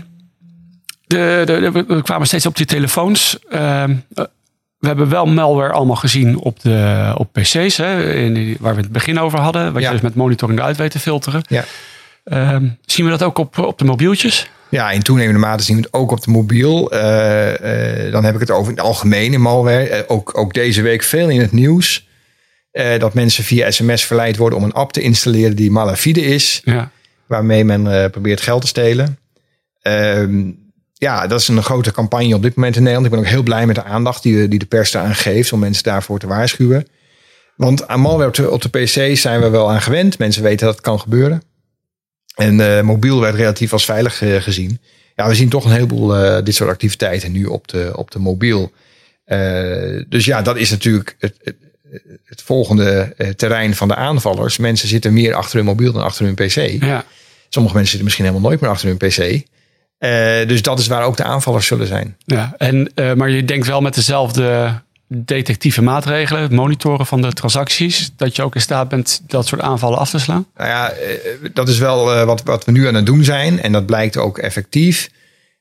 de, 1.07 1.41
de, 1.45 1.59
de- 1.59 1.71
we 1.87 2.01
kwamen 2.01 2.27
steeds 2.27 2.45
op 2.45 2.55
die 2.55 2.65
telefoons. 2.65 3.37
Ehm, 3.49 3.95
eh, 4.13 4.23
we 4.79 4.87
hebben 4.87 5.09
wel 5.09 5.25
malware 5.25 5.73
allemaal 5.73 5.95
gezien 5.95 6.37
op, 6.37 6.61
de, 6.61 7.11
op 7.17 7.33
PC's, 7.33 7.77
hè, 7.77 8.13
in 8.13 8.57
waar 8.59 8.75
we 8.75 8.81
het 8.81 8.91
begin 8.91 9.19
over 9.19 9.39
hadden. 9.39 9.73
Wat 9.73 9.81
Ja. 9.81 9.87
je 9.87 9.93
dus 9.93 10.03
met 10.03 10.15
monitoring 10.15 10.59
eruit 10.59 10.77
weet 10.77 10.91
te 10.91 10.99
filteren. 10.99 11.41
Ja. 11.47 11.63
Ehm, 12.23 12.67
zien 12.85 13.05
we 13.05 13.11
dat 13.11 13.23
ook 13.23 13.37
op, 13.37 13.57
op 13.57 13.77
de 13.77 13.85
mobieltjes? 13.85 14.49
Ja, 14.69 14.91
in 14.91 15.01
toenemende 15.01 15.39
mate 15.39 15.63
zien 15.63 15.75
we 15.75 15.81
het 15.81 15.93
ook 15.93 16.11
op 16.11 16.23
de 16.23 16.31
mobiel. 16.31 16.91
Eh, 16.91 18.05
eh, 18.05 18.11
dan 18.11 18.23
heb 18.23 18.33
ik 18.33 18.39
het 18.39 18.51
over 18.51 18.71
in 18.71 18.77
het 18.77 18.85
algemeen 18.85 19.33
in 19.33 19.41
malware. 19.41 19.87
Eh, 19.87 20.03
ook, 20.07 20.37
ook 20.37 20.53
deze 20.53 20.81
week 20.81 21.03
veel 21.03 21.29
in 21.29 21.39
het 21.39 21.51
nieuws. 21.51 22.07
dat 22.97 23.13
mensen 23.13 23.43
via 23.43 23.71
sms 23.71 24.05
verleid 24.05 24.37
worden 24.37 24.59
om 24.59 24.65
een 24.65 24.73
app 24.73 24.93
te 24.93 25.01
installeren 25.01 25.55
die 25.55 25.71
malafide 25.71 26.21
is. 26.21 26.61
Ja. 26.63 26.91
waarmee 27.25 27.65
men 27.65 28.11
probeert 28.11 28.41
geld 28.41 28.61
te 28.61 28.67
stelen. 28.67 29.17
Ehm, 29.81 30.51
ja, 30.93 31.27
dat 31.27 31.39
is 31.39 31.47
een 31.47 31.63
grote 31.63 31.91
campagne 31.91 32.35
op 32.35 32.41
dit 32.41 32.55
moment 32.55 32.75
in 32.75 32.81
Nederland. 32.81 33.05
Ik 33.05 33.11
ben 33.11 33.25
ook 33.25 33.31
heel 33.31 33.43
blij 33.43 33.65
met 33.65 33.75
de 33.75 33.83
aandacht 33.83 34.23
die, 34.23 34.47
die 34.47 34.59
de 34.59 34.65
pers 34.65 34.93
eraan 34.93 35.15
geeft 35.15 35.53
om 35.53 35.59
mensen 35.59 35.83
daarvoor 35.83 36.19
te 36.19 36.27
waarschuwen. 36.27 36.87
Want 37.55 37.87
aan 37.87 37.99
malware 37.99 38.27
op 38.27 38.35
de, 38.35 38.51
op 38.51 38.61
de 38.61 38.69
PC 38.69 39.17
zijn 39.17 39.41
we 39.41 39.49
wel 39.49 39.71
aan 39.71 39.81
gewend. 39.81 40.17
Mensen 40.17 40.43
weten 40.43 40.65
dat 40.65 40.75
het 40.75 40.83
kan 40.83 40.99
gebeuren. 40.99 41.41
En 42.39 42.77
eh, 42.77 42.83
mobiel 42.83 43.19
werd 43.19 43.35
relatief 43.35 43.73
als 43.73 43.85
veilig 43.85 44.21
eh, 44.21 44.35
gezien. 44.35 44.79
Ja, 45.15 45.27
we 45.27 45.35
zien 45.35 45.49
toch 45.49 45.65
een 45.65 45.71
heleboel 45.71 46.15
eh, 46.15 46.43
dit 46.43 46.55
soort 46.55 46.69
activiteiten 46.69 47.31
nu 47.31 47.45
op 47.45 47.67
de, 47.67 47.91
op 47.95 48.11
de 48.11 48.19
mobiel. 48.19 48.71
Dus 50.07 50.25
ja, 50.25 50.41
dat 50.41 50.57
is 50.57 50.69
natuurlijk 50.69 51.15
het, 51.19 51.35
het, 51.43 51.55
het 52.25 52.41
volgende 52.41 53.15
terrein 53.35 53.75
van 53.75 53.87
de 53.87 53.95
aanvallers. 53.95 54.57
Mensen 54.57 54.87
zitten 54.87 55.13
meer 55.13 55.33
achter 55.33 55.55
hun 55.55 55.65
mobiel 55.65 55.91
dan 55.91 56.03
achter 56.03 56.25
hun 56.25 56.35
PC. 56.35 56.83
Ja. 56.83 57.05
Sommige 57.49 57.75
mensen 57.75 57.97
zitten 57.97 58.03
misschien 58.03 58.25
helemaal 58.25 58.47
nooit 58.49 58.61
meer 58.61 58.69
achter 58.69 58.87
hun 58.87 58.97
PC. 58.97 59.45
Dus 60.47 60.61
dat 60.61 60.79
is 60.79 60.87
waar 60.87 61.03
ook 61.03 61.17
de 61.17 61.23
aanvallers 61.23 61.67
zullen 61.67 61.87
zijn. 61.87 62.17
ja. 62.25 62.55
En, 62.57 62.91
maar 62.95 63.29
je 63.29 63.45
denkt 63.45 63.67
wel 63.67 63.81
met 63.81 63.95
dezelfde 63.95 64.73
detectieve 65.11 65.81
maatregelen, 65.81 66.41
het 66.41 66.51
monitoren 66.51 67.05
van 67.05 67.21
de 67.21 67.33
transacties, 67.33 68.11
dat 68.15 68.35
je 68.35 68.43
ook 68.43 68.55
in 68.55 68.61
staat 68.61 68.89
bent 68.89 69.21
dat 69.27 69.47
soort 69.47 69.61
aanvallen 69.61 69.97
af 69.97 70.09
te 70.09 70.19
slaan? 70.19 70.45
Nou 70.55 70.69
ja, 70.69 70.89
eh, 70.91 71.09
dat 71.53 71.69
is 71.69 71.77
wel 71.77 72.13
eh, 72.13 72.23
wat, 72.23 72.43
wat 72.43 72.65
we 72.65 72.71
nu 72.71 72.87
aan 72.87 72.93
het 72.93 73.05
doen 73.05 73.23
zijn. 73.23 73.61
En 73.61 73.71
dat 73.71 73.85
blijkt 73.85 74.17
ook 74.17 74.37
effectief. 74.37 75.09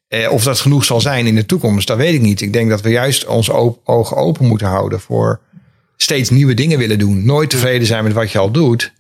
Eh, 0.09 0.33
of 0.33 0.43
dat 0.43 0.61
genoeg 0.61 0.85
zal 0.85 1.01
zijn 1.01 1.27
in 1.27 1.35
de 1.35 1.47
toekomst, 1.47 1.87
dat 1.87 1.97
weet 1.97 2.15
ik 2.15 2.21
niet. 2.21 2.41
Ik 2.41 2.53
denk 2.53 2.71
dat 2.71 2.81
we 2.81 2.91
juist 2.91 3.27
onze 3.27 3.53
op- 3.53 3.81
ogen 3.85 4.17
open 4.17 4.47
moeten 4.47 4.67
houden 4.67 5.01
voor 5.01 5.41
steeds 5.97 6.31
nieuwe 6.31 6.55
dingen 6.55 6.79
willen 6.79 6.99
doen. 6.99 7.25
Nooit 7.25 7.51
tevreden 7.51 7.87
zijn 7.87 8.05
met 8.05 8.13
wat 8.13 8.33
je 8.33 8.39
al 8.39 8.51
doet. 8.51 8.93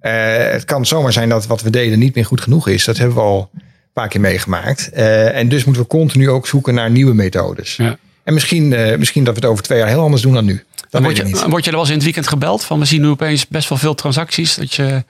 Het 0.00 0.64
kan 0.64 0.86
zomaar 0.86 1.12
zijn 1.12 1.28
dat 1.28 1.46
wat 1.46 1.62
we 1.62 1.70
deden 1.70 1.98
niet 1.98 2.14
meer 2.14 2.24
goed 2.24 2.40
genoeg 2.40 2.68
is. 2.68 2.84
Dat 2.84 2.96
hebben 2.96 3.16
we 3.16 3.22
al 3.22 3.50
een 3.54 3.62
paar 3.92 4.08
keer 4.08 4.20
meegemaakt. 4.20 4.90
En 4.90 5.48
dus 5.48 5.64
moeten 5.64 5.82
we 5.82 5.88
continu 5.88 6.30
ook 6.30 6.46
zoeken 6.46 6.74
naar 6.74 6.90
nieuwe 6.90 7.14
methodes. 7.14 7.76
Ja. 7.76 7.98
En 8.26 8.34
misschien, 8.34 8.72
eh, 8.72 8.96
misschien 8.98 9.24
dat 9.24 9.34
we 9.34 9.40
het 9.40 9.50
over 9.50 9.64
twee 9.64 9.78
jaar 9.78 9.88
heel 9.88 10.00
anders 10.02 10.22
doen 10.22 10.34
dan 10.34 10.44
nu. 10.44 10.64
Dat 10.90 11.02
word, 11.02 11.16
je, 11.16 11.22
niet. 11.22 11.42
word 11.48 11.64
je 11.64 11.70
er 11.70 11.76
wel 11.76 11.80
eens 11.80 11.88
in 11.88 11.94
het 11.94 12.04
weekend 12.04 12.28
gebeld 12.28 12.64
van 12.64 12.78
we 12.78 12.84
zien 12.84 13.00
nu 13.00 13.06
opeens 13.08 13.46
best 13.48 13.68
wel 13.68 13.78
veel 13.78 13.94
transacties 13.94 14.54
dat 14.54 14.74
je 14.74 15.04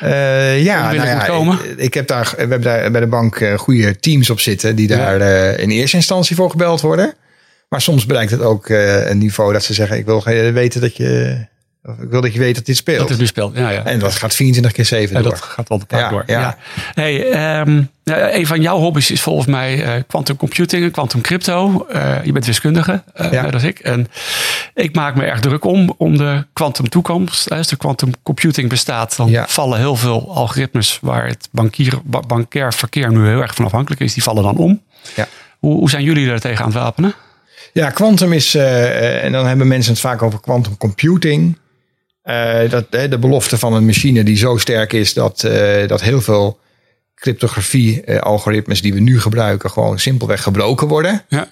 Eh, 0.00 0.62
ja, 0.64 0.92
nou 0.92 1.06
ja, 1.08 1.24
komen? 1.24 1.58
ik- 1.70 1.78
ik 1.78 1.94
heb 1.94 2.06
daar, 2.06 2.30
we 2.30 2.36
hebben 2.38 2.60
daar 2.62 2.90
bij 2.90 3.00
de 3.00 3.06
bank 3.06 3.36
eh, 3.36 3.58
goede 3.58 3.96
teams 3.98 4.30
op 4.30 4.40
zitten 4.40 4.76
die 4.76 4.86
daar 4.86 5.20
in 5.58 5.70
eerste 5.70 5.96
instantie 5.96 6.36
voor 6.36 6.50
gebeld 6.50 6.80
worden. 6.80 7.14
Maar 7.68 7.80
soms 7.80 8.06
bereikt 8.06 8.30
het 8.30 8.40
ook 8.40 8.68
een 8.68 9.18
niveau 9.18 9.52
dat 9.52 9.64
ze 9.64 9.74
zeggen: 9.74 9.96
Ik 9.96 10.04
wil 10.04 10.22
weten 10.52 10.80
dat 10.80 10.96
je 10.96 11.38
Ik 12.02 12.10
wil 12.10 12.20
dat 12.20 12.32
je 12.32 12.38
weet 12.38 12.54
dat 12.54 12.64
dit 12.66 12.76
speelt. 12.76 12.98
Dat 12.98 13.08
het 13.08 13.18
nu 13.18 13.26
speelt, 13.26 13.56
ja. 13.56 13.70
ja. 13.70 13.84
En 13.84 13.98
dat 13.98 14.14
gaat 14.14 14.34
24 14.34 14.72
keer 14.72 14.84
7 14.84 15.16
Ja, 15.16 15.22
door. 15.22 15.30
dat 15.30 15.40
gaat 15.42 15.68
wel 15.68 15.78
de 15.78 15.84
paard 15.84 16.02
Ja, 16.02 16.08
door. 16.10 16.22
ja. 16.26 16.56
Hey, 16.94 17.30
ehm, 17.30 17.82
ja, 18.04 18.34
een 18.34 18.46
van 18.46 18.60
jouw 18.60 18.78
hobby's 18.78 19.10
is 19.10 19.20
volgens 19.22 19.46
mij 19.46 19.82
eh, 19.84 20.02
quantum 20.06 20.36
computing 20.36 20.84
en 20.84 20.90
quantum 20.90 21.20
crypto. 21.20 21.86
Eh, 21.90 22.24
je 22.24 22.32
bent 22.32 22.46
wiskundige, 22.46 23.02
eh, 23.14 23.32
Ja. 23.32 23.42
net 23.42 23.54
als 23.54 23.62
ik. 23.62 23.78
En 23.78 24.06
ik 24.74 24.94
maak 24.94 25.14
me 25.14 25.24
erg 25.24 25.40
druk 25.40 25.64
om, 25.64 25.94
om 25.96 26.16
de 26.16 26.44
quantum 26.52 26.88
toekomst. 26.88 27.50
Als 27.50 27.68
de 27.68 27.76
quantum 27.76 28.10
computing 28.22 28.68
bestaat, 28.68 29.16
dan 29.16 29.44
vallen 29.46 29.78
heel 29.78 29.96
veel 29.96 30.34
algoritmes 30.34 30.98
waar 31.02 31.26
het 31.26 31.48
bankier, 31.52 31.94
ba- 32.04 32.20
bankair 32.20 32.72
verkeer 32.74 33.12
nu 33.12 33.26
heel 33.26 33.40
erg 33.42 33.54
van 33.54 33.64
afhankelijk 33.64 34.00
is, 34.00 34.14
die 34.14 34.22
vallen 34.22 34.42
dan 34.42 34.56
om. 34.56 34.82
Ja. 35.16 35.26
Hoe, 35.58 35.74
hoe 35.78 35.90
zijn 35.90 36.02
jullie 36.02 36.30
er 36.30 36.40
tegen 36.40 36.64
aan 36.64 36.70
het 36.70 36.78
wapenen? 36.80 37.14
Ja, 37.72 37.90
quantum 37.90 38.32
is, 38.32 38.54
eh, 38.54 38.84
eh, 38.84 39.24
en 39.24 39.32
dan 39.32 39.46
hebben 39.46 39.66
mensen 39.68 39.92
het 39.92 40.00
vaak 40.00 40.22
over 40.22 40.40
quantum 40.40 40.76
computing. 40.76 41.56
Eh, 42.26 42.70
dat, 42.70 42.86
eh, 42.90 43.10
de 43.10 43.18
belofte 43.18 43.58
van 43.58 43.72
een 43.74 43.86
machine 43.86 44.24
die 44.24 44.36
zo 44.36 44.56
sterk 44.56 44.92
is 44.92 45.14
dat, 45.14 45.44
eh, 45.44 45.88
dat 45.88 46.00
heel 46.00 46.20
veel 46.20 46.58
cryptografie-algoritmes 47.14 48.82
die 48.82 48.94
we 48.94 49.00
nu 49.00 49.20
gebruiken 49.20 49.70
gewoon 49.70 49.98
simpelweg 49.98 50.42
gebroken 50.42 50.88
worden. 50.88 51.24
Ja. 51.28 51.48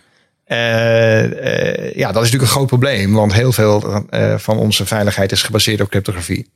Ja, 1.95 2.13
dat 2.13 2.23
is 2.23 2.31
natuurlijk 2.31 2.43
een 2.43 2.47
groot 2.47 2.67
probleem, 2.67 3.13
want 3.13 3.33
heel 3.33 3.53
veel 3.53 4.05
van 4.37 4.59
onze 4.59 4.87
veiligheid 4.87 5.33
is 5.33 5.43
gebaseerd 5.43 5.81
op 5.81 5.89
cryptografie. 5.89 6.51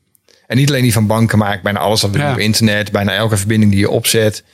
En 0.46 0.56
niet 0.56 0.68
alleen 0.68 0.82
die 0.82 0.92
van 0.92 1.06
banken, 1.06 1.38
maar 1.38 1.46
eigenlijk 1.46 1.74
bijna 1.74 1.88
alles 1.90 2.02
wat 2.02 2.10
we 2.10 2.18
Ja. 2.18 2.24
doen 2.24 2.32
op 2.34 2.40
internet, 2.40 2.92
bijna 2.92 3.12
elke 3.14 3.36
verbinding 3.36 3.70
die 3.70 3.80
je 3.80 3.90
opzet, 3.90 4.44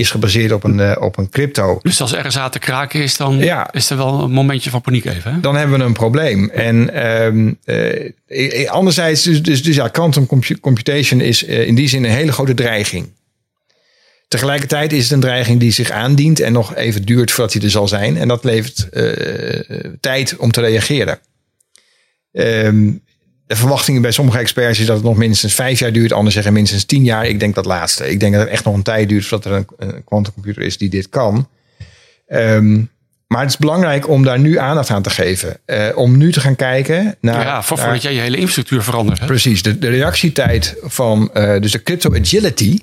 is 0.00 0.10
gebaseerd 0.10 0.52
op 0.52 0.64
een, 0.64 0.80
eh, 0.80 1.02
op 1.02 1.18
een 1.18 1.28
crypto. 1.30 1.78
Dus 1.82 2.00
als 2.00 2.12
RSA 2.12 2.48
te 2.48 2.58
kraken 2.58 3.02
is, 3.02 3.16
dan 3.16 3.38
Ja. 3.38 3.72
is 3.72 3.90
er 3.90 3.96
wel 3.96 4.20
een 4.22 4.30
momentje 4.30 4.70
van 4.70 4.80
paniek 4.80 5.04
even. 5.04 5.34
Hè? 5.34 5.40
dan 5.40 5.56
hebben 5.56 5.78
we 5.78 5.84
een 5.84 5.92
probleem. 5.92 6.50
En 6.50 6.94
ehm, 6.94 7.52
eh, 7.64 8.70
anderzijds, 8.70 9.22
dus, 9.22 9.42
dus, 9.42 9.62
dus 9.62 9.74
ja, 9.76 9.88
quantum 9.88 10.26
compu- 10.26 10.60
computation 10.60 11.20
is 11.20 11.44
eh, 11.44 11.66
in 11.66 11.74
die 11.74 11.88
zin 11.88 12.04
een 12.04 12.10
hele 12.10 12.32
grote 12.32 12.54
dreiging. 12.54 13.08
Tegelijkertijd 14.28 14.92
is 14.92 15.02
het 15.02 15.12
een 15.12 15.20
dreiging 15.20 15.60
die 15.60 15.72
zich 15.72 15.90
aandient 15.90 16.40
en 16.40 16.52
nog 16.52 16.74
even 16.74 17.02
duurt 17.02 17.30
voordat 17.30 17.52
hij 17.54 17.62
er 17.62 17.70
zal 17.70 17.88
zijn. 17.88 18.16
En 18.16 18.28
dat 18.28 18.44
levert 18.44 18.88
tijd 20.00 20.36
om 20.36 20.50
te 20.52 20.60
reageren. 20.60 21.18
Ehm, 22.32 22.90
de 23.50 23.56
verwachtingen 23.56 24.02
bij 24.02 24.10
sommige 24.10 24.38
experts 24.38 24.78
is 24.78 24.86
dat 24.86 24.96
het 24.96 25.04
nog 25.04 25.16
minstens 25.16 25.54
vijf 25.54 25.78
jaar 25.78 25.92
duurt. 25.92 26.12
Anderen 26.12 26.32
zeggen 26.32 26.52
minstens 26.52 26.84
tien 26.84 27.04
jaar. 27.04 27.26
Ik 27.26 27.40
denk 27.40 27.54
dat 27.54 27.64
laatste. 27.64 28.10
Ik 28.10 28.20
denk 28.20 28.32
dat 28.32 28.42
het 28.42 28.50
echt 28.50 28.64
nog 28.64 28.74
een 28.74 28.82
tijd 28.82 29.08
duurt 29.08 29.26
voordat 29.26 29.52
er 29.52 29.64
een, 29.78 30.04
quantumcomputer 30.04 30.62
is 30.62 30.78
die 30.78 30.88
dit 30.88 31.08
kan. 31.08 31.48
Ehm, 32.26 32.80
maar 33.26 33.40
het 33.40 33.50
is 33.50 33.56
belangrijk 33.56 34.08
om 34.08 34.24
daar 34.24 34.38
nu 34.38 34.58
aandacht 34.58 34.90
aan 34.90 35.02
te 35.02 35.10
geven. 35.10 35.56
Eh, 35.64 35.86
om 35.94 36.16
nu 36.16 36.32
te 36.32 36.40
gaan 36.40 36.56
kijken 36.56 37.16
naar. 37.20 37.38
ja, 37.38 37.44
naar- 37.44 37.64
voordat 37.64 38.02
jij 38.02 38.14
je 38.14 38.20
hele 38.20 38.36
infrastructuur 38.36 38.82
verandert. 38.82 39.20
Hè? 39.20 39.26
Precies, 39.26 39.62
de, 39.62 39.78
de 39.78 39.88
reactietijd 39.88 40.76
van 40.82 41.30
eh, 41.34 41.60
dus 41.60 41.72
de 41.72 41.82
crypto 41.82 42.14
agility. 42.14 42.78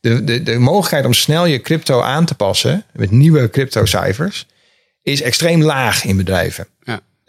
De, 0.00 0.24
de, 0.24 0.42
de 0.42 0.58
mogelijkheid 0.58 1.04
om 1.04 1.12
snel 1.12 1.46
je 1.46 1.60
crypto 1.60 2.00
aan 2.00 2.24
te 2.24 2.34
passen 2.34 2.84
met 2.92 3.10
nieuwe 3.10 3.50
crypto 3.50 3.84
cijfers. 3.84 4.46
Is 5.02 5.22
extreem 5.22 5.62
laag 5.62 6.04
in 6.04 6.16
bedrijven. 6.16 6.66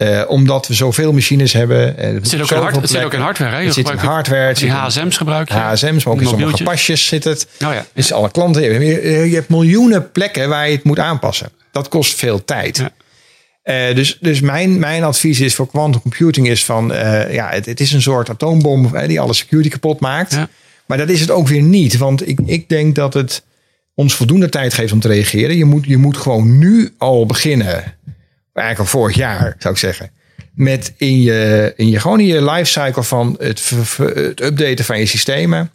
Eh, 0.04 0.22
omdat 0.28 0.68
we 0.68 0.74
zoveel 0.74 1.13
machines 1.13 1.54
hebben. 1.54 1.98
eh, 1.98 2.13
Het 2.13 2.30
zit 2.30 2.42
ook, 2.42 2.52
in, 2.52 2.58
hard, 2.58 2.76
het 2.76 2.89
zit 2.89 3.04
ook 3.04 3.13
in 3.13 3.20
hardware. 3.20 3.56
Hè? 3.56 3.63
Het 3.63 3.74
zit 3.74 3.89
in 3.89 3.98
hardware. 3.98 4.48
Het 4.48 4.58
Die 4.58 4.68
zit 4.70 4.78
HSM's 4.78 5.18
gebruik 5.18 5.48
je. 5.50 5.54
HSM's, 5.54 6.04
maar 6.04 6.13
ook 6.13 6.22
in 6.22 6.28
sommige 6.28 6.63
pasjes 6.63 7.06
zit 7.06 7.24
het. 7.24 7.48
Oh 7.66 7.74
ja. 7.74 7.86
Dus 7.94 8.12
alle 8.12 8.32
klanten. 8.32 8.62
Je, 8.84 9.30
je 9.30 9.36
hebt 9.36 9.50
miljoenen 9.50 10.12
plekken 10.12 10.50
waar 10.50 10.70
je 10.70 10.76
het 10.76 10.84
moet 10.84 11.00
aanpassen. 11.00 11.50
Dat 11.72 11.88
kost 11.88 12.16
veel 12.16 12.46
tijd. 12.46 12.78
Ja. 12.78 12.89
Eh, 13.63 13.96
dus 13.96 14.18
dus 14.22 14.42
mijn, 14.42 14.80
mijn 14.80 15.04
advies 15.04 15.39
is 15.39 15.56
voor 15.56 15.68
quantum 15.68 16.02
computing 16.02 16.48
is 16.48 16.66
van 16.66 16.88
ja, 17.32 17.50
het, 17.50 17.66
het 17.66 17.80
is 17.80 17.92
een 17.92 18.02
soort 18.02 18.30
atoombom 18.30 18.92
die 19.08 19.20
alle 19.20 19.34
security 19.34 19.70
kapot 19.70 20.00
maakt. 20.00 20.38
Maar 20.86 20.98
dat 20.98 21.10
is 21.10 21.20
het 21.22 21.32
ook 21.32 21.48
weer 21.48 21.62
niet. 21.62 21.98
Want 21.98 22.28
ik, 22.28 22.39
ik 22.46 22.70
denk 22.70 22.96
dat 22.96 23.13
het 23.13 23.44
ons 23.96 24.13
voldoende 24.13 24.50
tijd 24.50 24.74
geeft 24.74 24.94
om 24.94 25.00
te 25.00 25.08
reageren. 25.08 25.58
Je 25.58 25.66
moet, 25.66 25.86
je 25.86 25.98
moet 25.98 26.18
gewoon 26.18 26.58
nu 26.58 26.94
al 26.98 27.26
beginnen. 27.26 27.84
Eigenlijk 28.54 28.80
al 28.80 29.00
vorig 29.00 29.16
jaar 29.16 29.56
zou 29.60 29.74
ik 29.74 29.80
zeggen. 29.80 30.12
Met 30.54 30.94
in 30.98 31.22
je, 31.22 31.74
in 31.76 31.89
je 31.89 32.00
gewoon 32.00 32.20
in 32.20 32.26
je 32.26 32.44
lifecycle 32.52 33.04
van 33.04 33.36
het, 33.39 33.70
het 33.98 34.42
updaten 34.42 34.86
van 34.86 35.00
je 35.00 35.06
systemen. 35.06 35.72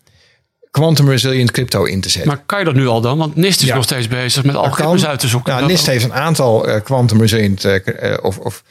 Quantum 0.70 1.08
resilient 1.08 1.50
crypto 1.50 1.84
in 1.84 2.00
te 2.00 2.08
zetten. 2.08 2.30
Maar 2.30 2.42
kan 2.46 2.58
je 2.58 2.64
dat 2.64 2.74
nu 2.74 2.86
al 2.86 3.00
dan? 3.00 3.18
Want 3.18 3.36
NIST 3.36 3.60
is 3.60 3.66
Ja. 3.66 3.74
nog 3.74 3.84
steeds 3.84 4.08
bezig 4.08 4.44
met 4.44 4.54
algoritmes 4.54 5.06
uit 5.06 5.20
te 5.20 5.28
zoeken. 5.28 5.54
Nou, 5.54 5.66
NIST 5.66 5.86
heeft 5.86 6.04
een 6.04 6.12
aantal 6.12 6.68
eh, 6.68 6.80
quantum 6.82 7.20
resilient 7.20 7.64
eh, 7.64 8.14
of, 8.22 8.38
of 8.38 8.62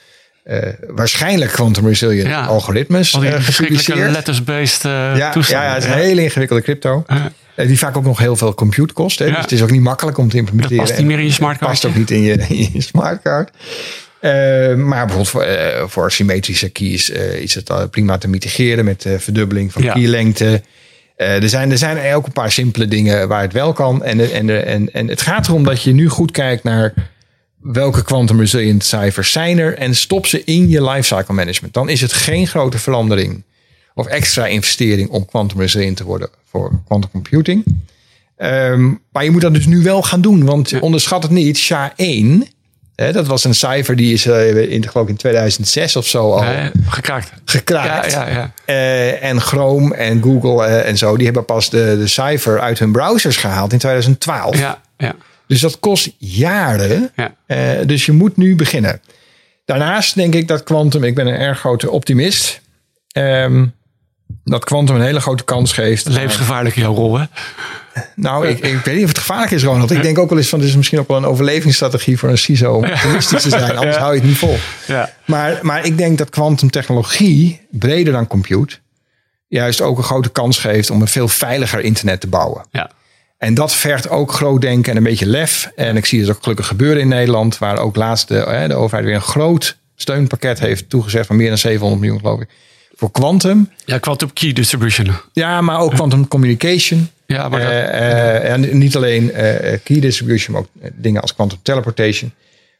eh, 0.43 0.69
waarschijnlijk 0.87 1.51
quantum 1.51 1.87
resilient 1.87 2.27
Ja. 2.27 2.45
algoritmes 2.45 3.13
al 3.15 3.19
die 3.19 3.29
letters-based 3.95 4.81
Ja, 4.81 5.15
ja, 5.15 5.31
toestanden. 5.31 5.67
ja, 5.67 5.73
het 5.73 5.83
is 5.83 5.89
een 5.89 5.97
hele 5.97 6.23
ingewikkelde 6.23 6.63
crypto. 6.63 7.05
Eh, 7.57 7.67
die 7.67 7.77
vaak 7.77 7.97
ook 7.97 8.03
nog 8.03 8.19
heel 8.19 8.35
veel 8.35 8.53
compute 8.53 8.93
kost. 8.93 9.19
Hè? 9.19 9.25
Ja. 9.25 9.31
Dus 9.31 9.41
het 9.41 9.51
is 9.51 9.61
ook 9.61 9.71
niet 9.71 9.81
makkelijk 9.81 10.17
om 10.17 10.29
te 10.29 10.37
implementeren. 10.37 10.77
Dat 10.77 10.87
past 10.87 10.99
niet 10.99 11.07
meer 11.07 11.19
in 11.19 11.25
je 11.25 11.31
smartcard. 11.31 11.71
Past 11.71 11.85
ook 11.85 11.95
niet 11.95 12.11
in 12.11 12.21
je, 12.21 12.33
in 12.47 12.69
je 12.73 12.81
smartcard. 12.81 13.51
Eh, 14.19 14.75
maar 14.75 15.05
bijvoorbeeld 15.05 15.29
voor, 15.29 15.41
eh, 15.43 15.83
voor 15.87 16.11
symmetrische 16.11 16.69
keys 16.69 17.09
eh, 17.09 17.33
is 17.33 17.55
het 17.55 17.91
prima 17.91 18.17
te 18.17 18.27
mitigeren 18.27 18.85
met 18.85 19.01
de 19.01 19.19
verdubbeling 19.19 19.71
van 19.71 19.83
Ja. 19.83 19.93
keylengte. 19.93 20.61
Er, 21.15 21.49
zijn, 21.49 21.71
er 21.71 21.77
zijn 21.77 22.15
ook 22.15 22.25
een 22.25 22.31
paar 22.31 22.51
simpele 22.51 22.87
dingen 22.87 23.27
waar 23.27 23.41
het 23.41 23.53
wel 23.53 23.73
kan. 23.73 24.03
En, 24.03 24.31
en, 24.31 24.65
en, 24.65 24.93
en 24.93 25.07
het 25.07 25.21
gaat 25.21 25.47
erom 25.47 25.63
dat 25.63 25.83
je 25.83 25.93
nu 25.93 26.09
goed 26.09 26.31
kijkt 26.31 26.63
naar 26.63 26.93
welke 27.61 28.03
quantum 28.03 28.39
resilient 28.39 28.83
cijfers 28.83 29.31
zijn 29.31 29.57
er 29.57 29.77
en 29.77 29.95
stop 29.95 30.25
ze 30.25 30.43
in 30.43 30.69
je 30.69 30.83
lifecycle 30.83 31.33
management. 31.33 31.73
Dan 31.73 31.89
is 31.89 32.01
het 32.01 32.13
geen 32.13 32.47
grote 32.47 32.77
verandering 32.77 33.43
of 33.97 34.05
extra 34.07 34.45
investering 34.47 35.09
om 35.09 35.25
quantum 35.25 35.59
resilient 35.59 35.97
te 35.97 36.03
worden 36.03 36.29
voor 36.49 36.71
quantum 36.87 37.11
computing. 37.11 37.63
Ehm, 38.37 38.91
maar 39.11 39.23
je 39.23 39.31
moet 39.31 39.41
dat 39.41 39.53
dus 39.53 39.65
nu 39.65 39.81
wel 39.81 40.01
gaan 40.01 40.21
doen, 40.21 40.45
want 40.45 40.69
Ja. 40.69 40.79
onderschat 40.79 41.23
het 41.23 41.31
niet. 41.31 41.57
SHA-1, 41.57 42.47
hè, 42.95 43.11
dat 43.11 43.27
was 43.27 43.43
een 43.43 43.55
cijfer 43.55 43.95
die 43.95 44.13
is 44.13 44.25
eh, 44.25 44.71
in, 44.71 44.87
geloof 44.87 45.05
ik 45.05 45.11
in 45.11 45.17
2006 45.17 45.95
of 45.95 46.07
zo 46.07 46.31
al 46.31 46.43
gekraakt. 46.87 47.31
Gekraakt. 47.45 48.11
ja, 48.11 48.27
ja. 48.29 48.51
Eh, 48.65 49.23
en 49.23 49.41
Chrome 49.41 49.95
en 49.95 50.21
Google 50.23 50.65
eh, 50.65 50.87
en 50.89 50.97
zo, 50.97 51.15
die 51.15 51.25
hebben 51.25 51.45
pas 51.45 51.69
de, 51.69 51.95
de 51.99 52.07
cijfer 52.07 52.59
uit 52.59 52.79
hun 52.79 52.91
browsers 52.91 53.37
gehaald 53.37 53.73
in 53.73 53.79
2012. 53.79 54.59
ja, 54.59 54.81
ja. 54.97 55.15
Dus 55.47 55.59
dat 55.59 55.79
kost 55.79 56.09
jaren. 56.17 57.11
Ja. 57.15 57.83
Dus 57.83 58.05
je 58.05 58.11
moet 58.11 58.37
nu 58.37 58.55
beginnen. 58.55 59.01
Daarnaast 59.65 60.15
denk 60.15 60.33
ik 60.33 60.47
dat 60.47 60.63
quantum, 60.63 61.03
ik 61.03 61.15
ben 61.15 61.27
een 61.27 61.39
erg 61.39 61.59
grote 61.59 61.89
optimist. 61.91 62.61
ehm, 63.11 63.65
dat 64.49 64.63
quantum 64.63 64.95
een 64.95 65.01
hele 65.01 65.19
grote 65.19 65.43
kans 65.43 65.73
geeft. 65.73 66.07
Levensgevaarlijk 66.07 66.75
jouw 66.75 66.93
rol, 66.93 67.19
hè? 67.19 67.25
Nou, 68.15 68.47
ik, 68.47 68.59
ik 68.59 68.85
weet 68.85 68.95
niet 68.95 69.03
of 69.03 69.09
het 69.09 69.17
gevaarlijk 69.17 69.51
is, 69.51 69.63
Ronald. 69.63 69.91
Ik 69.91 70.01
denk 70.01 70.17
ook 70.17 70.29
wel 70.29 70.37
eens 70.37 70.49
van, 70.49 70.59
het 70.59 70.67
is 70.67 70.75
misschien 70.75 70.99
ook 70.99 71.07
wel 71.07 71.17
een 71.17 71.25
overlevingsstrategie 71.25 72.19
voor 72.19 72.29
een 72.29 72.37
CISO 72.37 72.73
om 72.73 72.85
optimistisch 72.85 73.41
te 73.41 73.49
zijn. 73.49 73.77
Anders 73.77 73.95
Ja. 73.95 74.01
hou 74.01 74.13
je 74.13 74.19
het 74.19 74.29
niet 74.29 74.37
vol. 74.37 74.57
Ja. 74.87 75.13
Maar, 75.25 75.59
maar 75.61 75.85
ik 75.85 75.97
denk 75.97 76.17
dat 76.17 76.29
kwantumtechnologie, 76.29 77.61
breder 77.71 78.13
dan 78.13 78.27
compute, 78.27 78.77
juist 79.47 79.81
ook 79.81 79.97
een 79.97 80.03
grote 80.03 80.29
kans 80.29 80.59
geeft 80.59 80.89
om 80.89 81.01
een 81.01 81.07
veel 81.07 81.27
veiliger 81.27 81.79
internet 81.79 82.19
te 82.19 82.27
bouwen. 82.27 82.65
Ja. 82.71 82.91
En 83.37 83.53
dat 83.53 83.73
vergt 83.73 84.09
ook 84.09 84.31
groot 84.31 84.61
denken 84.61 84.91
en 84.91 84.97
een 84.97 85.03
beetje 85.03 85.25
lef. 85.25 85.71
En 85.75 85.97
ik 85.97 86.05
zie 86.05 86.19
het 86.19 86.29
ook 86.29 86.41
gelukkig 86.41 86.67
gebeuren 86.67 87.01
in 87.01 87.07
Nederland, 87.07 87.57
waar 87.57 87.77
ook 87.77 87.95
laatst 87.95 88.27
de, 88.27 88.65
de 88.67 88.75
overheid 88.75 89.05
weer 89.05 89.15
een 89.15 89.21
groot 89.21 89.77
steunpakket 89.95 90.59
heeft 90.59 90.89
toegezegd 90.89 91.27
van 91.27 91.35
meer 91.35 91.47
dan 91.47 91.57
700 91.57 92.01
miljoen, 92.01 92.19
geloof 92.19 92.41
ik. 92.41 92.49
Voor 92.97 93.11
quantum. 93.11 93.69
Ja, 93.85 93.97
quantum 93.97 94.33
key 94.33 94.53
distribution. 94.53 95.07
Ja, 95.33 95.61
maar 95.61 95.79
ook 95.79 95.93
quantum 95.93 96.27
communication. 96.27 97.09
Ja, 97.25 97.49
maar 97.49 97.59
dat- 97.59 97.69
Eh, 97.69 98.35
eh, 98.35 98.51
en 98.51 98.77
niet 98.77 98.95
alleen 98.95 99.31
eh, 99.31 99.77
key 99.83 99.99
distribution, 99.99 100.53
maar 100.53 100.61
ook 100.61 100.91
dingen 100.95 101.21
als 101.21 101.33
quantum 101.35 101.57
teleportation. 101.61 102.31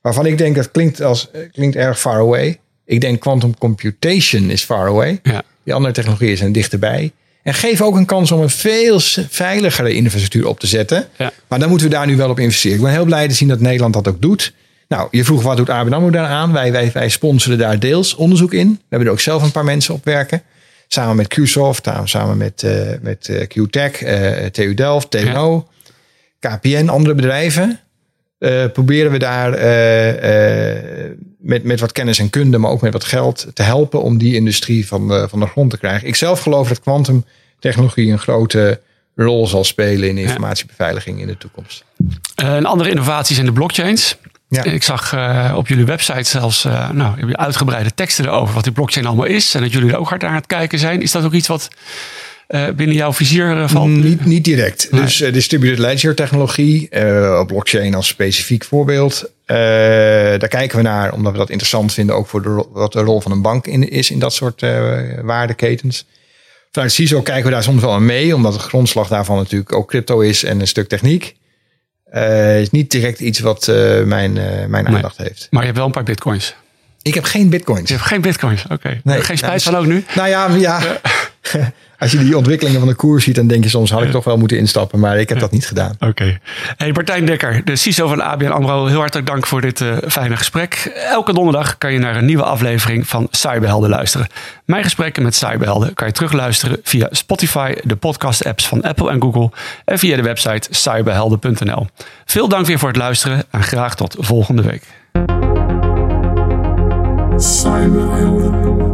Waarvan 0.02 0.26
ik 0.26 0.38
denk 0.38 0.56
dat 0.56 0.72
klinkt, 0.72 1.02
als, 1.02 1.28
klinkt 1.52 1.76
erg 1.76 2.00
far 2.00 2.20
away. 2.20 2.60
Ik 2.86 3.02
denk 3.02 3.20
quantum 3.20 3.58
computation 3.58 4.50
is 4.50 4.64
far 4.64 4.88
away. 4.88 5.20
ja. 5.24 5.42
Die 5.64 5.74
andere 5.74 5.94
technologieën 5.94 6.38
zijn 6.38 6.52
dichterbij. 6.52 7.12
En 7.44 7.54
geef 7.54 7.82
ook 7.82 7.96
een 7.96 8.06
kans 8.06 8.32
om 8.32 8.42
een 8.42 8.50
veel 8.50 9.00
veiligere 9.30 9.94
infrastructuur 9.94 10.48
op 10.48 10.60
te 10.60 10.68
zetten. 10.68 11.08
Ja. 11.18 11.32
Maar 11.48 11.60
dan 11.60 11.70
moeten 11.70 11.88
we 11.88 11.94
daar 11.94 12.08
nu 12.08 12.16
wel 12.16 12.30
op 12.30 12.40
investeren. 12.40 12.78
Ik 12.78 12.84
ben 12.84 12.92
heel 12.92 13.06
blij 13.06 13.28
te 13.28 13.34
zien 13.34 13.48
dat 13.48 13.60
Nederland 13.60 13.94
dat 13.94 14.08
ook 14.08 14.22
doet. 14.22 14.54
Nou, 14.88 15.08
je 15.12 15.24
vroeg 15.24 15.42
wat 15.42 15.58
doet 15.58 15.70
ABN 15.70 15.94
AMRO 15.94 16.10
daar 16.10 16.28
aan? 16.28 16.54
Wij, 16.54 16.72
wij, 16.72 16.92
wij 16.92 17.10
sponsoren 17.10 17.58
daar 17.58 17.80
deels 17.80 18.16
onderzoek 18.16 18.54
in. 18.54 18.70
We 18.70 18.86
hebben 18.90 19.08
er 19.08 19.14
ook 19.14 19.20
zelf 19.20 19.44
een 19.44 19.52
paar 19.52 19.64
mensen 19.64 19.94
op 19.94 20.06
werken. 20.06 20.42
Samen 20.88 21.16
met 21.16 21.28
QSoft, 21.28 21.90
samen 22.04 22.38
met, 22.38 22.64
eh, 22.64 22.90
met 23.02 23.28
eh, 23.28 23.48
QTech, 23.48 24.02
eh, 24.02 24.46
TU 24.46 24.74
Delft, 24.74 25.12
TNO, 25.12 25.68
KPN, 26.40 26.88
andere 26.88 27.16
bedrijven. 27.16 27.80
proberen 28.74 29.12
we 29.12 29.20
daar 29.20 29.50
met, 31.40 31.64
met 31.64 31.80
wat 31.80 31.92
kennis 31.92 32.20
en 32.20 32.30
kunde, 32.30 32.58
maar 32.58 32.72
ook 32.72 32.82
met 32.82 32.94
wat 32.94 33.04
geld 33.04 33.48
te 33.54 33.64
helpen 33.64 34.02
om 34.02 34.18
die 34.18 34.36
industrie 34.36 34.88
van 34.88 35.08
de, 35.08 35.28
van 35.30 35.40
de 35.40 35.46
grond 35.46 35.70
te 35.70 35.78
krijgen. 35.78 36.08
Ik 36.08 36.16
zelf 36.16 36.40
geloof 36.40 36.68
dat 36.68 36.80
kwantumtechnologie 36.80 38.12
een 38.12 38.20
grote 38.20 38.82
rol 39.16 39.48
zal 39.48 39.64
spelen 39.64 40.10
in 40.10 40.18
informatiebeveiliging 40.18 41.22
in 41.22 41.28
de 41.28 41.38
toekomst. 41.38 41.84
Een 42.36 42.66
andere 42.66 42.90
innovatie 42.90 43.36
zijn 43.36 43.48
de 43.48 43.54
blockchains. 43.54 44.18
Ja. 44.50 44.64
Ik 44.64 44.84
zag 44.84 45.14
uh, 45.14 45.54
op 45.56 45.68
jullie 45.68 45.86
website 45.86 46.30
zelfs 46.30 46.66
uh, 46.66 46.90
nou, 46.90 47.34
uitgebreide 47.34 47.94
teksten 47.94 48.26
erover 48.26 48.54
wat 48.54 48.64
die 48.64 48.74
blockchain 48.74 49.06
allemaal 49.06 49.26
is. 49.26 49.56
En 49.56 49.62
dat 49.62 49.72
jullie 49.72 49.92
er 49.92 49.98
ook 49.98 50.10
hard 50.10 50.24
aan 50.24 50.36
het 50.36 50.46
kijken 50.46 50.80
zijn. 50.80 51.02
Is 51.02 51.12
dat 51.12 51.24
ook 51.24 51.34
iets 51.34 51.48
wat 51.48 51.68
uh, 52.48 52.70
binnen 52.70 52.96
jouw 52.96 53.14
vizier 53.14 53.70
valt? 53.70 53.88
Niet, 53.88 54.26
niet 54.26 54.44
direct. 54.44 54.88
Nee. 54.92 55.02
Dus 55.02 55.18
distributed 55.18 55.80
ledger 55.80 56.16
technologie, 56.16 56.90
blockchain 57.46 57.96
als 57.96 58.08
specifiek 58.08 58.64
voorbeeld. 58.64 59.32
daar 59.46 60.48
kijken 60.48 60.78
we 60.78 60.84
naar 60.84 61.14
omdat 61.14 61.32
we 61.32 61.38
dat 61.38 61.50
interessant 61.50 61.94
vinden. 61.94 62.16
Ook 62.16 62.28
voor 62.28 62.42
de, 62.42 62.66
wat 62.72 62.94
de 62.94 63.02
rol 63.02 63.22
van 63.22 63.32
een 63.32 63.42
bank 63.42 63.68
in, 63.68 63.90
is 63.90 64.12
in 64.12 64.20
dat 64.20 64.34
soort 64.34 64.62
waardeketens. 65.22 66.06
Vanuit 66.72 66.92
CISO 66.92 67.22
kijken 67.22 67.46
we 67.46 67.52
daar 67.52 67.64
soms 67.64 67.82
wel 67.82 67.94
aan 67.94 68.06
mee. 68.06 68.36
Omdat 68.36 68.54
de 68.54 68.60
grondslag 68.60 69.08
daarvan 69.08 69.38
natuurlijk 69.38 69.74
ook 69.74 69.88
crypto 69.88 70.20
is 70.20 70.44
en 70.44 70.60
een 70.60 70.68
stuk 70.68 70.88
techniek. 70.88 71.36
Uh, 72.14 72.60
is 72.60 72.70
niet 72.70 72.92
direct 72.92 73.20
iets 73.20 73.40
wat 73.40 73.68
uh, 73.68 74.04
mijn, 74.04 74.36
uh, 74.36 74.66
mijn 74.68 74.88
aandacht 74.88 75.18
heeft. 75.18 75.48
Maar 75.50 75.60
je 75.60 75.66
hebt 75.66 75.78
wel 75.78 75.88
een 75.88 75.94
paar 75.94 76.04
bitcoins. 76.04 76.56
Ik 77.02 77.14
heb 77.14 77.24
geen 77.24 77.50
bitcoins. 77.50 77.90
Je 77.90 77.96
hebt 77.96 78.08
geen 78.08 78.22
bitcoins, 78.22 78.64
oké. 78.64 78.74
Okay. 78.74 79.02
Nee, 79.04 79.22
geen 79.22 79.38
spijt 79.38 79.64
van 79.64 79.76
ook 79.76 79.86
nu? 79.86 80.06
Nou 80.16 80.28
ja, 80.28 80.48
ja. 80.48 80.80
als 82.00 82.12
je 82.12 82.18
die 82.18 82.38
ontwikkelingen 82.38 82.80
van 82.80 82.90
de 82.90 82.96
koers 82.96 83.24
ziet, 83.24 83.36
dan 83.36 83.48
denk 83.48 83.64
je 83.64 83.70
soms 83.70 83.92
had 83.92 84.04
ik 84.04 84.12
toch 84.12 84.24
wel 84.24 84.38
moeten 84.38 84.58
instappen. 84.58 85.00
Maar 85.00 85.20
ik 85.20 85.30
heb 85.30 85.40
dat 85.40 85.52
niet 85.52 85.68
gedaan. 85.68 85.92
Oké. 85.94 86.06
Okay. 86.08 86.40
Hey, 86.78 86.92
Martijn 86.92 87.26
Dekker, 87.26 87.62
de 87.66 87.76
CISO 87.76 88.08
van 88.08 88.22
ABN 88.22 88.46
AMRO. 88.46 88.86
Heel 88.86 89.00
hartelijk 89.00 89.28
dank 89.28 89.48
voor 89.48 89.62
dit 89.62 89.80
uh, 89.80 89.98
fijne 90.08 90.36
gesprek. 90.38 90.92
Elke 91.12 91.34
donderdag 91.34 91.78
kan 91.78 91.94
je 91.94 92.00
naar 92.00 92.16
een 92.16 92.26
nieuwe 92.26 92.44
aflevering 92.44 93.08
van 93.08 93.28
Cyberhelden 93.32 93.90
luisteren. 93.90 94.28
Mijn 94.66 94.84
gesprekken 94.84 95.24
met 95.24 95.36
Cyberhelden 95.36 95.94
kan 95.94 96.08
je 96.08 96.14
terugluisteren 96.14 96.80
via 96.84 97.08
Spotify, 97.12 97.74
de 97.84 97.96
podcast 97.96 98.46
apps 98.46 98.68
van 98.68 98.82
Apple 98.82 99.10
en 99.10 99.22
Google 99.22 99.52
en 99.86 100.00
via 100.00 100.16
de 100.16 100.22
website 100.22 100.68
cyberhelden.nl. 100.72 101.88
Veel 102.26 102.48
dank 102.48 102.66
weer 102.66 102.80
voor 102.80 102.90
het 102.90 102.98
luisteren 102.98 103.44
en 103.52 103.64
graag 103.64 103.96
tot 103.96 104.16
volgende 104.20 104.62
week. 104.62 104.84
Cyberhelden. 107.38 108.87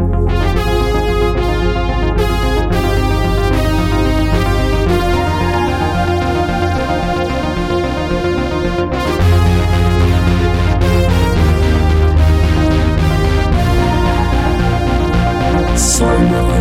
Solo 15.76 16.53